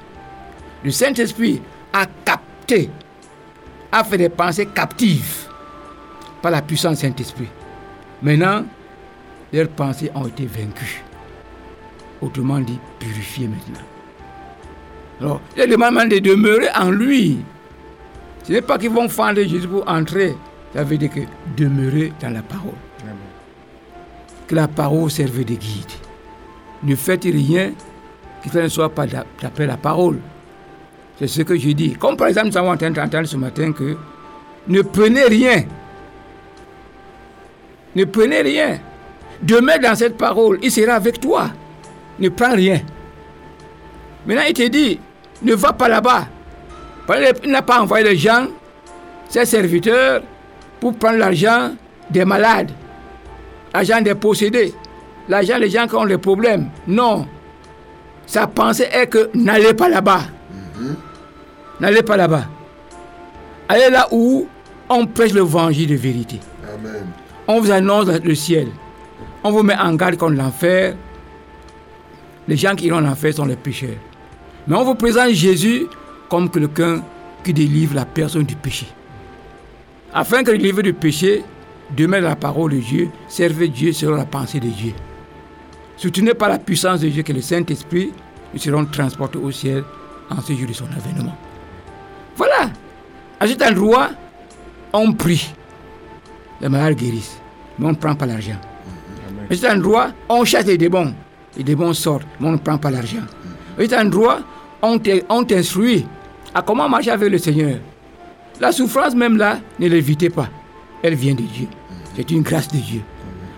Le 0.83 0.91
Saint-Esprit 0.91 1.61
a 1.93 2.07
capté, 2.25 2.91
a 3.93 4.03
fait 4.05 4.18
des 4.18 4.29
pensées 4.29 4.66
captives 4.66 5.47
par 6.41 6.51
la 6.51 6.62
puissance 6.62 6.99
du 7.01 7.07
Saint-Esprit. 7.07 7.49
Maintenant, 8.22 8.64
leurs 9.53 9.68
pensées 9.68 10.11
ont 10.14 10.27
été 10.27 10.47
vaincues. 10.47 11.03
Autrement 12.25 12.59
dit, 12.61 12.79
purifiées 12.99 13.49
maintenant. 13.49 13.85
Alors, 15.20 15.41
il 15.57 15.68
demande 15.68 16.09
de 16.09 16.18
demeurer 16.18 16.68
en 16.75 16.91
lui. 16.91 17.39
Ce 18.45 18.53
n'est 18.53 18.62
pas 18.62 18.79
qu'ils 18.79 18.91
vont 18.91 19.09
fendre 19.09 19.43
Jésus 19.43 19.68
pour 19.68 19.87
entrer. 19.87 20.35
Ça 20.75 20.85
veut 20.85 20.97
dire 20.97 21.11
que 21.11 21.20
demeurer 21.57 22.12
dans 22.20 22.31
la 22.31 22.43
parole. 22.43 22.72
Que 24.47 24.55
la 24.55 24.68
parole 24.68 25.11
serve 25.11 25.45
de 25.45 25.55
guide. 25.55 25.93
Ne 26.83 26.97
faites 26.97 27.25
rien 27.25 27.72
qui 28.43 28.57
ne 28.57 28.68
soit 28.68 28.89
pas 28.89 29.07
d'après 29.07 29.66
la 29.66 29.77
parole. 29.77 30.18
C'est 31.18 31.29
ce 31.29 31.43
que 31.43 31.57
je 31.57 31.70
dis. 31.70 31.93
Comme 31.93 32.16
par 32.16 32.29
exemple, 32.29 32.49
nous 32.49 32.57
avons 32.57 32.72
entendu 32.72 33.27
ce 33.27 33.37
matin 33.37 33.72
que 33.72 33.97
ne 34.68 34.83
prenez 34.83 35.25
rien. 35.25 35.64
Ne 37.95 38.05
prenez 38.05 38.41
rien. 38.41 38.79
Demeure 39.43 39.79
dans 39.79 39.95
cette 39.95 40.16
parole, 40.16 40.59
il 40.62 40.70
sera 40.70 40.95
avec 40.95 41.20
toi. 41.20 41.51
Ne 42.19 42.29
prends 42.29 42.55
rien. 42.55 42.81
Maintenant, 44.27 44.45
il 44.49 44.55
te 44.55 44.69
dit, 44.69 45.01
ne 45.43 45.55
va 45.55 45.73
pas 45.73 45.89
là-bas. 45.89 46.27
Il 47.45 47.51
n'a 47.51 47.62
pas 47.62 47.81
envoyé 47.83 48.05
les 48.05 48.17
gens, 48.17 48.47
ses 49.29 49.45
serviteurs, 49.45 50.23
pour 50.81 50.95
prendre 50.97 51.19
l'argent 51.19 51.73
des 52.11 52.25
malades, 52.25 52.71
l'argent 53.73 54.01
des 54.01 54.15
possédés, 54.15 54.73
l'argent 55.29 55.59
des 55.59 55.69
gens 55.71 55.87
qui 55.87 55.95
ont 55.97 56.07
des 56.07 56.19
problèmes. 56.19 56.69
Non. 56.87 57.27
Sa 58.27 58.47
pensée 58.47 58.89
est 58.93 59.07
que 59.07 59.31
n'allez 59.35 59.75
pas 59.75 59.89
là-bas. 59.89 60.23
Mhm. 60.79 60.97
N'allez 61.81 62.03
pas 62.03 62.17
là-bas. 62.17 62.45
Allez 63.69 63.91
là 63.91 64.09
où 64.11 64.47
on 64.89 65.07
prêche 65.07 65.33
l'évangile 65.33 65.89
de 65.91 65.95
vérité. 65.97 66.41
Amen. 66.62 67.07
On 67.47 67.61
vous 67.61 67.71
annonce 67.71 68.07
le 68.09 68.35
ciel. 68.35 68.69
On 69.43 69.51
vous 69.51 69.62
met 69.62 69.77
en 69.77 69.95
garde 69.95 70.17
contre 70.17 70.35
l'enfer. 70.35 70.95
Les 72.47 72.57
gens 72.57 72.75
qui 72.75 72.87
iront 72.87 72.99
en 72.99 73.07
enfer 73.07 73.33
sont 73.35 73.47
les 73.47 73.57
pécheurs. 73.57 73.97
Mais 74.67 74.77
on 74.77 74.85
vous 74.85 74.95
présente 74.95 75.31
Jésus 75.31 75.87
comme 76.29 76.51
quelqu'un 76.51 77.03
qui 77.43 77.53
délivre 77.53 77.95
la 77.95 78.05
personne 78.05 78.45
du 78.45 78.57
péché. 78.57 78.87
Afin 80.13 80.43
que 80.43 80.51
délivre 80.51 80.83
du 80.83 80.93
péché, 80.93 81.43
demeure 81.97 82.23
la 82.23 82.37
parole 82.37 82.73
de 82.73 82.79
Dieu, 82.79 83.11
servez 83.29 83.69
Dieu 83.69 83.93
selon 83.93 84.17
la 84.17 84.25
pensée 84.25 84.61
de 84.61 84.69
Dieu. 84.69 84.93
Soutenez 85.97 86.35
par 86.35 86.49
la 86.49 86.59
puissance 86.59 87.01
de 87.01 87.09
Dieu 87.09 87.23
que 87.23 87.33
le 87.33 87.41
Saint-Esprit, 87.41 88.13
nous 88.53 88.61
serons 88.61 88.85
transportés 88.85 89.39
au 89.39 89.51
ciel 89.51 89.85
en 90.31 90.41
ce 90.41 90.53
jour 90.53 90.69
de 90.69 90.73
son 90.73 90.87
avènement. 90.87 91.37
Voilà. 92.37 92.71
À 93.41 93.47
cet 93.47 93.63
endroit, 93.63 94.11
on 94.93 95.13
prie. 95.13 95.53
Les 96.61 96.69
malades 96.69 96.97
guérissent. 96.97 97.39
Mais 97.79 97.87
on 97.87 97.91
ne 97.91 97.97
prend 97.97 98.15
pas 98.15 98.27
l'argent. 98.27 98.59
À 99.51 99.55
cet 99.55 99.71
endroit, 99.71 100.13
on 100.29 100.45
chasse 100.45 100.67
les 100.67 100.79
démons. 100.79 101.15
Les 101.57 101.65
démons 101.65 101.93
sortent, 101.93 102.27
mais 102.41 102.49
on 102.49 102.53
ne 102.53 102.57
prend 102.57 102.79
pas 102.79 102.91
l'argent. 102.91 103.23
À 103.79 103.83
cet 103.83 103.93
endroit, 103.95 104.41
on 104.83 104.99
t'instruit 105.45 106.07
à 106.55 106.63
comment 106.63 106.89
marcher 106.89 107.11
avec 107.11 107.31
le 107.31 107.39
Seigneur? 107.39 107.79
La 108.61 108.73
souffrance 108.73 109.15
même 109.15 109.37
là, 109.37 109.59
ne 109.79 109.89
l'évitez 109.89 110.31
pas. 110.31 110.49
Elle 111.03 111.15
vient 111.15 111.35
de 111.35 111.43
Dieu. 111.43 111.69
C'est 112.17 112.31
une 112.31 112.43
grâce 112.43 112.69
de 112.69 112.77
Dieu. 112.79 113.03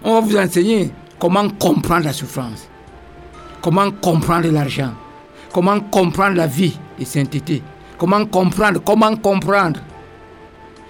On 0.02 0.14
va 0.14 0.20
vous 0.20 0.36
enseigner 0.36 0.90
comment 1.18 1.48
comprendre 1.48 2.04
la 2.04 2.12
souffrance. 2.12 2.68
Comment 3.60 3.90
comprendre 3.90 4.48
l'argent. 4.48 4.92
Comment 5.52 5.80
comprendre 5.80 6.36
la 6.36 6.46
vie 6.46 6.78
et 6.98 7.04
sainteté. 7.04 7.62
Comment 7.98 8.24
comprendre, 8.26 8.80
comment 8.84 9.16
comprendre. 9.16 9.80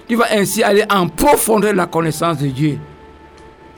Tu 0.09 0.17
vas 0.17 0.27
ainsi 0.33 0.63
aller 0.63 0.85
en 0.91 1.09
profondeur 1.09 1.73
de 1.73 1.77
la 1.77 1.87
connaissance 1.87 2.39
de 2.39 2.49
Dieu. 2.49 2.79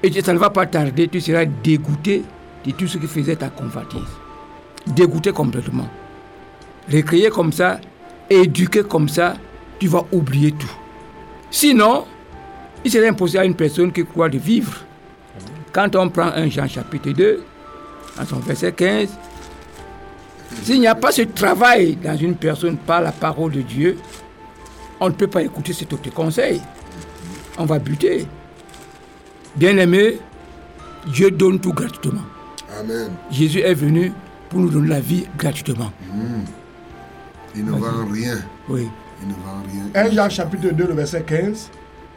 Et 0.03 0.21
ça 0.21 0.33
ne 0.33 0.39
va 0.39 0.51
pas 0.51 0.67
tarder, 0.67 1.09
tu 1.09 1.21
seras 1.21 1.45
dégoûté 1.45 2.23
de 2.65 2.71
tout 2.73 2.87
ce 2.87 2.99
qui 2.99 3.07
faisait 3.07 3.37
ta 3.37 3.49
convoitise. 3.49 4.01
Dégoûté 4.87 5.33
complètement. 5.33 5.89
Récréé 6.89 7.31
comme 7.31 7.53
ça, 7.53 7.81
éduqué 8.31 8.83
comme 8.83 9.09
ça, 9.09 9.35
tu 9.79 9.89
vas 9.89 10.05
oublier 10.13 10.53
tout. 10.53 10.73
Sinon, 11.51 12.05
il 12.85 12.91
serait 12.91 13.09
impossible 13.09 13.43
à 13.43 13.45
une 13.45 13.55
personne 13.55 13.93
qui 13.93 14.05
croit 14.05 14.29
de 14.29 14.39
vivre. 14.39 14.73
Quand 15.73 15.95
on 15.97 16.09
prend 16.09 16.29
un 16.35 16.49
Jean 16.49 16.67
chapitre 16.69 17.11
2, 17.11 17.43
dans 18.17 18.25
son 18.25 18.39
verset 18.41 18.73
15, 18.73 19.09
s'il 20.63 20.81
n'y 20.81 20.87
a 20.87 20.95
pas 20.95 21.13
ce 21.13 21.23
travail 21.23 21.97
dans 21.97 22.17
une 22.17 22.35
personne 22.35 22.77
par 22.77 23.01
la 23.03 23.13
parole 23.13 23.53
de 23.53 23.63
Dieu, 23.63 23.99
on 25.01 25.09
ne 25.09 25.15
peut 25.15 25.27
pas 25.27 25.43
écouter 25.43 25.73
cet 25.73 25.93
autre 25.93 26.11
conseil. 26.13 26.61
On 27.59 27.65
va 27.65 27.79
buter. 27.79 28.27
Bien-aimé, 29.57 30.19
Dieu 31.07 31.31
donne 31.31 31.61
tout 31.61 31.73
gratuitement. 31.73 32.23
Amen. 32.79 33.11
Jésus 33.31 33.61
est 33.61 33.75
venu 33.75 34.13
pour 34.49 34.61
nous 34.61 34.71
donner 34.71 34.89
la 34.89 35.01
vie 35.01 35.27
gratuitement. 35.37 35.91
Hmm. 36.13 36.45
Il 37.55 37.65
ne 37.65 37.73
vend 37.73 38.07
rien. 38.13 38.37
Oui. 38.69 38.89
Il 39.23 39.29
ne 39.29 39.33
vend 39.35 39.63
rien. 39.73 40.07
1 40.07 40.11
Jean 40.13 40.29
chapitre 40.29 40.69
2, 40.73 40.87
le 40.87 40.95
verset 40.95 41.23
15. 41.23 41.71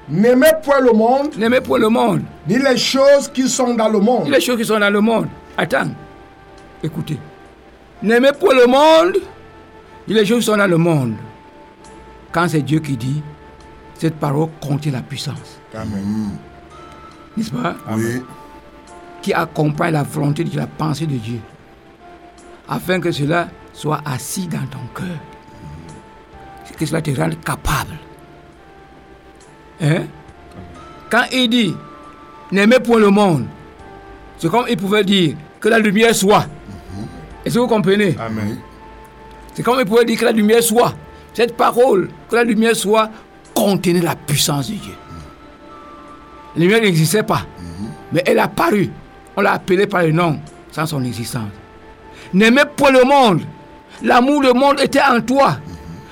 N'aimez 0.09 0.51
point 0.63 0.79
le 0.81 0.91
monde. 0.91 1.35
N'aimez 1.37 1.61
point 1.61 1.79
le 1.79 1.89
monde. 1.89 2.21
Ni 2.47 2.57
les 2.57 2.77
choses 2.77 3.29
qui 3.33 3.47
sont 3.47 3.73
dans 3.73 3.89
le 3.89 3.99
monde. 3.99 4.25
Ni 4.25 4.31
les 4.31 4.41
choses 4.41 4.57
qui 4.57 4.65
sont 4.65 4.79
dans 4.79 4.89
le 4.89 5.01
monde. 5.01 5.27
Attends. 5.57 5.91
Écoutez. 6.83 7.17
N'aimez 8.03 8.31
point 8.39 8.53
le 8.55 8.67
monde. 8.67 9.17
Ni 10.07 10.13
les 10.13 10.25
choses 10.25 10.39
qui 10.39 10.45
sont 10.45 10.57
dans 10.57 10.67
le 10.67 10.77
monde. 10.77 11.13
Quand 12.31 12.47
c'est 12.47 12.61
Dieu 12.61 12.79
qui 12.79 12.97
dit, 12.97 13.21
cette 13.97 14.15
parole 14.15 14.49
contient 14.61 14.91
la 14.91 15.01
puissance. 15.01 15.59
Amen. 15.73 16.31
N'est-ce 17.37 17.51
pas? 17.51 17.75
Oui. 17.91 18.21
Qui 19.21 19.33
accompagne 19.33 19.93
la 19.93 20.03
volonté 20.03 20.43
de 20.43 20.55
la 20.57 20.67
pensée 20.67 21.05
de 21.05 21.15
Dieu. 21.15 21.39
Afin 22.67 22.99
que 22.99 23.11
cela 23.11 23.49
soit 23.73 24.01
assis 24.05 24.47
dans 24.47 24.65
ton 24.67 24.79
cœur. 24.95 25.17
Que 26.77 26.87
cela 26.87 26.99
te 26.99 27.11
rende 27.11 27.39
capable. 27.41 27.93
Hein? 29.79 30.05
Quand 31.11 31.25
il 31.31 31.47
dit, 31.47 31.75
n'aimez 32.51 32.79
point 32.79 32.97
le 32.97 33.11
monde, 33.11 33.45
c'est 34.39 34.49
comme 34.49 34.65
il 34.67 34.77
pouvait 34.77 35.03
dire 35.03 35.35
que 35.59 35.69
la 35.69 35.77
lumière 35.77 36.15
soit. 36.15 36.47
Est-ce 37.45 37.53
que 37.53 37.59
vous 37.59 37.67
comprenez? 37.67 38.15
Amen. 38.19 38.57
C'est 39.53 39.61
comme 39.61 39.79
il 39.79 39.85
pouvait 39.85 40.05
dire 40.05 40.17
que 40.17 40.25
la 40.25 40.31
lumière 40.31 40.63
soit. 40.63 40.95
Cette 41.35 41.55
parole, 41.55 42.09
que 42.27 42.35
la 42.35 42.43
lumière 42.43 42.75
soit, 42.75 43.11
contenait 43.53 44.01
la 44.01 44.15
puissance 44.15 44.71
de 44.71 44.75
Dieu. 44.77 44.93
La 46.55 46.61
lumière 46.63 46.81
n'existait 46.81 47.21
pas, 47.21 47.45
mais 48.11 48.23
elle 48.25 48.39
a 48.39 48.47
paru. 48.47 48.89
On 49.35 49.41
l'a 49.41 49.53
appelée 49.53 49.87
par 49.87 50.03
le 50.03 50.11
nom, 50.11 50.39
sans 50.71 50.85
son 50.85 51.03
existence. 51.03 51.49
N'aimez 52.33 52.63
point 52.75 52.91
le 52.91 53.03
monde. 53.03 53.41
L'amour 54.03 54.41
du 54.41 54.51
monde 54.53 54.79
était 54.81 55.01
en 55.01 55.21
toi. 55.21 55.57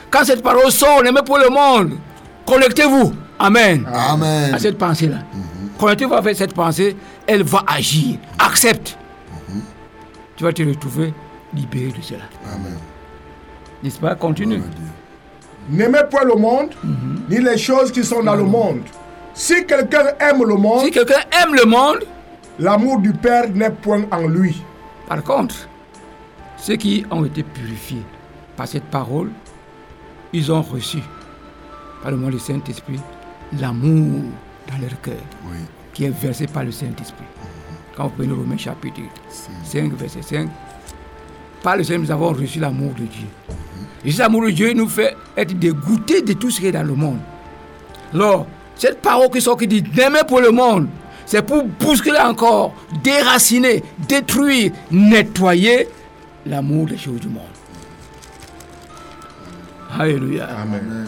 Quand 0.10 0.24
cette 0.24 0.44
parole 0.44 0.72
sort, 0.72 1.04
n'aimez 1.04 1.22
pas 1.26 1.38
le 1.44 1.50
monde. 1.50 1.98
Connectez-vous. 2.46 3.14
Amen. 3.38 3.86
Amen. 3.94 4.54
À 4.54 4.60
cette 4.60 4.78
pensée-là. 4.78 5.18
Connectez-vous 5.80 6.14
avec 6.14 6.36
cette 6.36 6.54
pensée, 6.54 6.96
elle 7.26 7.44
va 7.44 7.64
agir. 7.68 8.18
Accepte. 8.38 8.98
Tu 10.36 10.44
vas 10.44 10.52
te 10.54 10.64
retrouver 10.64 11.14
libéré 11.54 11.92
de 11.92 12.02
cela. 12.02 12.24
Amen. 12.54 12.78
N'est-ce 13.84 14.00
pas? 14.00 14.16
Continue. 14.16 14.62
N'aimez 15.70 16.02
pas 16.10 16.24
le 16.24 16.36
monde, 16.36 16.70
ni 17.30 17.38
les 17.38 17.58
choses 17.58 17.92
qui 17.92 18.04
sont 18.04 18.24
dans 18.24 18.36
le 18.36 18.44
monde. 18.44 18.82
Si 19.34 19.66
quelqu'un 19.66 20.06
aime 20.20 20.44
le 20.44 20.56
monde, 20.56 20.86
Si 20.86 20.92
quelqu'un 20.92 21.22
aime 21.44 21.54
le 21.56 21.66
monde, 21.66 22.00
l'amour 22.60 23.00
du 23.00 23.14
Père 23.14 23.50
n'est 23.50 23.70
point 23.72 24.04
en 24.12 24.28
lui. 24.28 24.62
par 25.08 25.24
contre, 25.24 25.68
ceux 26.58 26.76
qui 26.76 27.06
ont 27.10 27.26
été 27.26 27.44
purifiés 27.44 28.02
par 28.58 28.68
cette 28.68 28.84
parole, 28.86 29.30
ils 30.34 30.52
ont 30.52 30.62
reçu, 30.62 31.00
par 32.04 32.12
le 32.12 32.18
nom 32.18 32.30
du 32.30 32.38
Saint-Esprit, 32.40 33.00
l'amour 33.60 34.22
dans 34.70 34.78
leur 34.82 35.02
cœur, 35.02 35.16
Oui. 35.46 35.58
qui 35.94 36.04
est 36.06 36.10
versé 36.10 36.48
par 36.48 36.64
le 36.64 36.72
Saint-Esprit. 36.72 37.24
Quand 37.96 38.04
vous 38.06 38.10
prenez 38.18 38.34
Romains 38.34 38.58
chapitre 38.58 39.02
5, 39.64 39.94
verset 39.94 40.22
5, 40.22 40.50
par 41.64 41.76
le 41.78 41.84
Seigneur, 41.84 42.02
nous 42.04 42.12
avons 42.12 42.30
reçu 42.34 42.60
l'amour 42.60 42.92
de 42.94 43.06
Dieu. 43.06 43.28
Et 44.06 44.12
cet 44.12 44.22
amour 44.22 44.44
de 44.46 44.52
Dieu 44.52 44.72
nous 44.74 44.88
fait 44.88 45.16
être 45.36 45.58
dégoûtés 45.58 46.22
de 46.22 46.34
tout 46.34 46.52
ce 46.52 46.60
qui 46.60 46.68
est 46.68 46.72
dans 46.72 46.84
le 46.86 46.94
monde. 46.94 47.20
Alors, 48.14 48.46
cette 48.76 49.02
parole 49.02 49.30
qui 49.30 49.42
sort 49.42 49.58
qui 49.58 49.68
dit 49.68 49.84
n'aimez 49.96 50.22
pour 50.28 50.40
le 50.40 50.52
monde, 50.52 50.88
c'est 51.30 51.44
pour 51.44 51.64
bousculer 51.64 52.18
encore, 52.18 52.74
déraciner, 53.04 53.84
détruire, 54.08 54.72
nettoyer 54.90 55.88
l'amour 56.44 56.88
des 56.88 56.98
choses 56.98 57.20
du 57.20 57.28
monde. 57.28 57.44
Alléluia. 59.96 60.48
Amen. 60.48 61.08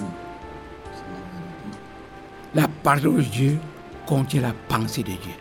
La 2.54 2.68
parole 2.84 3.16
de 3.16 3.22
Dieu 3.22 3.58
contient 4.06 4.42
la 4.42 4.54
pensée 4.68 5.02
de 5.02 5.08
Dieu. 5.08 5.34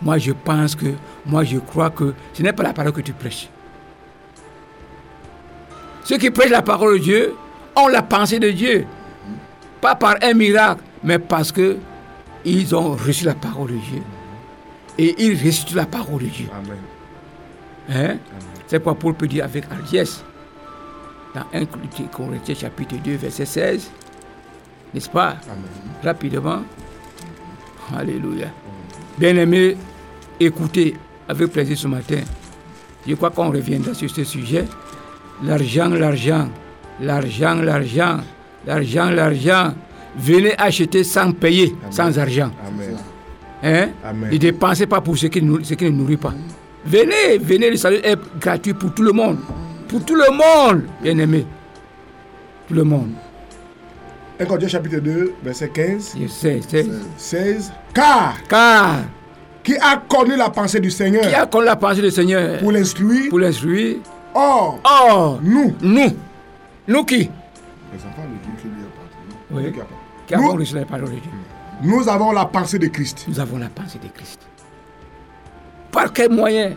Moi, 0.00 0.18
je 0.18 0.30
pense 0.30 0.76
que, 0.76 0.94
moi, 1.26 1.42
je 1.42 1.58
crois 1.58 1.90
que 1.90 2.14
ce 2.32 2.44
n'est 2.44 2.52
pas 2.52 2.62
la 2.62 2.72
parole 2.72 2.92
que 2.92 3.00
tu 3.00 3.12
prêches. 3.12 3.48
Ceux 6.04 6.18
qui 6.18 6.30
prêchent 6.30 6.50
la 6.50 6.62
parole 6.62 7.00
de 7.00 7.02
Dieu 7.02 7.34
ont 7.74 7.88
la 7.88 8.02
pensée 8.02 8.38
de 8.38 8.50
Dieu. 8.52 8.86
Pas 9.80 9.96
par 9.96 10.14
un 10.22 10.32
miracle, 10.32 10.82
mais 11.02 11.18
parce 11.18 11.50
que 11.50 11.78
ils 12.52 12.74
ont 12.74 12.92
reçu 12.92 13.24
la 13.24 13.34
parole 13.34 13.72
de 13.72 13.76
Dieu. 13.76 14.02
et 14.98 15.14
il 15.18 15.34
récite 15.36 15.72
la 15.74 15.84
parole 15.86 16.22
de 16.22 16.28
Dieu. 16.28 16.46
Amen. 16.52 16.78
Hein? 17.90 18.16
C'est 18.66 18.78
pourquoi 18.80 18.98
Paul 18.98 19.14
peut 19.14 19.28
dire 19.28 19.44
avec 19.44 19.64
hardiesse 19.70 20.24
dans 21.34 21.44
1 21.52 21.66
Corinthiens 22.06 22.54
chapitre 22.54 22.96
2 23.04 23.16
verset 23.16 23.44
16, 23.44 23.90
n'est-ce 24.94 25.10
pas? 25.10 25.36
Amen. 25.50 25.64
Rapidement. 26.02 26.62
Alléluia. 27.94 28.48
Bien-aimés, 29.18 29.76
écoutez 30.40 30.96
avec 31.28 31.52
plaisir 31.52 31.76
ce 31.76 31.86
matin. 31.88 32.20
Je 33.06 33.14
crois 33.14 33.30
qu'on 33.30 33.50
reviendra 33.50 33.94
sur 33.94 34.10
ce 34.10 34.24
sujet. 34.24 34.64
L'argent, 35.44 35.88
l'argent, 35.90 36.48
l'argent, 37.00 37.54
l'argent, 37.56 38.18
l'argent, 38.66 39.10
l'argent. 39.10 39.74
Venez 40.18 40.54
acheter 40.58 41.04
sans 41.04 41.32
payer, 41.32 41.74
sans 41.90 42.18
argent. 42.18 42.50
Amen. 42.66 42.96
Hein? 43.62 43.88
Amen. 44.04 44.30
Ne 44.32 44.36
dépensez 44.38 44.86
pas 44.86 45.00
pour 45.00 45.16
ce 45.18 45.26
qui, 45.26 45.42
nous- 45.42 45.62
ce 45.62 45.74
qui 45.74 45.84
ne 45.84 45.90
nourrit 45.90 46.16
pas. 46.16 46.32
Venez, 46.84 47.38
venez, 47.40 47.70
le 47.70 47.76
salut 47.76 47.98
est 48.02 48.16
gratuit 48.40 48.72
pour 48.74 48.94
tout 48.94 49.02
le 49.02 49.12
monde. 49.12 49.38
Pour 49.88 50.04
tout 50.04 50.14
le 50.14 50.30
monde, 50.32 50.84
bien 51.02 51.16
aimé. 51.18 51.46
Tout 52.68 52.74
le 52.74 52.84
monde. 52.84 53.10
1 54.38 54.44
Corinthiens 54.44 54.68
chapitre 54.68 54.98
2, 54.98 55.32
verset 55.42 55.68
15, 55.70 56.14
Je 56.20 56.26
sais, 56.28 56.60
c'est. 56.68 56.86
16. 57.16 57.72
Car 57.94 58.34
Car 58.48 58.96
qui 59.62 59.74
a 59.76 59.96
connu 60.08 60.36
la 60.36 60.50
pensée 60.50 60.78
du 60.78 60.90
Seigneur 60.90 61.22
qui 61.26 61.34
a 61.34 61.46
connu 61.46 61.64
la 61.64 61.76
pensée 61.76 62.02
du 62.02 62.10
Seigneur 62.10 62.58
pour 62.60 62.70
l'instruire 62.72 63.30
pour 63.30 63.38
l'instruire 63.40 63.96
Or, 64.34 64.78
Or, 64.84 65.40
nous, 65.42 65.74
nous, 65.80 66.10
nous 66.86 67.04
qui? 67.04 67.16
Les 67.18 67.98
enfants 68.00 68.26
de 68.28 68.60
Dieu, 68.60 68.70
Oui. 69.50 69.72
qui 69.72 69.80
a 69.80 69.84
Qui 70.26 70.34
avons 70.34 70.52
Nous- 70.52 70.58
reçu 70.60 70.74
la 70.74 70.84
parole 70.84 71.04
de 71.06 71.10
Dieu. 71.20 71.30
nous 71.82 72.08
avons 72.08 72.32
la 72.32 72.44
pensée 72.46 72.78
de 72.78 72.86
Christ. 72.88 73.24
Nous 73.28 73.38
avons 73.38 73.58
la 73.58 73.68
pensée 73.68 73.98
de 73.98 74.08
Christ. 74.08 74.40
Par 75.92 76.12
quel 76.12 76.30
moyen? 76.32 76.72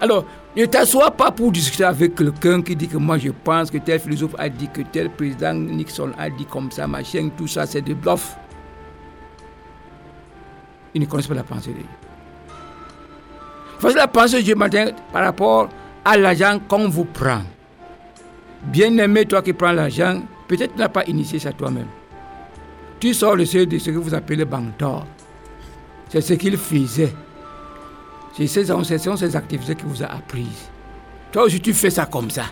Alors, 0.00 0.24
ne 0.56 0.64
t'assois 0.64 1.10
pas 1.10 1.30
pour 1.30 1.50
discuter 1.52 1.84
avec 1.84 2.14
quelqu'un 2.14 2.62
qui 2.62 2.76
dit 2.76 2.88
que 2.88 2.96
moi 2.96 3.18
je 3.18 3.30
pense 3.30 3.70
que 3.70 3.78
tel 3.78 3.98
philosophe 4.00 4.34
a 4.38 4.48
dit 4.48 4.68
que 4.68 4.82
tel 4.82 5.10
président 5.10 5.54
Nixon 5.54 6.12
a 6.18 6.30
dit 6.30 6.46
comme 6.46 6.70
ça, 6.70 6.86
machin, 6.86 7.30
tout 7.36 7.46
ça, 7.48 7.66
c'est 7.66 7.82
des 7.82 7.94
bluffs. 7.94 8.36
Ils 10.94 11.00
ne 11.00 11.06
connaissent 11.06 11.26
pas 11.26 11.34
la 11.34 11.42
pensée 11.42 11.70
de 11.70 11.76
Dieu. 11.76 11.84
Voici 13.80 13.96
la 13.96 14.08
pensée 14.08 14.36
de 14.38 14.42
Dieu 14.42 14.54
matin 14.54 14.86
par 15.12 15.24
rapport 15.24 15.68
à 16.04 16.16
l'argent 16.16 16.58
qu'on 16.68 16.88
vous 16.88 17.04
prend. 17.04 17.42
Bien 18.64 18.96
aimé, 18.98 19.24
toi 19.26 19.42
qui 19.42 19.52
prends 19.52 19.72
l'argent, 19.72 20.20
peut-être 20.48 20.72
tu 20.74 20.78
n'as 20.80 20.88
pas 20.88 21.04
initié 21.06 21.38
ça 21.38 21.52
toi-même. 21.52 21.86
Tu 23.00 23.14
sors 23.14 23.36
de 23.36 23.44
ce, 23.44 23.58
de 23.58 23.78
ce 23.78 23.90
que 23.90 23.96
vous 23.96 24.14
appelez 24.14 24.44
banque 24.44 24.76
d'or. 24.78 25.06
C'est 26.08 26.20
ce 26.20 26.34
qu'il 26.34 26.56
faisait. 26.56 27.14
C'est 28.36 28.46
ces, 28.46 28.64
ces 28.64 29.36
activités 29.36 29.74
qu'il 29.74 29.86
vous 29.86 30.02
a 30.02 30.06
apprises. 30.06 30.68
Toi 31.32 31.44
aussi, 31.44 31.60
tu 31.60 31.72
fais 31.74 31.90
ça 31.90 32.06
comme 32.06 32.30
ça. 32.30 32.44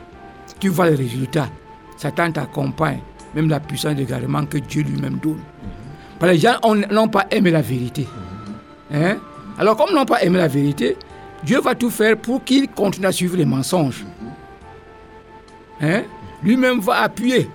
Tu 0.60 0.68
vois 0.68 0.90
les 0.90 0.96
résultats. 0.96 1.48
Satan 1.96 2.30
t'accompagne. 2.30 3.00
Même 3.34 3.48
la 3.48 3.60
puissance 3.60 3.96
de 3.96 4.04
garement 4.04 4.44
que 4.46 4.58
Dieu 4.58 4.82
lui-même 4.82 5.18
donne. 5.22 5.40
Parce 6.18 6.30
que 6.32 6.34
les 6.36 6.40
gens 6.40 6.56
ont- 6.62 6.74
n'ont 6.74 7.08
pas 7.08 7.26
aimé 7.30 7.50
la 7.50 7.60
vérité. 7.62 8.06
Hein? 8.92 9.16
Alors, 9.58 9.76
comme 9.76 9.88
ils 9.90 9.94
n'ont 9.96 10.04
pas 10.06 10.22
aimé 10.22 10.38
la 10.38 10.48
vérité, 10.48 10.96
Dieu 11.42 11.60
va 11.60 11.74
tout 11.74 11.90
faire 11.90 12.16
pour 12.16 12.42
qu'ils 12.44 12.68
continuent 12.68 13.06
à 13.06 13.12
suivre 13.12 13.36
les 13.36 13.44
mensonges. 13.44 14.04
Hein? 15.80 16.02
Lui-même 16.42 16.80
va 16.80 17.02
appuyer. 17.02 17.48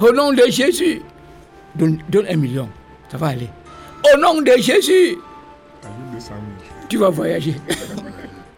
Au 0.00 0.12
nom 0.12 0.32
de 0.32 0.42
Jésus, 0.50 1.00
donne, 1.74 1.98
donne 2.08 2.26
un 2.28 2.36
million. 2.36 2.68
Ça 3.10 3.16
va 3.16 3.28
aller. 3.28 3.48
Au 4.14 4.18
nom 4.18 4.40
de 4.40 4.52
Jésus, 4.58 5.16
Ajoute 5.82 6.12
200 6.12 6.26
000. 6.28 6.36
tu 6.88 6.96
vas 6.98 7.10
voyager. 7.10 7.56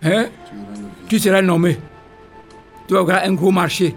Hein? 0.07 0.27
Tu 1.09 1.19
seras 1.19 1.41
nommé. 1.41 1.79
Tu 2.87 2.93
vas 2.93 3.01
avoir 3.01 3.23
un 3.25 3.33
gros 3.33 3.51
marché. 3.51 3.97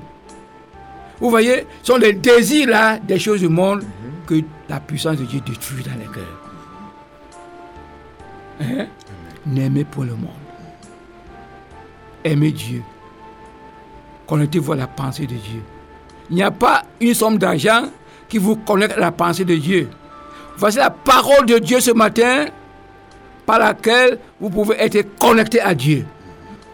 Vous 1.19 1.29
voyez, 1.29 1.67
ce 1.83 1.91
sont 1.91 1.97
les 1.97 2.13
désirs 2.13 2.69
là 2.69 2.97
des 2.97 3.19
choses 3.19 3.41
du 3.41 3.49
monde 3.49 3.83
que 4.25 4.35
la 4.69 4.79
puissance 4.79 5.17
de 5.17 5.25
Dieu 5.25 5.41
détruit 5.45 5.83
dans 5.83 5.99
les 5.99 6.05
cœurs. 6.05 6.39
Hein? 8.61 8.87
N'aimez 9.45 9.83
pas 9.83 10.05
le 10.05 10.15
monde. 10.15 10.29
Aimez 12.23 12.51
Dieu. 12.51 12.81
Connectez-vous 14.27 14.71
à 14.71 14.75
la 14.77 14.87
pensée 14.87 15.23
de 15.27 15.35
Dieu. 15.35 15.61
Il 16.29 16.35
n'y 16.37 16.43
a 16.43 16.51
pas 16.51 16.83
une 17.01 17.13
somme 17.13 17.37
d'argent 17.37 17.83
qui 18.29 18.37
vous 18.37 18.55
connecte 18.55 18.97
à 18.97 18.99
la 18.99 19.11
pensée 19.11 19.45
de 19.45 19.55
Dieu. 19.55 19.89
Voici 20.57 20.77
la 20.77 20.89
parole 20.89 21.45
de 21.45 21.59
Dieu 21.59 21.79
ce 21.79 21.91
matin 21.91 22.45
par 23.45 23.59
laquelle 23.59 24.19
vous 24.39 24.49
pouvez 24.49 24.75
être 24.79 25.17
connecté 25.17 25.61
à 25.61 25.73
Dieu, 25.73 26.05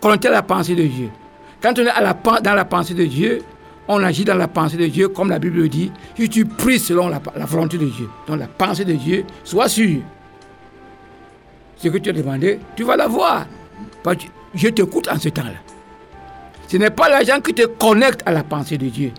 connecté 0.01 0.29
à 0.29 0.31
la 0.31 0.41
pensée 0.41 0.75
de 0.75 0.83
Dieu. 0.83 1.09
Quand 1.61 1.73
on 1.77 1.81
est 1.81 2.41
dans 2.41 2.53
la 2.55 2.65
pensée 2.65 2.93
de 2.93 3.05
Dieu, 3.05 3.41
on 3.87 4.01
agit 4.03 4.23
dans 4.23 4.35
la 4.35 4.47
pensée 4.47 4.77
de 4.77 4.87
Dieu, 4.87 5.09
comme 5.09 5.29
la 5.29 5.39
Bible 5.39 5.67
dit, 5.67 5.91
si 6.17 6.29
tu 6.29 6.45
pries 6.45 6.79
selon 6.79 7.09
la, 7.09 7.19
volonté 7.45 7.77
de 7.77 7.85
Dieu, 7.85 8.09
dans 8.27 8.35
la 8.35 8.47
pensée 8.47 8.85
de 8.85 8.93
Dieu, 8.93 9.25
sois 9.43 9.67
sûr. 9.67 10.01
Ce 11.77 11.89
que 11.89 11.97
tu 11.97 12.09
as 12.09 12.13
demandé, 12.13 12.59
tu 12.75 12.83
vas 12.83 12.95
l'avoir. 12.95 13.45
Je 14.55 14.69
t'écoute 14.69 15.09
en 15.09 15.19
ce 15.19 15.29
temps-là. 15.29 15.59
Ce 16.67 16.77
n'est 16.77 16.89
pas 16.89 17.09
l'argent 17.09 17.39
qui 17.41 17.53
te 17.53 17.65
connecte 17.65 18.21
à 18.25 18.31
la 18.31 18.43
pensée 18.43 18.77
de 18.77 18.87
Dieu. 18.87 19.11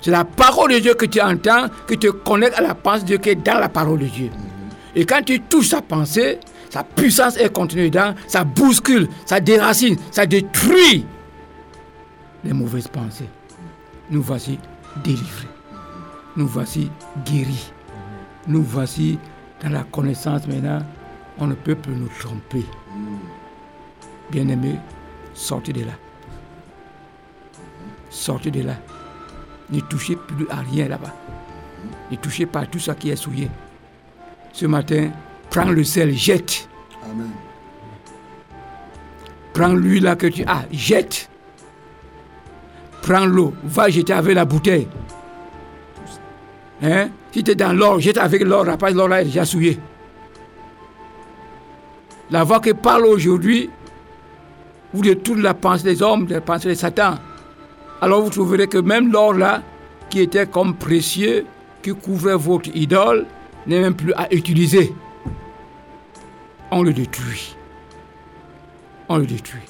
C'est 0.00 0.10
la 0.10 0.24
parole 0.24 0.72
de 0.72 0.78
Dieu 0.78 0.94
que 0.94 1.06
tu 1.06 1.20
entends 1.20 1.68
qui 1.86 1.98
te 1.98 2.08
connecte 2.08 2.58
à 2.58 2.62
la 2.62 2.74
pensée 2.74 3.02
de 3.02 3.06
Dieu 3.06 3.18
qui 3.18 3.30
est 3.30 3.34
dans 3.34 3.58
la 3.58 3.68
parole 3.68 3.98
de 3.98 4.06
Dieu. 4.06 4.30
Et 4.94 5.04
quand 5.04 5.22
tu 5.24 5.40
touches 5.40 5.68
sa 5.68 5.82
pensée, 5.82 6.38
sa 6.70 6.84
puissance 6.84 7.36
est 7.36 7.52
contenue 7.52 7.90
dedans, 7.90 8.14
ça 8.26 8.44
bouscule, 8.44 9.08
ça 9.26 9.40
déracine, 9.40 9.96
ça 10.10 10.26
détruit 10.26 11.06
les 12.44 12.52
mauvaises 12.52 12.88
pensées. 12.88 13.28
Nous 14.10 14.22
voici 14.22 14.58
délivrés. 15.04 15.48
Nous 16.36 16.46
voici 16.46 16.90
guéris. 17.24 17.72
Nous 18.46 18.62
voici 18.62 19.18
dans 19.62 19.70
la 19.70 19.82
connaissance 19.82 20.46
maintenant. 20.46 20.82
On 21.38 21.46
ne 21.46 21.54
peut 21.54 21.74
plus 21.74 21.94
nous 21.94 22.08
tromper. 22.18 22.64
Bien-aimés, 24.30 24.76
sortez 25.34 25.72
de 25.72 25.84
là. 25.84 25.92
Sortez 28.10 28.50
de 28.50 28.62
là. 28.62 28.74
Ne 29.70 29.80
touchez 29.80 30.16
plus 30.16 30.46
à 30.50 30.56
rien 30.56 30.88
là-bas. 30.88 31.14
Ne 32.10 32.16
touchez 32.16 32.46
pas 32.46 32.60
à 32.60 32.66
tout 32.66 32.78
ça 32.78 32.94
qui 32.94 33.10
est 33.10 33.16
souillé. 33.16 33.50
Ce 34.52 34.66
matin, 34.66 35.10
prends 35.50 35.70
le 35.70 35.84
sel, 35.84 36.14
jette. 36.14 36.68
Amen. 37.04 37.30
Prends 39.52 39.74
l'huile 39.74 40.04
là 40.04 40.16
que 40.16 40.26
tu 40.28 40.44
as, 40.44 40.64
jette. 40.72 41.28
Prends 43.02 43.26
l'eau, 43.26 43.54
va 43.64 43.88
jeter 43.88 44.12
avec 44.12 44.34
la 44.34 44.44
bouteille. 44.44 44.88
Hein? 46.82 47.08
Si 47.32 47.42
tu 47.42 47.50
es 47.50 47.54
dans 47.54 47.72
l'or, 47.72 48.00
jette 48.00 48.18
avec 48.18 48.42
l'or, 48.42 48.64
que 48.64 48.92
l'or 48.92 49.08
là 49.08 49.22
est 49.22 49.26
déjà 49.26 49.44
souillé. 49.44 49.78
La 52.30 52.44
voix 52.44 52.60
qui 52.60 52.74
parle 52.74 53.06
aujourd'hui, 53.06 53.70
vous 54.92 55.02
détournez 55.02 55.42
la 55.42 55.54
pensée 55.54 55.84
des 55.84 56.02
hommes, 56.02 56.26
la 56.28 56.40
pensée 56.40 56.68
de 56.68 56.74
Satan. 56.74 57.14
Alors 58.00 58.22
vous 58.22 58.30
trouverez 58.30 58.68
que 58.68 58.78
même 58.78 59.10
l'or 59.12 59.34
là, 59.34 59.62
qui 60.10 60.20
était 60.20 60.46
comme 60.46 60.74
précieux, 60.74 61.46
qui 61.82 61.90
couvrait 61.90 62.36
votre 62.36 62.70
idole, 62.74 63.26
n'est 63.66 63.80
même 63.80 63.94
plus 63.94 64.12
à 64.14 64.32
utiliser. 64.32 64.94
On 66.70 66.82
le 66.82 66.92
détruit. 66.92 67.56
On 69.08 69.16
le 69.16 69.26
détruit. 69.26 69.62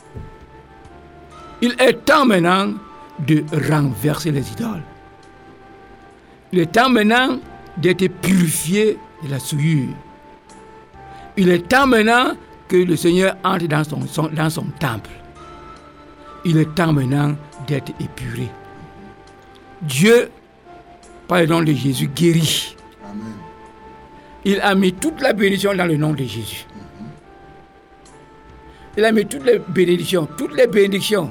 Il 1.61 1.75
est 1.79 2.05
temps 2.05 2.25
maintenant 2.25 2.75
de 3.19 3.45
renverser 3.71 4.31
les 4.31 4.51
idoles. 4.53 4.83
Il 6.53 6.61
est 6.61 6.73
temps 6.73 6.89
maintenant 6.89 7.39
d'être 7.77 8.07
purifié 8.21 8.99
de 9.25 9.31
la 9.31 9.39
souillure. 9.39 9.95
Il 11.37 11.51
est 11.51 11.69
temps 11.69 11.87
maintenant 11.87 12.33
que 12.69 12.77
le 12.77 12.97
Seigneur 12.97 13.37
entre 13.45 13.67
dans 13.67 14.51
son, 14.51 14.67
temple. 14.79 15.11
Il 16.45 16.59
est 16.59 16.75
temps 16.75 16.93
maintenant 16.93 17.37
d'être 17.67 17.93
épuré. 18.01 18.49
Dieu, 19.83 20.31
par 21.27 21.41
le 21.41 21.47
nom 21.47 21.63
de 21.63 21.73
Jésus, 21.73 22.09
guérit. 22.09 22.77
Amen. 23.05 23.35
Il 24.45 24.61
a 24.61 24.75
mis 24.75 24.93
toute 24.93 25.21
la 25.21 25.33
bénédiction 25.33 25.75
dans 25.75 25.87
le 25.87 25.97
nom 25.97 26.13
de 26.13 26.25
Jésus. 26.25 26.67
Il 28.97 29.05
a 29.05 29.13
mis 29.13 29.27
toutes 29.27 29.45
les 29.45 29.59
bénédictions, 29.59 30.27
toutes 30.37 30.57
les 30.57 30.67
bénédictions. 30.67 31.31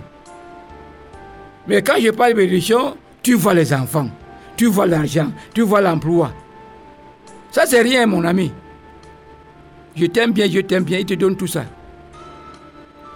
Mais 1.68 1.82
quand 1.82 1.96
je 2.00 2.12
parle 2.12 2.32
de 2.32 2.38
bénédiction, 2.38 2.96
tu 3.22 3.34
vois 3.34 3.54
les 3.54 3.74
enfants, 3.74 4.10
tu 4.56 4.68
vois 4.68 4.86
l'argent, 4.86 5.32
tu 5.54 5.62
vois 5.62 5.82
l'emploi. 5.82 6.32
Ça, 7.52 7.66
c'est 7.66 7.82
rien, 7.82 8.06
mon 8.06 8.24
ami. 8.24 8.52
Je 9.96 10.06
t'aime 10.06 10.32
bien, 10.32 10.48
je 10.50 10.60
t'aime 10.60 10.84
bien, 10.84 11.00
il 11.00 11.06
te 11.06 11.16
donne 11.16 11.36
tout 11.36 11.48
ça. 11.48 11.66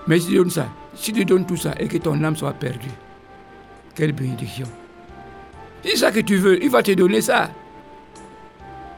Mais 0.08 0.20
si 0.20 0.28
tu 0.28 0.36
donnes 0.36 0.50
ça, 0.50 0.68
si 1.02 1.12
tu 1.12 1.26
donnes 1.26 1.46
tout 1.46 1.58
ça 1.58 1.74
et 1.80 1.88
que 1.88 1.98
ton 1.98 2.24
âme 2.24 2.36
soit 2.36 2.54
perdue, 2.54 2.92
quelle 3.96 4.12
bénédiction. 4.12 4.68
C'est 5.84 5.96
ça 5.96 6.12
que 6.12 6.20
tu 6.20 6.38
veux, 6.38 6.64
il 6.64 6.70
va 6.70 6.84
te 6.84 6.92
donner 6.92 7.22
ça. 7.22 7.50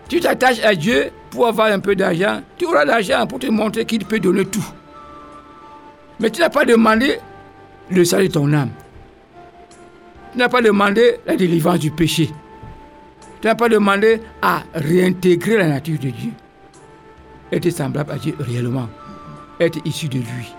Tu 0.10 0.20
t'attaches 0.20 0.64
à 0.64 0.76
Dieu 0.76 1.12
pour 1.30 1.48
avoir 1.48 1.68
un 1.68 1.80
peu 1.80 1.96
d'argent. 1.96 2.42
Tu 2.58 2.66
auras 2.66 2.84
l'argent 2.84 3.26
pour 3.26 3.40
te 3.40 3.48
montrer 3.48 3.86
qu'il 3.86 4.04
peut 4.04 4.20
donner 4.20 4.46
tout. 4.46 4.66
Mais 6.20 6.30
tu 6.30 6.42
n'as 6.42 6.50
pas 6.50 6.66
demandé 6.66 7.20
le 7.90 8.04
salut 8.04 8.28
de 8.28 8.34
ton 8.34 8.52
âme. 8.52 8.72
Tu 10.34 10.40
n'as 10.40 10.50
pas 10.50 10.62
demandé 10.62 11.20
la 11.26 11.38
délivrance 11.38 11.80
du 11.80 11.90
péché. 11.90 12.30
Tu 13.40 13.48
n'as 13.48 13.56
pas 13.56 13.70
demandé 13.70 14.22
à 14.42 14.64
réintégrer 14.74 15.58
la 15.58 15.70
nature 15.70 16.00
de 16.00 16.10
Dieu. 16.10 16.32
Être 17.52 17.70
semblable 17.70 18.12
à 18.12 18.18
Dieu 18.18 18.36
réellement. 18.40 18.90
Être 19.60 19.80
issu 19.86 20.10
de 20.10 20.18
lui. 20.18 20.54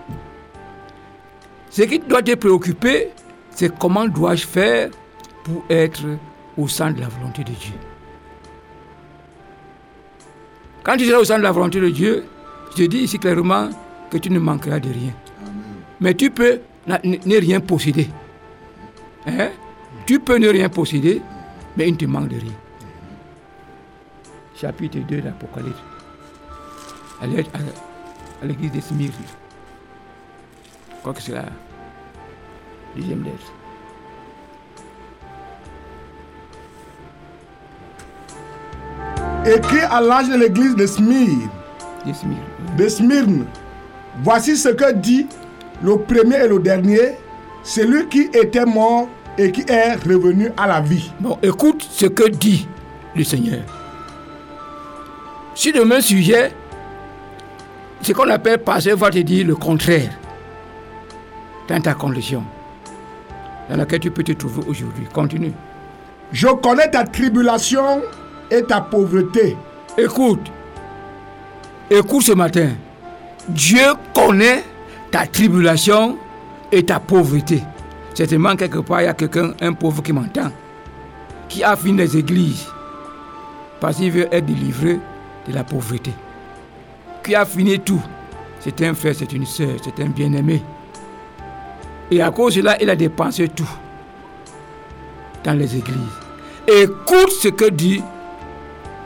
Ce 1.75 1.81
qui 1.81 1.99
doit 1.99 2.21
te 2.21 2.33
préoccuper, 2.35 3.09
c'est 3.49 3.77
comment 3.77 4.07
dois-je 4.07 4.47
faire 4.47 4.91
pour 5.43 5.61
être 5.69 6.03
au 6.57 6.69
centre 6.69 6.95
de 6.95 7.01
la 7.01 7.09
volonté 7.09 7.43
de 7.43 7.51
Dieu. 7.51 7.73
Quand 10.83 10.95
tu 10.95 11.05
seras 11.05 11.19
au 11.19 11.25
centre 11.25 11.39
de 11.39 11.43
la 11.43 11.51
volonté 11.51 11.81
de 11.81 11.89
Dieu, 11.89 12.23
je 12.71 12.77
te 12.77 12.81
dis 12.83 12.99
ici 12.99 13.19
clairement 13.19 13.71
que 14.09 14.17
tu 14.17 14.29
ne 14.29 14.39
manqueras 14.39 14.79
de 14.79 14.87
rien. 14.87 15.11
Mais 15.99 16.13
tu 16.13 16.31
peux 16.31 16.61
ne 16.87 17.39
rien 17.41 17.59
posséder. 17.59 18.07
Hein? 19.27 19.49
Tu 20.05 20.21
peux 20.21 20.37
ne 20.37 20.47
rien 20.47 20.69
posséder, 20.69 21.21
mais 21.75 21.89
il 21.89 21.95
ne 21.95 21.97
te 21.97 22.05
manque 22.05 22.29
de 22.29 22.39
rien. 22.39 22.55
Chapitre 24.55 24.99
2 24.99 25.17
de 25.17 25.25
l'Apocalypse. 25.25 25.83
À 27.21 28.45
l'église 28.45 28.71
de 28.71 28.79
Smyrne. 28.79 29.11
Crois 31.01 31.13
que 31.13 31.21
c'est 31.21 31.33
la 32.95 33.01
deuxième 33.01 33.23
lettre. 33.23 33.53
Écrit 39.45 39.81
à 39.81 40.01
l'âge 40.01 40.29
de 40.29 40.37
l'église 40.37 40.75
de 40.75 40.87
Smyrne? 40.87 41.49
De 42.05 42.13
Smyrne. 42.13 42.39
De 42.77 42.89
Smyrne. 42.89 43.45
Voici 44.23 44.57
ce 44.57 44.69
que 44.69 44.93
dit 44.93 45.27
le 45.83 45.97
premier 45.97 46.37
et 46.37 46.47
le 46.47 46.59
dernier, 46.59 47.17
celui 47.63 48.07
qui 48.07 48.21
était 48.33 48.65
mort 48.65 49.07
et 49.37 49.51
qui 49.51 49.61
est 49.67 49.95
revenu 49.95 50.49
à 50.57 50.67
la 50.67 50.81
vie. 50.81 51.11
Bon, 51.19 51.37
écoute 51.43 51.85
ce 51.89 52.05
que 52.05 52.29
dit 52.29 52.67
le 53.15 53.23
Seigneur. 53.23 53.63
Si 55.53 55.71
le 55.71 55.85
même 55.85 56.01
sujet, 56.01 56.51
ce 58.01 58.13
qu'on 58.13 58.29
appelle 58.29 58.59
pasteur 58.59 58.97
va 58.97 59.09
te 59.09 59.19
dire 59.19 59.45
le 59.45 59.55
contraire 59.55 60.11
dans 61.67 61.81
ta 61.81 61.93
condition 61.93 62.43
dans 63.69 63.77
laquelle 63.77 63.99
tu 63.99 64.11
peux 64.11 64.23
te 64.23 64.31
trouver 64.33 64.61
aujourd'hui. 64.67 65.05
Continue. 65.13 65.53
Je 66.31 66.47
connais 66.47 66.89
ta 66.89 67.03
tribulation 67.03 68.01
et 68.51 68.63
ta 68.63 68.81
pauvreté. 68.81 69.57
Écoute, 69.97 70.51
écoute 71.89 72.23
ce 72.23 72.33
matin. 72.33 72.69
Dieu 73.47 73.85
connaît 74.13 74.63
ta 75.11 75.25
tribulation 75.27 76.17
et 76.71 76.83
ta 76.83 76.99
pauvreté. 76.99 77.63
Certainement, 78.13 78.55
quelque 78.55 78.79
part, 78.79 79.01
il 79.01 79.05
y 79.05 79.07
a 79.07 79.13
quelqu'un, 79.13 79.53
un 79.61 79.73
pauvre 79.73 80.01
qui 80.01 80.13
m'entend, 80.13 80.51
qui 81.47 81.63
a 81.63 81.75
fini 81.75 81.97
les 81.97 82.17
églises 82.17 82.67
parce 83.79 83.97
qu'il 83.97 84.11
veut 84.11 84.27
être 84.31 84.45
délivré 84.45 84.99
de 85.47 85.53
la 85.53 85.63
pauvreté. 85.63 86.11
Qui 87.23 87.35
a 87.35 87.45
fini 87.45 87.79
tout. 87.79 88.01
C'est 88.59 88.81
un 88.81 88.93
frère, 88.93 89.13
c'est 89.15 89.31
une 89.31 89.45
soeur, 89.45 89.75
c'est 89.83 90.03
un 90.03 90.09
bien-aimé. 90.09 90.63
Et 92.11 92.21
à 92.21 92.31
cause 92.31 92.55
de 92.55 92.61
cela, 92.61 92.77
il 92.81 92.89
a 92.89 92.95
dépensé 92.95 93.47
tout 93.49 93.69
dans 95.43 95.53
les 95.53 95.75
églises. 95.75 95.97
Écoute 96.67 97.31
ce 97.41 97.47
que 97.49 97.69
dit 97.69 98.03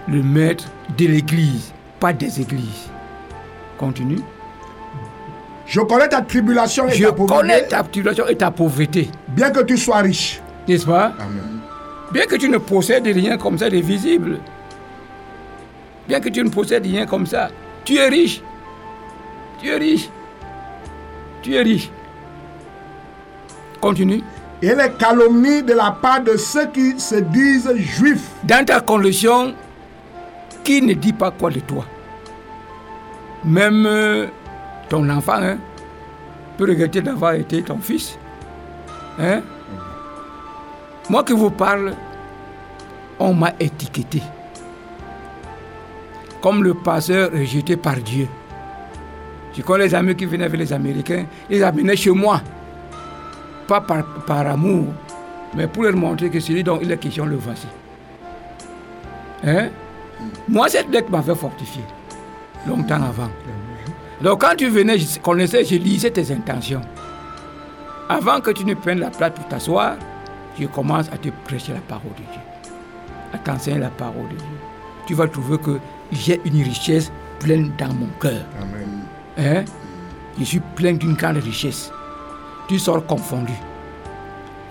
le 0.08 0.22
maître 0.24 0.66
de 0.98 1.06
l'église, 1.08 1.72
pas 2.00 2.14
des 2.14 2.42
églises. 2.42 2.90
Continue. 3.78 4.20
Je 5.66 5.80
connais 5.82 6.10
ta 6.10 6.22
tribulation 6.22 6.88
et 6.88 6.94
Je 6.94 7.06
ta 7.06 7.12
pauvreté. 7.14 7.40
connais 7.42 7.68
ta 7.68 7.84
tribulation 7.84 8.28
et 8.28 8.36
ta 8.36 8.52
pauvreté. 8.52 9.10
Bien 9.28 9.52
que 9.52 9.62
tu 9.62 9.78
sois 9.78 9.98
riche. 10.00 10.42
N'est-ce 10.68 10.86
pas? 10.86 11.14
Amen. 11.20 11.60
Bien 12.12 12.26
que 12.26 12.36
tu 12.36 12.50
ne 12.50 12.58
possèdes 12.58 13.06
rien 13.06 13.38
comme 13.38 13.58
ça 13.58 13.70
de 13.70 13.78
visible. 13.78 14.40
Bien 16.08 16.20
que 16.20 16.30
tu 16.30 16.44
ne 16.44 16.50
possèdes 16.50 16.86
rien 16.86 17.06
comme 17.06 17.28
ça. 17.28 17.50
Tu 17.86 17.98
es 17.98 18.08
riche. 18.10 18.42
Tu 19.62 19.70
es 19.70 19.76
riche. 19.78 20.10
Tu 21.44 21.54
es 21.56 21.62
riche. 21.62 21.92
Continue. 23.82 24.22
Et 24.62 24.76
les 24.76 24.92
calomnies 24.98 25.64
de 25.64 25.74
la 25.74 25.92
part 25.92 26.22
de 26.22 26.36
ceux 26.36 26.68
qui 26.68 27.00
se 27.00 27.16
disent 27.16 27.74
juifs. 27.78 28.30
Dans 28.44 28.66
ta 28.66 28.82
condition, 28.82 29.54
qui 30.64 30.82
ne 30.82 30.94
dit 30.94 31.14
pas 31.14 31.32
quoi 31.32 31.50
de 31.50 31.60
toi? 31.62 31.86
Même 33.46 33.86
euh, 33.86 34.28
ton 34.90 35.10
enfant 35.10 35.42
hein, 35.42 35.58
peut 36.58 36.66
regretter 36.66 37.02
d'avoir 37.02 37.34
été 37.34 37.62
ton 37.64 37.78
fils. 37.78 38.18
Hein? 39.18 39.42
Moi 41.10 41.24
qui 41.24 41.34
vous 41.34 41.52
parle, 41.52 41.94
on 43.18 43.34
m'a 43.34 43.54
étiqueté 43.60 44.22
comme 46.42 46.64
le 46.64 46.74
passeur 46.74 47.32
rejeté 47.32 47.76
par 47.76 47.98
Dieu. 47.98 48.28
Je 49.56 49.62
connais 49.62 49.86
les 49.86 49.96
amis 49.96 50.16
qui 50.16 50.26
venaient 50.26 50.46
avec 50.46 50.60
les 50.60 50.72
Américains, 50.72 51.26
ils 51.50 51.64
amenaient 51.64 51.96
chez 51.96 52.12
moi. 52.12 52.42
Pas 53.70 53.82
par, 53.82 54.04
par 54.26 54.48
amour, 54.48 54.88
mais 55.56 55.68
pour 55.68 55.84
leur 55.84 55.96
montrer 55.96 56.32
que 56.32 56.40
celui 56.40 56.64
dont 56.64 56.80
il 56.82 56.92
est 56.92 56.98
question, 56.98 57.28
le 57.28 57.36
voici. 57.36 57.68
Hein? 59.44 59.70
Moi, 60.48 60.68
cette 60.70 60.90
lettre 60.90 61.12
m'avait 61.12 61.36
fortifié, 61.36 61.84
longtemps 62.68 62.96
avant. 62.96 63.30
Donc 64.24 64.42
quand 64.42 64.56
tu 64.58 64.70
venais, 64.70 64.98
je 64.98 65.20
connaissais, 65.20 65.64
je 65.64 65.76
lisais 65.76 66.10
tes 66.10 66.32
intentions. 66.32 66.82
Avant 68.10 68.42
que 68.42 68.50
tu 68.50 68.66
ne 68.66 68.74
prennes 68.74 69.02
la 69.02 69.12
place 69.12 69.34
pour 69.36 69.48
t'asseoir, 69.48 69.98
je 70.60 70.66
commence 70.66 71.08
à 71.10 71.18
te 71.20 71.30
prêcher 71.46 71.74
la 71.74 71.82
parole 71.82 72.14
de 72.14 72.24
Dieu. 72.24 72.42
À 73.34 73.38
t'enseigner 73.38 73.78
la 73.78 73.92
parole 73.92 74.30
de 74.32 74.36
Dieu. 74.36 74.58
Tu 75.06 75.14
vas 75.14 75.28
trouver 75.28 75.60
que 75.60 75.80
j'ai 76.12 76.42
une 76.44 76.64
richesse 76.64 77.12
pleine 77.40 77.72
dans 77.78 77.94
mon 77.94 78.08
cœur. 78.20 78.42
Hein? 79.38 79.64
Je 80.40 80.44
suis 80.44 80.60
plein 80.76 80.94
d'une 80.94 81.14
grande 81.14 81.38
richesse. 81.38 81.92
Tu 82.70 82.78
sors 82.78 83.04
confondu. 83.06 83.52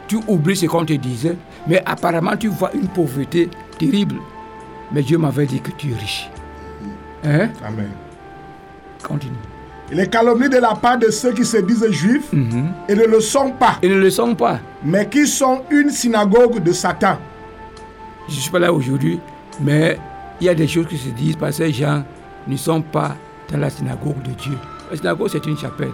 Tu 0.07 0.19
oublies 0.29 0.57
ce 0.57 0.67
qu'on 0.67 0.85
te 0.85 0.93
disait, 0.93 1.37
mais 1.67 1.83
apparemment 1.85 2.37
tu 2.37 2.47
vois 2.49 2.73
une 2.73 2.87
pauvreté 2.89 3.51
terrible. 3.79 4.15
Mais 4.93 5.03
Dieu 5.03 5.19
m'avait 5.19 5.45
dit 5.47 5.61
que 5.61 5.73
tu 5.73 5.91
es 5.91 5.95
riche. 5.97 6.31
Hein? 7.25 7.49
Amen. 7.67 7.91
Continue. 9.03 9.35
Et 9.91 9.97
les 9.97 10.07
calomnies 10.09 10.49
de 10.49 10.59
la 10.59 10.75
part 10.75 10.97
de 10.99 11.11
ceux 11.11 11.33
qui 11.33 11.45
se 11.45 11.57
disent 11.57 11.91
juifs 11.91 12.33
et 12.89 12.95
ne 12.95 13.05
le 13.05 13.21
sont 13.21 13.51
pas, 13.51 13.79
Ils 13.83 13.91
ne 13.91 13.99
le 14.01 14.11
sont 14.11 14.35
pas. 14.35 14.61
mais 14.85 15.09
qui 15.09 15.27
sont 15.27 15.63
une 15.71 15.91
synagogue 15.91 16.63
de 16.63 16.73
Satan. 16.73 17.17
Je 18.29 18.35
ne 18.35 18.41
suis 18.41 18.51
pas 18.51 18.59
là 18.61 18.73
aujourd'hui, 18.73 19.19
mais 19.61 19.99
il 20.41 20.47
y 20.47 20.51
a 20.51 20.55
des 20.55 20.69
choses 20.69 20.87
qui 20.87 20.97
se 20.99 21.09
disent 21.09 21.37
parce 21.37 21.59
que 21.59 21.65
ces 21.65 21.73
gens 21.73 22.05
ne 22.47 22.57
sont 22.57 22.81
pas 22.81 23.17
dans 23.51 23.59
la 23.59 23.71
synagogue 23.71 24.23
de 24.23 24.31
Dieu. 24.33 24.57
La 24.91 24.97
synagogue, 24.97 25.29
c'est 25.33 25.45
une 25.47 25.57
chapelle 25.59 25.91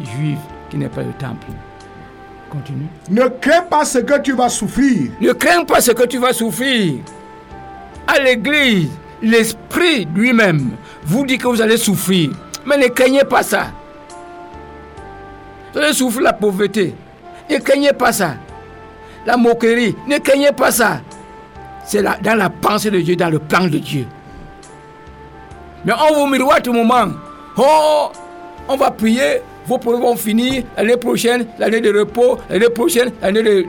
juive 0.00 0.38
qui 0.70 0.76
n'est 0.76 0.88
pas 0.88 1.02
le 1.02 1.12
temple. 1.12 1.46
Continue. 2.50 2.86
Ne 3.10 3.28
crains 3.28 3.62
pas 3.62 3.84
ce 3.84 3.98
que 3.98 4.20
tu 4.20 4.32
vas 4.32 4.48
souffrir. 4.48 5.10
Ne 5.20 5.32
crains 5.32 5.64
pas 5.64 5.80
ce 5.80 5.92
que 5.92 6.04
tu 6.06 6.18
vas 6.18 6.32
souffrir. 6.32 6.94
À 8.06 8.18
l'église, 8.20 8.88
l'esprit 9.22 10.06
lui-même 10.14 10.70
vous 11.04 11.26
dit 11.26 11.38
que 11.38 11.46
vous 11.46 11.60
allez 11.60 11.76
souffrir. 11.76 12.30
Mais 12.64 12.78
ne 12.78 12.88
craignez 12.88 13.24
pas 13.24 13.42
ça. 13.42 13.66
Vous 15.72 15.80
allez 15.80 15.92
souffrir 15.92 16.22
la 16.22 16.32
pauvreté. 16.32 16.94
Ne 17.50 17.58
craignez 17.58 17.92
pas 17.92 18.12
ça. 18.12 18.34
La 19.26 19.36
moquerie. 19.36 19.94
Ne 20.06 20.18
craignez 20.18 20.52
pas 20.52 20.70
ça. 20.70 21.00
C'est 21.84 22.02
là, 22.02 22.16
dans 22.22 22.34
la 22.34 22.50
pensée 22.50 22.90
de 22.90 23.00
Dieu, 23.00 23.16
dans 23.16 23.30
le 23.30 23.38
plan 23.38 23.66
de 23.66 23.78
Dieu. 23.78 24.06
Mais 25.84 25.92
on 26.10 26.14
vous 26.14 26.26
miroite 26.26 26.66
au 26.68 26.72
moment. 26.72 27.06
Oh, 27.56 28.10
on 28.68 28.76
va 28.76 28.90
prier, 28.90 29.42
vos 29.68 29.78
problèmes 29.78 30.02
vont 30.02 30.16
finir. 30.16 30.64
L'année 30.76 30.96
prochaine, 30.96 31.46
l'année 31.58 31.80
de 31.80 31.96
repos. 31.96 32.38
L'année 32.48 32.70
prochaine, 32.70 33.12
l'année 33.20 33.66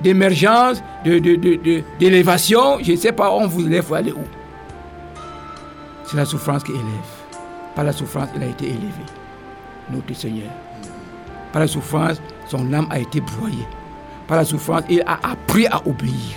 d'émergence, 0.00 0.82
d'élévation. 2.00 2.78
Je 2.82 2.92
ne 2.92 2.96
sais 2.96 3.12
pas, 3.12 3.30
on 3.30 3.46
vous 3.46 3.66
élève, 3.66 3.84
vous 3.84 3.94
allez 3.94 4.12
où 4.12 4.24
C'est 6.04 6.16
la 6.16 6.24
souffrance 6.24 6.64
qui 6.64 6.72
élève. 6.72 6.82
Par 7.76 7.84
la 7.84 7.92
souffrance, 7.92 8.28
il 8.36 8.42
a 8.42 8.46
été 8.46 8.66
élevé. 8.66 9.04
Notre 9.90 10.14
Seigneur. 10.14 10.50
Par 11.52 11.60
la 11.60 11.68
souffrance, 11.68 12.20
son 12.48 12.72
âme 12.72 12.88
a 12.90 12.98
été 12.98 13.20
broyée. 13.20 13.66
Par 14.26 14.36
la 14.36 14.44
souffrance, 14.44 14.82
il 14.90 15.02
a 15.02 15.18
appris 15.22 15.66
à 15.66 15.80
obéir. 15.86 16.36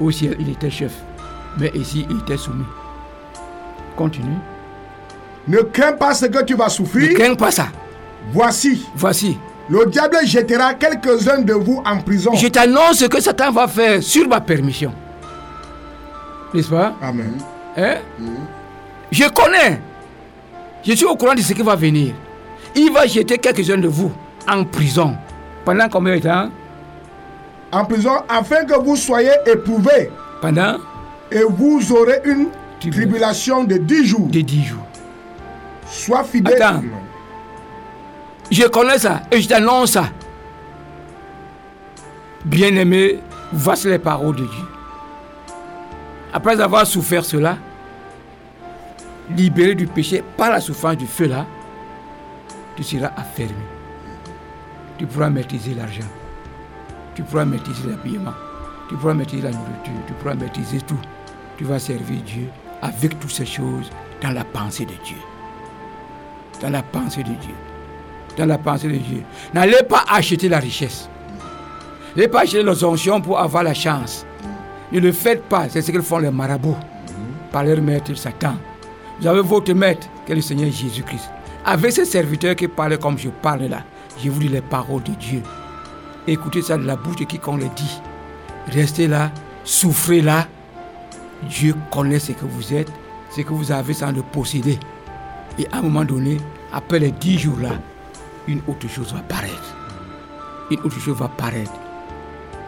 Au 0.00 0.10
ciel, 0.10 0.36
il 0.40 0.48
était 0.48 0.70
chef. 0.70 0.92
Mais 1.58 1.70
ici, 1.74 2.06
il 2.08 2.18
était 2.20 2.36
soumis. 2.36 2.64
Continue. 3.96 4.38
Ne 5.48 5.58
crains 5.62 5.92
pas 5.92 6.14
ce 6.14 6.26
que 6.26 6.42
tu 6.44 6.54
vas 6.54 6.66
Ne 6.66 6.70
souffrir. 6.70 7.14
crains 7.18 7.34
pas 7.34 7.50
ça. 7.50 7.68
Voici, 8.32 8.86
Voici. 8.94 9.38
le 9.68 9.86
diable 9.86 10.18
jettera 10.24 10.74
quelques-uns 10.74 11.40
de 11.42 11.54
vous 11.54 11.82
en 11.84 11.98
prison. 12.00 12.32
Je 12.34 12.46
t'annonce 12.48 12.98
ce 12.98 13.06
que 13.06 13.20
Satan 13.20 13.50
va 13.50 13.66
faire 13.66 14.02
sur 14.02 14.28
ma 14.28 14.40
permission. 14.40 14.92
N'est-ce 16.54 16.68
pas? 16.68 16.94
Amen. 17.02 17.34
Hein? 17.76 17.96
Je 19.10 19.24
connais. 19.30 19.80
Je 20.84 20.92
suis 20.94 21.06
au 21.06 21.16
courant 21.16 21.34
de 21.34 21.40
ce 21.40 21.52
qui 21.52 21.62
va 21.62 21.76
venir. 21.76 22.14
Il 22.74 22.92
va 22.92 23.06
jeter 23.06 23.38
quelques-uns 23.38 23.78
de 23.78 23.88
vous 23.88 24.12
en 24.48 24.64
prison. 24.64 25.16
Pendant 25.64 25.88
combien 25.88 26.16
de 26.16 26.20
temps? 26.22 26.50
En 27.72 27.84
prison, 27.84 28.12
afin 28.28 28.64
que 28.64 28.74
vous 28.82 28.96
soyez 28.96 29.30
éprouvés 29.46 30.10
Pendant? 30.40 30.76
Et 31.30 31.42
vous 31.48 31.80
aurez 31.92 32.20
une 32.24 32.48
Tribulation. 32.80 33.64
de 33.64 33.76
10 33.76 34.06
jours. 34.06 34.26
10 34.28 34.64
jours. 34.64 34.86
Sois 35.90 36.22
fidèle. 36.22 36.62
Attends. 36.62 36.82
Je 38.50 38.62
connais 38.68 38.98
ça 38.98 39.22
et 39.30 39.40
je 39.40 39.48
t'annonce 39.48 39.92
ça. 39.92 40.04
Bien-aimé, 42.44 43.18
voici 43.52 43.88
les 43.88 43.98
paroles 43.98 44.36
de 44.36 44.46
Dieu. 44.46 44.64
Après 46.32 46.60
avoir 46.60 46.86
souffert 46.86 47.24
cela, 47.24 47.58
libéré 49.36 49.74
du 49.74 49.86
péché 49.86 50.22
par 50.36 50.50
la 50.50 50.60
souffrance 50.60 50.96
du 50.96 51.06
feu 51.06 51.26
là, 51.26 51.44
tu 52.76 52.84
seras 52.84 53.10
affermi. 53.16 53.52
Tu 54.96 55.06
pourras 55.06 55.30
maîtriser 55.30 55.74
l'argent. 55.74 56.08
Tu 57.14 57.22
pourras 57.22 57.44
maîtriser 57.44 57.88
l'habillement. 57.88 58.34
Tu 58.88 58.96
pourras 58.96 59.14
maîtriser 59.14 59.42
la 59.42 59.50
nourriture. 59.50 59.92
Tu 60.06 60.12
pourras 60.14 60.34
maîtriser 60.34 60.80
tout. 60.82 61.00
Tu 61.56 61.64
vas 61.64 61.78
servir 61.78 62.22
Dieu 62.22 62.48
avec 62.80 63.18
toutes 63.18 63.32
ces 63.32 63.46
choses 63.46 63.90
dans 64.22 64.30
la 64.30 64.44
pensée 64.44 64.84
de 64.84 64.94
Dieu 65.04 65.16
dans 66.60 66.70
la 66.70 66.82
pensée 66.82 67.22
de 67.22 67.28
Dieu. 67.28 67.54
Dans 68.36 68.46
la 68.46 68.58
pensée 68.58 68.88
de 68.88 68.96
Dieu. 68.96 69.22
N'allez 69.54 69.82
pas 69.88 70.04
acheter 70.08 70.48
la 70.48 70.58
richesse. 70.58 71.08
N'allez 72.16 72.28
pas 72.28 72.42
acheter 72.42 72.62
les 72.62 72.84
onctions 72.84 73.20
pour 73.20 73.38
avoir 73.38 73.62
la 73.62 73.74
chance. 73.74 74.24
Ne 74.92 75.00
le 75.00 75.12
faites 75.12 75.42
pas. 75.44 75.68
C'est 75.68 75.82
ce 75.82 75.90
que 75.90 76.00
font 76.00 76.18
les 76.18 76.30
marabouts. 76.30 76.76
Par 77.52 77.64
leur 77.64 77.80
maître 77.80 78.14
Satan. 78.14 78.54
Vous 79.20 79.26
avez 79.26 79.42
votre 79.42 79.72
maître, 79.74 80.06
qui 80.24 80.32
est 80.32 80.36
le 80.36 80.40
Seigneur 80.40 80.70
Jésus-Christ. 80.70 81.30
Avec 81.64 81.92
ces 81.92 82.04
serviteurs 82.04 82.56
qui 82.56 82.68
parlent 82.68 82.98
comme 82.98 83.18
je 83.18 83.28
parle 83.28 83.64
là, 83.64 83.82
je 84.22 84.30
vous 84.30 84.40
lis 84.40 84.48
les 84.48 84.62
paroles 84.62 85.02
de 85.02 85.12
Dieu. 85.12 85.42
Écoutez 86.26 86.62
ça 86.62 86.78
de 86.78 86.84
la 86.84 86.96
bouche 86.96 87.16
de 87.16 87.24
quiconque 87.24 87.60
le 87.60 87.68
dit. 87.76 88.00
Restez 88.68 89.08
là, 89.08 89.30
souffrez 89.64 90.22
là. 90.22 90.46
Dieu 91.42 91.74
connaît 91.90 92.18
ce 92.18 92.32
que 92.32 92.44
vous 92.44 92.72
êtes, 92.72 92.90
ce 93.30 93.42
que 93.42 93.52
vous 93.52 93.72
avez 93.72 93.92
sans 93.94 94.12
le 94.12 94.22
posséder. 94.22 94.78
Et 95.60 95.66
à 95.72 95.76
un 95.80 95.82
moment 95.82 96.06
donné, 96.06 96.38
après 96.72 96.98
les 96.98 97.10
dix 97.12 97.38
jours 97.38 97.58
là, 97.60 97.72
une 98.48 98.62
autre 98.66 98.88
chose 98.88 99.12
va 99.12 99.20
paraître. 99.20 99.76
Une 100.70 100.80
autre 100.80 100.98
chose 100.98 101.18
va 101.18 101.28
paraître. 101.28 101.74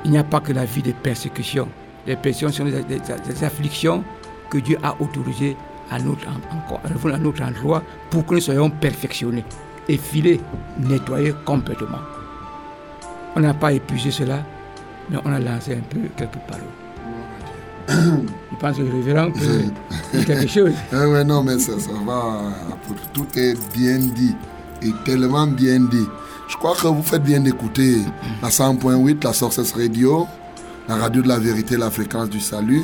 Il 0.04 0.10
n'y 0.10 0.18
a 0.18 0.24
pas 0.24 0.40
que 0.40 0.52
la 0.52 0.66
vie 0.66 0.82
des 0.82 0.92
persécutions. 0.92 1.68
Les 2.06 2.16
persécutions 2.16 2.66
sont 2.66 2.70
des, 2.70 3.44
afflictions 3.44 4.04
que 4.50 4.58
Dieu 4.58 4.76
a 4.82 4.94
autorisées 5.00 5.56
à 5.90 5.98
notre, 6.00 6.28
à 6.28 7.18
notre 7.18 7.42
endroit 7.42 7.82
pour 8.10 8.26
que 8.26 8.34
nous 8.34 8.40
soyons 8.42 8.68
perfectionnés, 8.68 9.44
effilés, 9.88 10.38
nettoyés 10.78 11.32
complètement. 11.46 12.00
On 13.34 13.40
n'a 13.40 13.54
pas 13.54 13.72
épuisé 13.72 14.10
cela, 14.10 14.44
mais 15.08 15.16
on 15.24 15.32
a 15.32 15.40
lancé 15.40 15.72
un 15.72 15.80
peu 15.80 16.00
quelques 16.14 16.40
paroles. 16.46 16.81
Je 17.88 18.56
pense 18.58 18.76
que 18.76 18.82
le 18.82 18.90
révérend 18.92 19.30
peut 19.32 20.20
quelque 20.24 20.46
chose. 20.48 20.72
Ah 20.92 21.08
ouais, 21.08 21.24
non, 21.24 21.42
mais 21.42 21.58
ça, 21.58 21.72
ça 21.78 21.90
va. 22.06 22.42
pour- 22.86 22.96
Tout 23.12 23.26
est 23.38 23.54
bien 23.76 23.98
dit. 23.98 24.34
Et 24.82 24.92
tellement 25.04 25.46
bien 25.46 25.80
dit. 25.80 26.06
Je 26.48 26.56
crois 26.56 26.74
que 26.74 26.86
vous 26.86 27.02
faites 27.02 27.22
bien 27.22 27.40
d'écouter 27.40 27.98
la 28.42 28.48
100.8, 28.50 29.24
la 29.24 29.32
Sources 29.32 29.72
Radio, 29.72 30.26
la 30.88 30.96
radio 30.96 31.22
de 31.22 31.28
la 31.28 31.38
vérité, 31.38 31.76
la 31.76 31.90
fréquence 31.90 32.28
du 32.28 32.40
salut. 32.40 32.82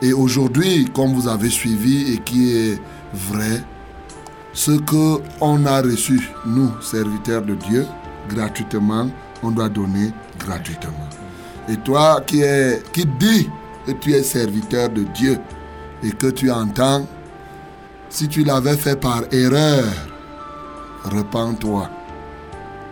Et 0.00 0.12
aujourd'hui, 0.12 0.88
comme 0.94 1.12
vous 1.14 1.28
avez 1.28 1.48
suivi 1.50 2.12
et 2.14 2.18
qui 2.18 2.52
est 2.56 2.80
vrai, 3.12 3.62
ce 4.52 4.72
que 4.72 5.20
on 5.40 5.64
a 5.66 5.80
reçu, 5.80 6.20
nous, 6.46 6.70
serviteurs 6.80 7.42
de 7.42 7.54
Dieu, 7.54 7.86
gratuitement, 8.28 9.08
on 9.42 9.50
doit 9.50 9.68
donner 9.68 10.12
gratuitement. 10.38 11.08
Et 11.68 11.76
toi 11.78 12.20
qui, 12.26 12.42
est, 12.42 12.82
qui 12.92 13.04
dis 13.18 13.48
que 13.86 13.92
tu 13.92 14.12
es 14.12 14.22
serviteur 14.22 14.88
de 14.90 15.02
Dieu 15.02 15.38
et 16.02 16.10
que 16.10 16.28
tu 16.28 16.50
entends, 16.50 17.06
si 18.08 18.28
tu 18.28 18.44
l'avais 18.44 18.76
fait 18.76 18.96
par 18.96 19.22
erreur, 19.32 19.84
repens-toi. 21.04 21.88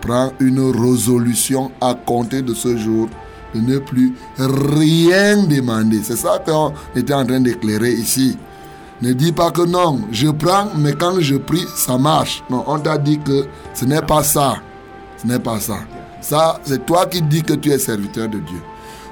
Prends 0.00 0.32
une 0.40 0.60
résolution 0.60 1.70
à 1.80 1.94
compter 1.94 2.42
de 2.42 2.54
ce 2.54 2.76
jour 2.76 3.08
de 3.54 3.60
ne 3.60 3.78
plus 3.78 4.14
rien 4.38 5.42
demander. 5.44 6.00
C'est 6.02 6.16
ça 6.16 6.42
qu'on 6.44 6.72
était 6.94 7.12
en 7.12 7.24
train 7.26 7.40
d'éclairer 7.40 7.92
ici. 7.92 8.38
Ne 9.02 9.12
dis 9.12 9.32
pas 9.32 9.50
que 9.50 9.62
non, 9.62 10.00
je 10.12 10.28
prends, 10.28 10.68
mais 10.76 10.92
quand 10.92 11.20
je 11.20 11.36
prie, 11.36 11.64
ça 11.74 11.96
marche. 11.96 12.42
Non, 12.50 12.64
on 12.66 12.78
t'a 12.78 12.98
dit 12.98 13.18
que 13.18 13.46
ce 13.74 13.84
n'est 13.86 14.02
pas 14.02 14.22
ça. 14.22 14.56
Ce 15.16 15.26
n'est 15.26 15.38
pas 15.38 15.58
ça. 15.58 15.78
Ça, 16.20 16.60
c'est 16.64 16.84
toi 16.84 17.06
qui 17.06 17.22
dis 17.22 17.42
que 17.42 17.54
tu 17.54 17.70
es 17.70 17.78
serviteur 17.78 18.28
de 18.28 18.38
Dieu. 18.38 18.60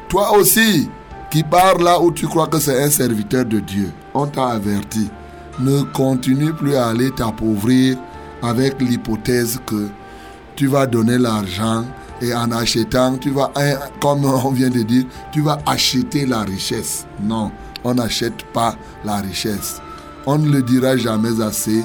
Toi 0.09 0.37
aussi, 0.37 0.89
qui 1.31 1.43
pars 1.43 1.79
là 1.79 2.01
où 2.01 2.11
tu 2.11 2.27
crois 2.27 2.47
que 2.47 2.59
c'est 2.59 2.83
un 2.83 2.91
serviteur 2.91 3.45
de 3.45 3.61
Dieu, 3.61 3.93
on 4.15 4.27
t'a 4.27 4.49
averti. 4.49 5.11
Ne 5.61 5.83
continue 5.83 6.53
plus 6.53 6.77
à 6.77 6.89
aller 6.89 7.11
t'appauvrir 7.11 7.97
avec 8.43 8.81
l'hypothèse 8.81 9.59
que 9.67 9.89
tu 10.55 10.69
vas 10.69 10.87
donner 10.87 11.19
l'argent 11.19 11.85
et 12.21 12.35
en 12.35 12.51
achetant, 12.51 13.17
tu 13.17 13.31
vas, 13.31 13.53
comme 14.01 14.25
on 14.25 14.51
vient 14.51 14.71
de 14.71 14.83
dire, 14.83 15.05
tu 15.33 15.41
vas 15.41 15.59
acheter 15.67 16.27
la 16.27 16.41
richesse. 16.43 17.07
Non, 17.23 17.53
on 17.85 17.95
n'achète 17.95 18.45
pas 18.53 18.75
la 19.05 19.17
richesse. 19.17 19.81
On 20.27 20.39
ne 20.39 20.51
le 20.51 20.63
dira 20.63 20.97
jamais 20.97 21.41
assez. 21.41 21.85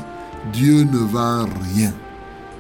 Dieu 0.51 0.83
ne 0.83 0.97
vend 0.97 1.45
rien. 1.73 1.93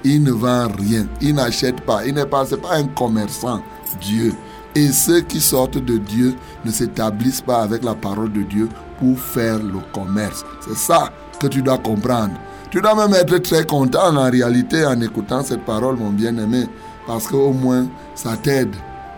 Il 0.03 0.23
ne 0.23 0.31
vend 0.31 0.67
rien. 0.77 1.07
Il 1.19 1.35
n'achète 1.35 1.81
pas. 1.81 2.05
Il 2.05 2.13
n'est 2.13 2.25
pas, 2.25 2.45
pas 2.45 2.75
un 2.75 2.87
commerçant. 2.87 3.61
Dieu. 3.99 4.33
Et 4.75 4.91
ceux 4.91 5.21
qui 5.21 5.39
sortent 5.39 5.77
de 5.77 5.97
Dieu 5.97 6.35
ne 6.65 6.71
s'établissent 6.71 7.41
pas 7.41 7.61
avec 7.61 7.83
la 7.83 7.93
parole 7.93 8.31
de 8.31 8.41
Dieu 8.41 8.69
pour 8.99 9.19
faire 9.19 9.59
le 9.59 9.79
commerce. 9.93 10.43
C'est 10.61 10.77
ça 10.77 11.11
que 11.39 11.47
tu 11.47 11.61
dois 11.61 11.77
comprendre. 11.77 12.33
Tu 12.71 12.81
dois 12.81 12.95
même 12.95 13.13
être 13.13 13.37
très 13.37 13.65
content 13.65 14.17
en 14.17 14.31
réalité 14.31 14.83
en 14.85 14.99
écoutant 14.99 15.43
cette 15.43 15.63
parole, 15.63 15.95
mon 15.95 16.09
bien-aimé, 16.09 16.65
parce 17.05 17.27
qu'au 17.27 17.51
moins 17.51 17.87
ça 18.15 18.35
t'aide. 18.35 18.75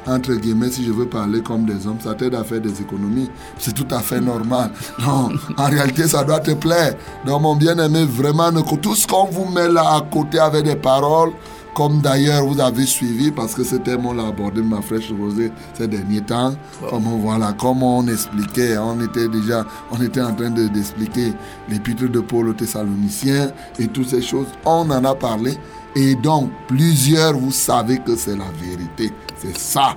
Entre 0.08 0.34
guillemets, 0.36 0.70
si 0.70 0.86
je 0.86 0.91
veux 0.91 1.08
parler 1.08 1.41
comme 1.41 1.66
des 1.66 1.88
hommes, 1.88 1.99
ça 1.99 2.14
t'aide 2.14 2.36
à 2.36 2.43
faire 2.43 2.62
des 2.62 2.80
économies. 2.82 3.30
C'est 3.58 3.74
tout 3.74 3.88
à 3.89 3.99
fait 3.99 4.22
normal. 4.22 4.70
Non, 4.99 5.30
en 5.58 5.66
réalité, 5.66 6.08
ça 6.08 6.24
doit 6.24 6.41
te 6.41 6.51
plaire. 6.51 6.93
Donc, 7.26 7.41
mon 7.41 7.56
bien-aimé, 7.56 8.06
vraiment, 8.06 8.51
tout 8.82 8.93
ce 8.93 9.08
qu'on 9.08 9.26
vous 9.26 9.45
met 9.49 9.68
là 9.68 9.95
à 9.95 10.01
côté 10.01 10.38
avec 10.38 10.64
des 10.64 10.76
paroles, 10.76 11.32
comme 11.76 11.99
d'ailleurs 12.01 12.45
vous 12.47 12.59
avez 12.59 12.86
suivi, 12.86 13.30
parce 13.32 13.53
que 13.53 13.63
ce 13.63 13.76
thème, 13.76 14.05
on 14.05 14.13
l'a 14.13 14.28
abordé, 14.28 14.61
ma 14.63 14.82
fraîche 14.82 15.11
rosée, 15.11 15.51
ces 15.78 15.88
derniers 15.88 16.21
temps. 16.21 16.55
Comme 16.89 17.05
on, 17.05 17.17
voilà, 17.17 17.53
comme 17.53 17.84
on 17.84 18.07
expliquait, 18.07 18.78
on 18.78 18.99
était 19.01 19.28
déjà, 19.28 19.65
on 19.91 20.01
était 20.01 20.21
en 20.21 20.34
train 20.34 20.49
de- 20.49 20.67
d'expliquer 20.69 21.34
l'épître 21.69 22.09
de 22.09 22.19
Paul 22.21 22.47
aux 22.49 22.53
Thessaloniciens 22.53 23.51
et 23.78 23.88
toutes 23.88 24.09
ces 24.09 24.21
choses. 24.21 24.47
On 24.65 24.89
en 24.89 25.03
a 25.05 25.13
parlé. 25.13 25.57
Et 25.97 26.15
donc, 26.15 26.49
plusieurs, 26.67 27.34
vous 27.38 27.51
savez 27.51 27.99
que 27.99 28.15
c'est 28.15 28.36
la 28.36 28.45
vérité. 28.61 29.11
C'est 29.38 29.57
ça. 29.57 29.95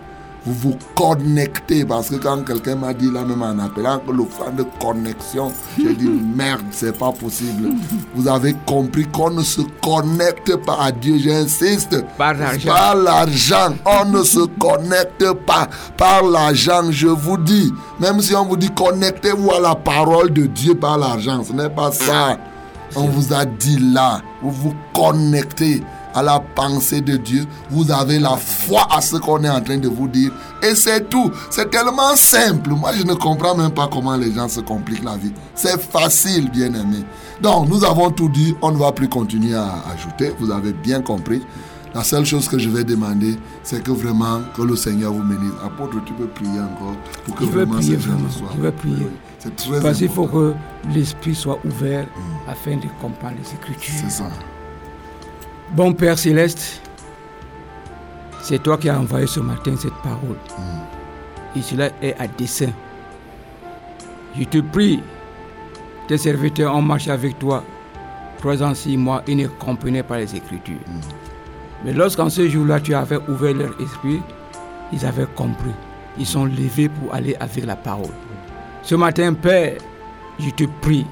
Vous 0.49 0.71
vous 0.71 0.79
connectez. 0.95 1.85
Parce 1.85 2.09
que 2.09 2.15
quand 2.17 2.43
quelqu'un 2.43 2.77
m'a 2.77 2.95
dit 2.95 3.11
là 3.11 3.23
même 3.23 3.43
en 3.43 3.59
appelant 3.59 3.99
que 3.99 4.11
l'offrande 4.11 4.57
de 4.57 4.65
connexion, 4.81 5.53
j'ai 5.77 5.95
dit 5.95 6.09
merde, 6.37 6.63
c'est 6.71 6.97
pas 6.97 7.13
possible. 7.13 7.69
Vous 8.15 8.27
avez 8.29 8.57
compris 8.67 9.05
qu'on 9.07 9.31
ne 9.31 9.43
se 9.43 9.61
connecte 9.83 10.57
pas 10.65 10.79
à 10.81 10.91
Dieu, 10.91 11.19
j'insiste. 11.19 12.03
Par 12.17 12.33
l'argent. 12.33 12.73
Par 12.73 12.95
l'argent. 12.95 13.75
On 13.85 14.07
ne 14.07 14.23
se 14.23 14.41
connecte 14.59 15.33
pas 15.47 15.69
par 15.99 16.23
l'argent, 16.23 16.91
je 16.91 17.09
vous 17.09 17.37
dis. 17.37 17.71
Même 18.01 18.23
si 18.23 18.35
on 18.35 18.47
vous 18.47 18.57
dit 18.57 18.71
connectez-vous 18.71 19.51
à 19.53 19.61
la 19.61 19.75
parole 19.75 20.33
de 20.33 20.47
Dieu 20.47 20.75
par 20.75 20.97
l'argent, 20.97 21.45
ce 21.45 21.53
n'est 21.53 21.69
pas 21.69 21.93
ça. 21.93 22.39
On 22.97 23.05
vous 23.05 23.35
a 23.35 23.45
dit 23.45 23.79
là, 23.93 24.23
vous 24.41 24.51
vous 24.51 24.75
connectez 24.95 25.83
à 26.15 26.23
la 26.23 26.41
pensée 26.41 27.01
de 27.01 27.17
Dieu, 27.17 27.45
vous 27.71 27.91
avez 27.91 28.19
la 28.19 28.37
foi 28.37 28.87
à 28.91 29.01
ce 29.01 29.17
qu'on 29.17 29.43
est 29.45 29.49
en 29.51 29.61
train 29.61 29.79
de 29.79 29.89
vous 29.89 30.09
dire. 30.09 30.33
Et 30.63 30.75
c'est 30.75 31.09
tout. 31.09 31.31
C'est 31.51 31.71
tellement 31.71 32.17
simple. 32.17 32.71
Moi, 32.71 32.93
je 32.97 33.03
ne 33.05 33.15
comprends 33.15 33.55
même 33.55 33.71
pas 33.73 33.89
comment 33.93 34.17
les 34.17 34.33
gens 34.33 34.49
se 34.49 34.61
compliquent 34.61 35.05
la 35.05 35.17
vie. 35.17 35.33
C'est 35.55 35.81
facile, 35.81 36.51
bien 36.51 36.69
aimé. 36.75 37.05
Donc, 37.41 37.69
nous 37.69 37.85
avons 37.85 38.11
tout 38.11 38.29
dit. 38.29 38.55
On 38.63 38.73
ne 38.73 38.77
va 38.79 38.93
plus 38.93 39.09
continuer 39.09 39.55
à 39.55 39.75
ajouter. 39.95 40.33
Vous 40.41 40.51
avez 40.51 40.73
bien 40.73 41.01
compris. 41.03 41.43
La 41.95 42.05
seule 42.05 42.27
chose 42.27 42.49
que 42.49 42.59
je 42.59 42.69
vais 42.69 42.85
demander, 42.85 43.39
c'est 43.63 43.83
que 43.83 43.91
vraiment, 43.91 44.41
que 44.55 44.63
le 44.63 44.77
Seigneur 44.77 45.13
vous 45.13 45.23
bénisse. 45.23 45.53
Apôtre, 45.65 45.97
tu 46.05 46.13
peux 46.13 46.27
prier 46.27 46.61
encore 46.61 46.95
pour 47.25 47.35
que 47.35 47.45
Je 47.45 47.51
vraiment 47.51 47.77
prier 47.77 47.95
ces 47.97 48.01
gens 48.03 48.11
vraiment. 48.17 48.51
Je 48.57 48.61
vais 48.63 48.73
prier. 48.73 48.97
Oui, 49.01 49.07
C'est 49.39 49.57
très 49.57 49.81
Parce 49.81 49.99
qu'il 49.99 50.09
faut 50.11 50.25
important. 50.25 50.55
que 50.85 50.89
l'esprit 50.95 51.35
soit 51.35 51.59
ouvert 51.65 52.07
afin 52.47 52.77
de 52.77 52.83
comprendre 53.01 53.37
les 53.43 53.55
Écritures. 53.55 53.95
C'est 54.05 54.11
ça. 54.11 54.25
Bon 55.73 55.93
Père 55.93 56.19
Céleste, 56.19 56.81
c'est 58.41 58.63
toi 58.63 58.79
qui 58.79 58.89
as 58.89 58.99
envoyé 58.99 59.27
ce 59.27 59.41
matin 59.41 59.75
cette 59.77 59.95
parole. 60.03 60.39
Et 61.55 61.61
cela 61.61 61.91
est 62.01 62.15
à 62.19 62.27
dessein. 62.27 62.71
Je 64.39 64.45
te 64.45 64.59
prie, 64.59 65.03
tes 66.07 66.17
serviteurs 66.17 66.75
ont 66.75 66.83
marché 66.83 67.11
avec 67.11 67.39
toi 67.39 67.63
trois 68.39 68.63
ans, 68.63 68.75
six 68.75 68.97
mois, 68.97 69.23
ils 69.27 69.37
ne 69.37 69.47
comprenaient 69.47 70.03
pas 70.03 70.19
les 70.19 70.35
Écritures. 70.35 70.79
Mais 71.85 71.93
lorsqu'en 71.93 72.31
ce 72.31 72.49
jour-là, 72.49 72.81
tu 72.81 72.95
avais 72.95 73.19
ouvert 73.29 73.55
leur 73.55 73.79
esprit, 73.81 74.23
ils 74.93 75.05
avaient 75.05 75.27
compris. 75.35 75.75
Ils 76.19 76.27
sont 76.27 76.47
levés 76.47 76.89
pour 76.89 77.15
aller 77.15 77.37
avec 77.41 77.67
la 77.67 77.77
parole. 77.77 78.07
Ce 78.83 78.95
matin, 78.95 79.35
Père, 79.35 79.75
je 80.39 80.51
te 80.51 80.65
prie 80.81 81.07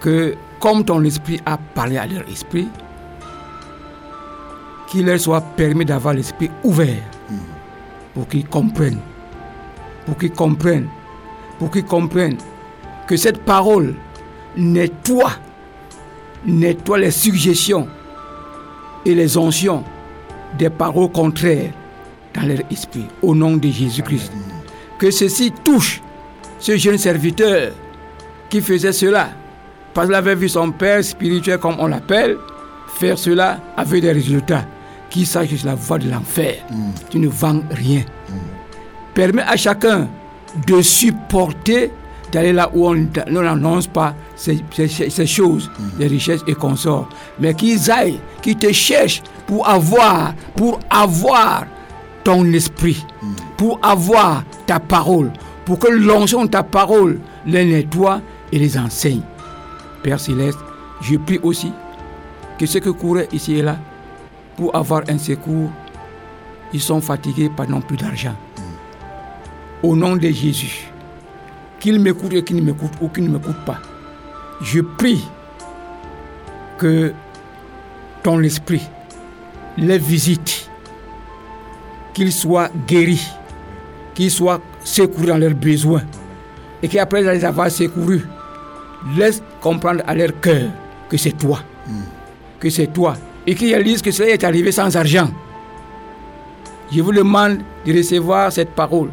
que 0.00 0.34
comme 0.60 0.84
ton 0.84 1.02
esprit 1.04 1.40
a 1.46 1.56
parlé 1.56 1.98
à 1.98 2.06
leur 2.06 2.28
esprit, 2.28 2.68
qu'il 4.88 5.06
leur 5.06 5.20
soit 5.20 5.40
permis 5.40 5.84
d'avoir 5.84 6.14
l'esprit 6.14 6.50
ouvert 6.64 7.02
pour 8.14 8.26
qu'ils 8.26 8.46
comprennent, 8.48 9.00
pour 10.06 10.16
qu'ils 10.16 10.32
comprennent, 10.32 10.88
pour 11.58 11.70
qu'ils 11.70 11.84
comprennent 11.84 12.38
que 13.06 13.16
cette 13.16 13.42
parole 13.44 13.94
nettoie, 14.56 15.32
nettoie 16.46 16.98
les 16.98 17.10
suggestions 17.10 17.88
et 19.04 19.14
les 19.14 19.36
onctions 19.36 19.84
des 20.58 20.70
paroles 20.70 21.10
contraires 21.12 21.70
dans 22.34 22.46
leur 22.46 22.60
esprit, 22.70 23.06
au 23.22 23.34
nom 23.34 23.56
de 23.56 23.68
Jésus-Christ. 23.68 24.32
Que 24.98 25.10
ceci 25.10 25.52
touche 25.64 26.00
ce 26.58 26.76
jeune 26.76 26.98
serviteur 26.98 27.72
qui 28.50 28.60
faisait 28.60 28.92
cela, 28.92 29.30
parce 29.98 30.06
qu'il 30.06 30.14
avait 30.14 30.36
vu 30.36 30.48
son 30.48 30.70
père 30.70 31.02
spirituel, 31.02 31.58
comme 31.58 31.74
on 31.80 31.88
l'appelle, 31.88 32.36
faire 32.86 33.18
cela 33.18 33.58
avec 33.76 34.00
des 34.00 34.12
résultats. 34.12 34.64
Qui 35.10 35.26
sache 35.26 35.48
la 35.64 35.74
voie 35.74 35.98
de 35.98 36.08
l'enfer. 36.08 36.54
Tu 37.10 37.18
ne 37.18 37.26
vends 37.26 37.60
rien. 37.72 38.02
Permets 39.12 39.42
à 39.42 39.56
chacun 39.56 40.06
de 40.68 40.80
supporter 40.82 41.90
d'aller 42.30 42.52
là 42.52 42.70
où 42.72 42.86
on 42.88 42.94
n'annonce 43.26 43.88
pas 43.88 44.14
ces, 44.36 44.62
ces- 44.72 45.10
ces 45.10 45.26
choses, 45.26 45.68
les 45.98 46.06
richesses 46.06 46.42
et 46.46 46.54
consorts, 46.54 47.08
mais 47.40 47.54
qu'ils 47.54 47.90
aillent, 47.90 48.20
qu'ils 48.40 48.56
te 48.56 48.70
cherchent 48.70 49.22
pour 49.48 49.68
avoir, 49.68 50.32
pour 50.54 50.78
avoir 50.90 51.64
ton 52.22 52.44
esprit, 52.52 53.04
pour 53.56 53.80
avoir 53.82 54.44
ta 54.64 54.78
parole, 54.78 55.32
pour 55.64 55.80
que 55.80 55.88
l'onction 55.88 56.44
de 56.44 56.50
ta 56.50 56.62
parole 56.62 57.18
les 57.46 57.64
nettoie 57.64 58.20
et 58.52 58.58
les 58.60 58.78
enseigne. 58.78 59.22
Père 60.02 60.20
Céleste, 60.20 60.58
je 61.00 61.16
prie 61.16 61.38
aussi 61.42 61.72
que 62.58 62.66
ceux 62.66 62.80
qui 62.80 62.92
couraient 62.92 63.28
ici 63.32 63.54
et 63.56 63.62
là 63.62 63.78
pour 64.56 64.74
avoir 64.74 65.02
un 65.08 65.18
secours, 65.18 65.70
ils 66.72 66.80
sont 66.80 67.00
fatigués 67.00 67.48
par 67.48 67.68
non 67.68 67.80
plus 67.80 67.96
d'argent. 67.96 68.34
Au 69.82 69.94
nom 69.94 70.16
de 70.16 70.28
Jésus, 70.28 70.90
qu'ils 71.78 72.00
m'écoutent 72.00 72.32
et 72.32 72.42
qu'ils 72.42 72.56
ne 72.56 72.62
m'écoutent 72.62 72.98
ou 73.00 73.08
qu'ils 73.08 73.24
ne 73.24 73.38
m'écoutent 73.38 73.64
pas, 73.64 73.78
je 74.60 74.80
prie 74.80 75.24
que 76.76 77.12
ton 78.22 78.42
esprit 78.42 78.82
les 79.76 79.98
visite, 79.98 80.68
qu'ils 82.12 82.32
soient 82.32 82.68
guéris, 82.86 83.28
qu'ils 84.14 84.32
soient 84.32 84.60
secourus 84.82 85.26
dans 85.26 85.38
leurs 85.38 85.54
besoins, 85.54 86.02
et 86.82 86.88
qu'après 86.88 87.22
les 87.22 87.44
avoir 87.44 87.70
secourus, 87.70 88.26
laisse 89.16 89.42
comprendre 89.60 90.02
à 90.06 90.14
leur 90.14 90.38
cœur 90.40 90.70
que 91.08 91.16
c'est 91.16 91.36
toi, 91.36 91.60
que 92.60 92.70
c'est 92.70 92.88
toi, 92.92 93.16
et 93.46 93.54
qu'ils 93.54 93.68
réalisent 93.68 94.02
que 94.02 94.10
cela 94.10 94.30
est 94.30 94.44
arrivé 94.44 94.72
sans 94.72 94.94
argent. 94.96 95.30
Je 96.92 97.00
vous 97.02 97.12
demande 97.12 97.58
de 97.84 97.96
recevoir 97.96 98.52
cette 98.52 98.70
parole. 98.70 99.10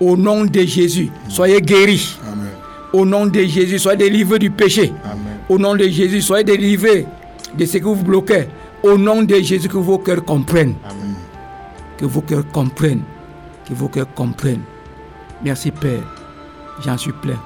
Au 0.00 0.16
nom 0.16 0.44
de 0.44 0.60
Jésus, 0.60 1.10
soyez 1.28 1.60
guéris. 1.60 2.18
Amen. 2.30 2.48
Au 2.92 3.04
nom 3.04 3.26
de 3.26 3.40
Jésus, 3.40 3.78
soyez 3.78 3.98
délivrés 3.98 4.38
du 4.38 4.50
péché. 4.50 4.92
Amen. 5.04 5.38
Au 5.48 5.58
nom 5.58 5.74
de 5.74 5.84
Jésus, 5.88 6.22
soyez 6.22 6.44
délivrés 6.44 7.06
de 7.56 7.64
ce 7.64 7.78
que 7.78 7.84
vous 7.84 7.96
bloquez. 7.96 8.48
Au 8.82 8.96
nom 8.96 9.22
de 9.22 9.34
Jésus, 9.36 9.68
que 9.68 9.76
vos 9.78 9.98
cœurs 9.98 10.24
comprennent. 10.24 10.74
Amen. 10.84 11.14
Que 11.96 12.04
vos 12.04 12.20
cœurs 12.20 12.46
comprennent. 12.52 13.02
Que 13.68 13.74
vos 13.74 13.88
cœurs 13.88 14.12
comprennent. 14.14 14.62
Merci 15.44 15.70
Père. 15.70 16.02
J'en 16.84 16.96
suis 16.96 17.12
plein. 17.12 17.40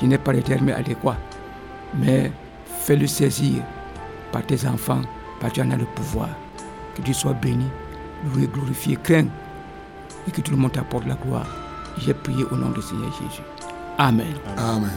Je 0.00 0.06
n'ai 0.06 0.18
pas 0.18 0.32
les 0.32 0.42
termes 0.42 0.70
adéquats. 0.70 1.16
Mais 1.94 2.32
fais-le 2.80 3.06
saisir 3.06 3.62
par 4.30 4.42
tes 4.44 4.66
enfants, 4.66 5.02
parce 5.40 5.52
que 5.52 5.60
tu 5.60 5.66
en 5.66 5.70
as 5.70 5.76
le 5.76 5.84
pouvoir. 5.84 6.28
Que 6.94 7.02
tu 7.02 7.14
sois 7.14 7.34
béni, 7.34 7.66
loué, 8.24 8.46
glorifié, 8.46 8.96
craint. 9.02 9.26
Et 10.26 10.30
que 10.30 10.40
tout 10.40 10.52
le 10.52 10.58
monde 10.58 10.72
t'apporte 10.72 11.06
la 11.06 11.14
gloire. 11.14 11.46
J'ai 11.98 12.14
prié 12.14 12.44
au 12.50 12.56
nom 12.56 12.70
du 12.70 12.80
Seigneur 12.80 13.12
Jésus. 13.12 13.42
Amen. 13.98 14.34
Amen. 14.56 14.90